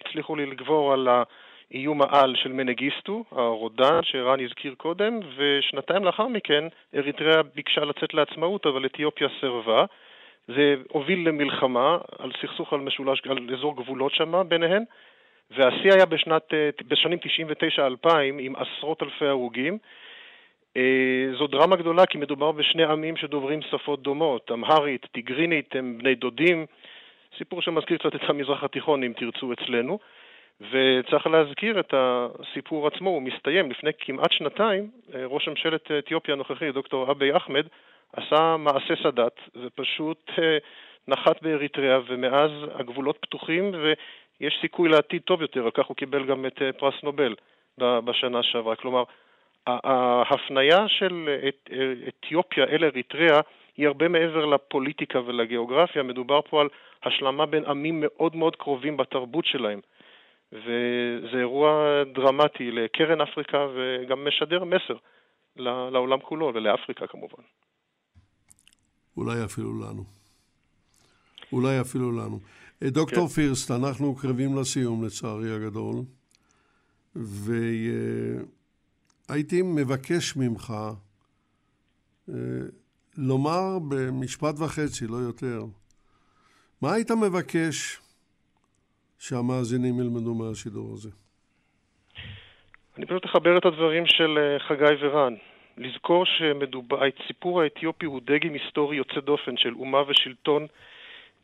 הצליחו 0.00 0.36
לגבור 0.36 0.92
על 0.92 1.08
האיום 1.08 2.02
העל 2.02 2.36
של 2.36 2.52
מנגיסטו, 2.52 3.24
הרודן 3.30 4.02
שערן 4.02 4.44
הזכיר 4.44 4.74
קודם, 4.74 5.20
ושנתיים 5.36 6.04
לאחר 6.04 6.26
מכן 6.28 6.64
אריתריאה 6.94 7.42
ביקשה 7.54 7.80
לצאת 7.80 8.14
לעצמאות, 8.14 8.66
אבל 8.66 8.86
אתיופיה 8.86 9.28
סירבה. 9.40 9.84
זה 10.48 10.74
הוביל 10.88 11.28
למלחמה 11.28 11.98
על 12.18 12.32
סכסוך 12.42 12.72
על 12.72 12.80
משולש, 12.80 13.22
על 13.28 13.38
אזור 13.54 13.76
גבולות 13.76 14.12
שמה 14.12 14.44
ביניהן, 14.44 14.84
והשיא 15.50 15.92
היה 15.92 16.06
בשנת, 16.06 16.54
אה, 16.54 16.70
בשנים 16.88 17.18
99-2000 17.18 18.38
עם 18.38 18.54
עשרות 18.56 19.02
אלפי 19.02 19.26
הרוגים. 19.26 19.78
זו 21.38 21.46
דרמה 21.46 21.76
גדולה 21.76 22.06
כי 22.06 22.18
מדובר 22.18 22.52
בשני 22.52 22.84
עמים 22.84 23.16
שדוברים 23.16 23.62
שפות 23.62 24.02
דומות, 24.02 24.50
אמהרית, 24.52 25.06
טיגרינית, 25.12 25.76
הם 25.76 25.98
בני 25.98 26.14
דודים, 26.14 26.66
סיפור 27.38 27.62
שמזכיר 27.62 27.98
קצת 27.98 28.14
את 28.14 28.20
המזרח 28.28 28.64
התיכון 28.64 29.02
אם 29.02 29.12
תרצו 29.16 29.52
אצלנו. 29.52 29.98
וצריך 30.60 31.26
להזכיר 31.26 31.80
את 31.80 31.94
הסיפור 31.96 32.86
עצמו, 32.86 33.10
הוא 33.10 33.22
מסתיים 33.22 33.70
לפני 33.70 33.90
כמעט 33.98 34.32
שנתיים, 34.32 34.90
ראש 35.14 35.48
ממשלת 35.48 35.90
אתיופיה 35.98 36.34
הנוכחי, 36.34 36.72
דוקטור 36.72 37.10
אבי 37.10 37.36
אחמד, 37.36 37.66
עשה 38.16 38.56
מעשה 38.56 38.94
סאדאת 39.02 39.40
ופשוט 39.56 40.30
אה, 40.38 40.58
נחת 41.08 41.42
באריתריאה, 41.42 41.98
ומאז 42.06 42.50
הגבולות 42.74 43.18
פתוחים 43.20 43.72
ויש 43.74 44.58
סיכוי 44.60 44.88
לעתיד 44.88 45.22
טוב 45.22 45.42
יותר, 45.42 45.64
על 45.64 45.70
כך 45.70 45.86
הוא 45.86 45.96
קיבל 45.96 46.26
גם 46.26 46.46
את 46.46 46.62
אה, 46.62 46.72
פרס 46.72 46.94
נובל 47.02 47.34
בשנה 47.78 48.42
שעברה. 48.42 48.76
כלומר, 48.76 49.02
ההפניה 49.66 50.88
של 50.88 51.28
אתיופיה 52.08 52.64
אל 52.64 52.84
אריתריאה 52.84 53.40
היא 53.76 53.86
הרבה 53.86 54.08
מעבר 54.08 54.46
לפוליטיקה 54.46 55.20
ולגיאוגרפיה, 55.20 56.02
מדובר 56.02 56.40
פה 56.50 56.60
על 56.60 56.68
השלמה 57.02 57.46
בין 57.46 57.64
עמים 57.64 58.04
מאוד 58.06 58.36
מאוד 58.36 58.56
קרובים 58.56 58.96
בתרבות 58.96 59.44
שלהם. 59.46 59.80
וזה 60.52 61.38
אירוע 61.38 62.02
דרמטי 62.14 62.70
לקרן 62.70 63.20
אפריקה 63.20 63.66
וגם 63.74 64.26
משדר 64.28 64.64
מסר 64.64 64.96
לעולם 65.56 66.20
כולו 66.20 66.52
ולאפריקה 66.54 67.06
כמובן. 67.06 67.42
אולי 69.16 69.44
אפילו 69.44 69.70
לנו. 69.80 70.04
אולי 71.52 71.80
אפילו 71.80 72.12
לנו. 72.12 72.38
אה, 72.82 72.90
דוקטור 72.90 73.28
כן. 73.28 73.34
פירסט, 73.34 73.70
אנחנו 73.70 74.14
קרבים 74.14 74.58
לסיום 74.58 75.04
לצערי 75.04 75.54
הגדול, 75.54 75.94
והייתי 79.28 79.62
מבקש 79.62 80.36
ממך 80.36 80.72
אה, 82.28 82.34
לומר 83.18 83.78
במשפט 83.88 84.54
וחצי, 84.58 85.06
לא 85.06 85.16
יותר, 85.16 85.60
מה 86.82 86.92
היית 86.92 87.10
מבקש 87.10 88.00
שהמאזינים 89.18 90.00
ילמדו 90.00 90.34
מהשידור 90.34 90.92
הזה? 90.92 91.10
אני 92.96 93.06
פשוט 93.06 93.24
אחבר 93.24 93.58
את 93.58 93.64
הדברים 93.64 94.06
של 94.06 94.38
אה, 94.38 94.58
חגי 94.58 94.94
ורן. 95.06 95.34
לזכור 95.78 96.24
שהסיפור 96.26 97.62
האתיופי 97.62 98.06
הוא 98.06 98.20
דגם 98.24 98.54
היסטורי 98.54 98.96
יוצא 98.96 99.20
דופן 99.20 99.56
של 99.56 99.74
אומה 99.74 100.02
ושלטון 100.08 100.66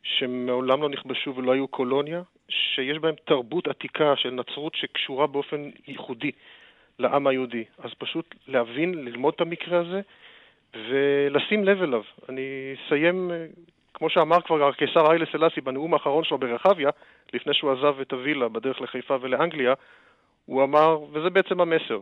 שמעולם 0.03 0.81
לא 0.81 0.89
נכבשו 0.89 1.35
ולא 1.35 1.51
היו 1.51 1.67
קולוניה, 1.67 2.21
שיש 2.49 2.97
בהם 2.97 3.15
תרבות 3.25 3.67
עתיקה 3.67 4.13
של 4.15 4.29
נצרות 4.29 4.75
שקשורה 4.75 5.27
באופן 5.27 5.69
ייחודי 5.87 6.31
לעם 6.99 7.27
היהודי. 7.27 7.63
אז 7.77 7.93
פשוט 7.97 8.35
להבין, 8.47 9.05
ללמוד 9.05 9.33
את 9.33 9.41
המקרה 9.41 9.79
הזה 9.79 10.01
ולשים 10.73 11.63
לב 11.63 11.83
אליו. 11.83 12.01
אני 12.29 12.75
אסיים, 12.87 13.31
כמו 13.93 14.09
שאמר 14.09 14.41
כבר 14.41 14.67
הקיסר 14.67 15.11
היילה 15.11 15.25
סלאסי 15.31 15.61
בנאום 15.61 15.93
האחרון 15.93 16.23
שלו 16.23 16.37
ברחביה, 16.37 16.89
לפני 17.33 17.53
שהוא 17.53 17.71
עזב 17.71 17.99
את 18.01 18.11
הווילה 18.13 18.49
בדרך 18.49 18.81
לחיפה 18.81 19.17
ולאנגליה, 19.21 19.73
הוא 20.45 20.63
אמר, 20.63 20.99
וזה 21.11 21.29
בעצם 21.29 21.61
המסר, 21.61 21.99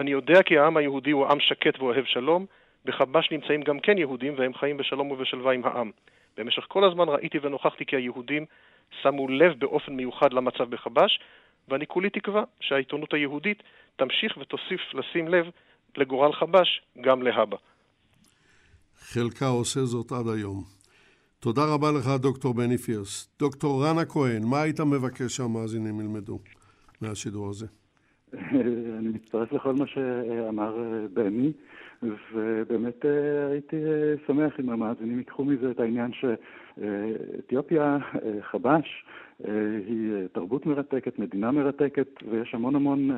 אני 0.00 0.10
יודע 0.10 0.42
כי 0.42 0.58
העם 0.58 0.76
היהודי 0.76 1.10
הוא 1.10 1.26
עם 1.26 1.40
שקט 1.40 1.78
ואוהב 1.78 2.04
שלום, 2.04 2.46
בחבש 2.84 3.30
נמצאים 3.30 3.62
גם 3.62 3.80
כן 3.80 3.98
יהודים 3.98 4.34
והם 4.36 4.54
חיים 4.54 4.76
בשלום 4.76 5.10
ובשלווה 5.10 5.52
עם 5.52 5.64
העם. 5.64 5.90
במשך 6.36 6.64
כל 6.68 6.84
הזמן 6.84 7.08
ראיתי 7.08 7.38
ונוכחתי 7.42 7.86
כי 7.86 7.96
היהודים 7.96 8.46
שמו 9.02 9.28
לב 9.28 9.54
באופן 9.58 9.92
מיוחד 9.92 10.32
למצב 10.32 10.70
בחבש, 10.70 11.20
ואני 11.68 11.86
כולי 11.86 12.10
תקווה 12.10 12.44
שהעיתונות 12.60 13.14
היהודית 13.14 13.62
תמשיך 13.96 14.36
ותוסיף 14.36 14.80
לשים 14.94 15.28
לב 15.28 15.46
לגורל 15.96 16.32
חבש 16.32 16.82
גם 17.00 17.22
להבא. 17.22 17.56
חלקה 18.98 19.46
עושה 19.46 19.80
זאת 19.80 20.12
עד 20.12 20.28
היום. 20.36 20.76
תודה 21.40 21.62
רבה 21.74 21.86
לך, 21.98 22.08
דוקטור 22.22 22.54
בני 22.54 22.78
פירס. 22.78 23.28
דוקטור 23.38 23.84
רנה 23.84 24.04
כהן, 24.04 24.42
מה 24.50 24.62
היית 24.62 24.80
מבקש 24.80 25.36
שהמאזינים 25.36 26.00
ילמדו 26.00 26.38
מהשידור 27.00 27.48
הזה? 27.48 27.66
אני 28.98 29.08
מצטרף 29.08 29.52
לכל 29.52 29.72
מה 29.72 29.86
שאמר 29.86 30.78
אה, 30.78 31.08
בני, 31.12 31.52
ובאמת 32.02 33.04
אה, 33.04 33.46
הייתי 33.46 33.76
אה, 33.76 34.14
שמח 34.26 34.60
אם 34.60 34.70
המאזינים 34.70 35.18
ייקחו 35.18 35.44
מזה 35.44 35.70
את 35.70 35.80
העניין 35.80 36.10
שאתיופיה, 36.12 37.98
חבש, 38.40 39.04
היא 39.86 40.26
תרבות 40.32 40.66
מרתקת, 40.66 41.18
מדינה 41.18 41.50
מרתקת, 41.50 42.08
ויש 42.30 42.54
המון 42.54 42.76
המון 42.76 43.10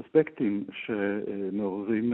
אספקטים 0.00 0.64
שמעוררים 0.72 2.12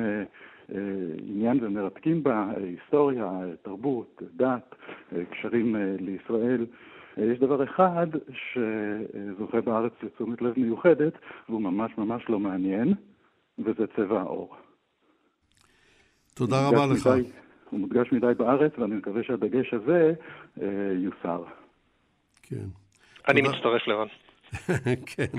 עניין 1.29 1.59
ומרתקים 1.65 2.23
בה, 2.23 2.47
היסטוריה, 2.57 3.31
תרבות, 3.63 4.23
דת, 4.37 4.75
קשרים 5.31 5.77
לישראל. 6.01 6.67
יש 7.17 7.39
דבר 7.39 7.65
אחד 7.65 8.07
שזוכה 8.31 9.61
בארץ 9.61 9.93
לתשומת 10.03 10.43
לב 10.43 10.53
מיוחדת, 10.57 11.13
והוא 11.49 11.61
ממש 11.61 11.99
ממש 11.99 12.23
לא 12.29 12.39
מעניין, 12.41 12.95
וזה 13.59 13.87
צבע 13.97 14.21
העור. 14.21 14.57
תודה 16.35 16.69
רבה 16.69 16.87
לך. 16.87 17.07
מדי, 17.07 17.31
הוא 17.71 17.81
מודגש 17.81 18.13
מדי 18.13 18.33
בארץ, 18.37 18.73
ואני 18.79 18.95
מקווה 18.95 19.23
שהדגש 19.23 19.75
הזה 19.75 20.15
אה, 20.63 20.93
יוסר. 20.93 21.45
כן. 22.43 22.84
אני. 23.29 23.43
מצטרף 23.43 23.87
לרן. 23.87 24.07
כן. 25.17 25.39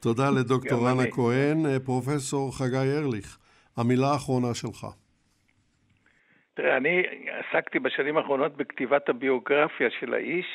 תודה 0.00 0.30
לדוקטור 0.30 0.88
רנה 0.88 1.10
כהן. 1.10 1.66
אה, 1.66 1.80
פרופסור 1.84 2.58
חגי 2.58 2.98
ארליך, 2.98 3.38
המילה 3.76 4.06
האחרונה 4.06 4.54
שלך. 4.54 4.86
תראה, 6.54 6.76
אני 6.76 7.02
עסקתי 7.28 7.78
בשנים 7.78 8.16
האחרונות 8.16 8.56
בכתיבת 8.56 9.08
הביוגרפיה 9.08 9.88
של 10.00 10.14
האיש, 10.14 10.46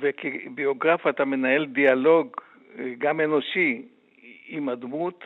וכביוגרף 0.00 1.06
אתה 1.06 1.24
מנהל 1.24 1.66
דיאלוג 1.66 2.36
אה, 2.78 2.84
גם 2.98 3.20
אנושי 3.20 3.82
עם 4.48 4.68
הדמות. 4.68 5.24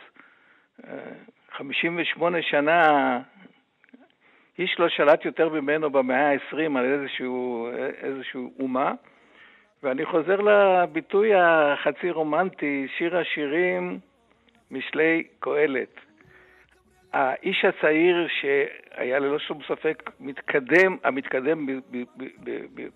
58 1.51 2.37
אה, 2.37 2.43
שנה, 2.43 3.19
איש 4.59 4.75
לא 4.79 4.89
שלט 4.89 5.25
יותר 5.25 5.49
ממנו 5.49 5.89
במאה 5.89 6.31
ה-20 6.31 6.77
על 6.77 6.85
איזשהו, 6.85 7.69
איזשהו 8.01 8.53
אומה. 8.59 8.91
ואני 9.83 10.05
חוזר 10.05 10.41
לביטוי 10.41 11.31
החצי 11.35 12.11
רומנטי, 12.11 12.87
שיר 12.97 13.17
השירים, 13.17 13.99
משלי 14.71 15.23
קהלת. 15.39 15.99
האיש 17.13 17.65
הצעיר 17.65 18.27
שהיה 18.27 19.19
ללא 19.19 19.39
שום 19.39 19.59
ספק 19.67 20.09
מתקדם, 20.19 20.97
המתקדם 21.03 21.65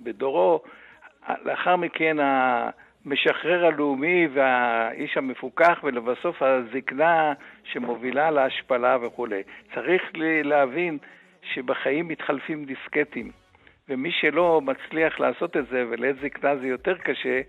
בדורו, 0.04 0.62
לאחר 1.46 1.76
מכן 1.76 2.18
המשחרר 2.20 3.66
הלאומי 3.66 4.28
והאיש 4.34 5.18
המפוכח, 5.18 5.80
ולבסוף 5.84 6.42
הזקנה 6.42 7.34
שמובילה 7.64 8.32
להשפלה 8.32 8.98
וכולי. 9.02 9.44
צריך 9.76 10.04
להבין 10.44 10.98
שבחיים 11.42 12.08
מתחלפים 12.08 12.66
דיסקטים, 12.66 13.32
ומי 13.90 14.12
שלא 14.12 14.62
מצליח 14.62 15.20
לעשות 15.20 15.58
את 15.58 15.68
זה, 15.72 15.86
ולעת 15.90 16.16
זקנה 16.24 16.58
זה 16.58 16.68
יותר 16.68 16.98
קשה, 16.98 17.42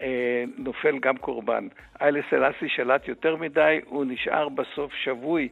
אה, 0.00 0.44
נופל 0.58 0.98
גם 0.98 1.16
קורבן. 1.16 1.68
איילה 2.00 2.20
סלאסי 2.30 2.68
שלט 2.68 3.08
יותר 3.08 3.36
מדי, 3.36 3.80
הוא 3.84 4.04
נשאר 4.04 4.48
בסוף 4.48 4.92
שבוי 5.04 5.48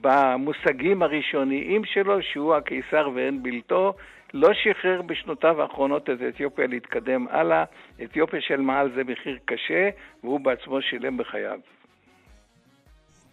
במושגים 0.00 1.02
הראשוניים 1.02 1.84
שלו, 1.84 2.22
שהוא 2.22 2.54
הקיסר 2.54 3.10
ואין 3.14 3.42
בלתו, 3.42 3.94
לא 4.34 4.48
שחרר 4.54 5.02
בשנותיו 5.02 5.62
האחרונות 5.62 6.10
את 6.10 6.18
אתיופיה 6.28 6.66
להתקדם 6.66 7.26
הלאה. 7.30 7.64
אתיופיה 8.04 8.40
של 8.40 8.60
מעל 8.60 8.90
זה 8.94 9.04
מחיר 9.04 9.38
קשה, 9.44 9.90
והוא 10.24 10.40
בעצמו 10.40 10.82
שילם 10.82 11.16
בחייו. 11.16 11.58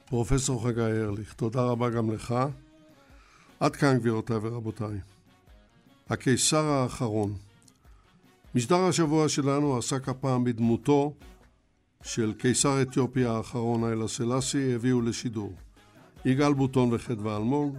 פרופסור 0.10 0.68
חגי 0.68 0.82
ארליך, 1.06 1.34
תודה 1.34 1.60
רבה 1.72 1.90
גם 1.90 2.12
לך. 2.14 2.34
עד 3.60 3.76
כאן, 3.76 3.98
גבירותיי 4.00 4.38
ורבותיי. 4.42 5.13
הקיסר 6.14 6.66
האחרון. 6.66 7.34
משדר 8.56 8.84
השבוע 8.84 9.30
שלנו 9.30 9.78
עסק 9.78 10.10
הפעם 10.10 10.44
בדמותו 10.44 11.14
של 12.04 12.34
קיסר 12.38 12.82
אתיופיה 12.82 13.32
האחרון 13.32 13.84
איילה 13.84 14.08
סלאסי, 14.08 14.76
הביאו 14.76 15.02
לשידור. 15.02 15.54
יגאל 16.26 16.54
בוטון 16.54 16.90
וחדווה 16.94 17.38
אלמוג, 17.38 17.78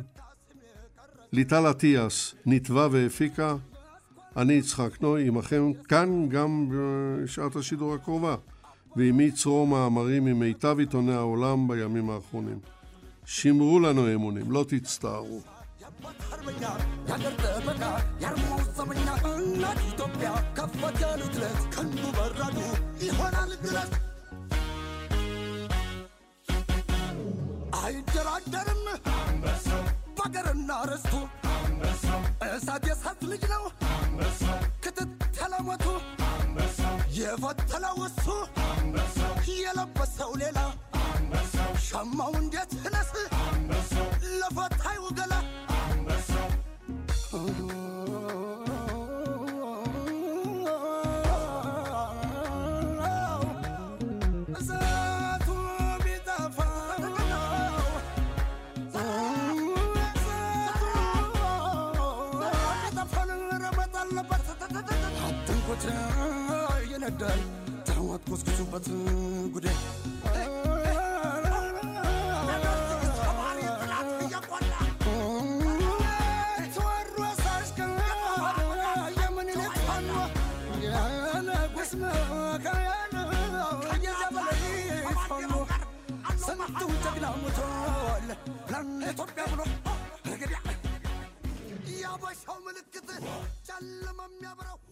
ליטל 1.32 1.70
אטיאס 1.70 2.34
ניתבה 2.46 2.88
והפיקה, 2.90 3.56
אני 4.36 4.52
יצחק 4.52 5.00
נוי, 5.00 5.28
עמכם 5.28 5.72
כאן 5.88 6.28
גם 6.28 6.68
בשעת 6.70 7.56
השידור 7.56 7.94
הקרובה, 7.94 8.36
ועימי 8.96 9.30
צרור 9.30 9.66
מאמרים 9.66 10.24
ממיטב 10.24 10.76
עיתוני 10.78 11.14
העולם 11.14 11.68
בימים 11.68 12.10
האחרונים. 12.10 12.58
שמרו 13.26 13.80
לנו 13.80 14.14
אמונים, 14.14 14.50
לא 14.50 14.64
תצטערו. 14.68 15.53
የአገር 16.02 17.34
ጥበቃ 17.42 17.82
የአርማው 18.22 18.60
ዘመኛ 18.76 19.06
እናት 19.30 19.78
ኢትዮጵያ 19.88 20.28
ከፋት 20.56 20.96
ያሉት 21.04 21.34
ለት 21.42 21.60
ክንዱ 21.74 22.02
በራዱ 22.16 22.58
ይሆናል 23.04 23.50
ድረስ 23.64 23.90
አይደራደርም 27.80 28.82
በአገርና 30.16 30.70
ርስቱ 30.90 31.14
እሳት 32.48 32.84
የእሳት 32.88 33.20
ልጅ 33.32 33.44
ነው 33.54 33.64
ክትትለ 34.84 35.54
ሞቱ 35.68 35.86
የፈተለው 37.18 37.98
እሱ 38.08 38.26
የለበሰው 39.56 40.32
ሌላ 40.42 40.58
ሸማው 41.86 42.32
እንዴት 42.40 42.72
ነስ 42.94 43.10
ለፈት 44.40 44.73
አትንኮት 65.26 65.84
ይነዳል 66.90 67.40
ታዋት 67.88 68.22
ኮስኩሱበት 68.30 68.86
ጉዳይ 69.54 69.76
tut 89.16 89.28
ben 89.36 89.46
bunu. 89.52 89.64
Yavaş 92.02 92.36
hamılık 92.46 92.92
kızı. 92.92 93.20
Çallamam 93.66 94.30
ya 94.42 94.56
bro. 94.58 94.83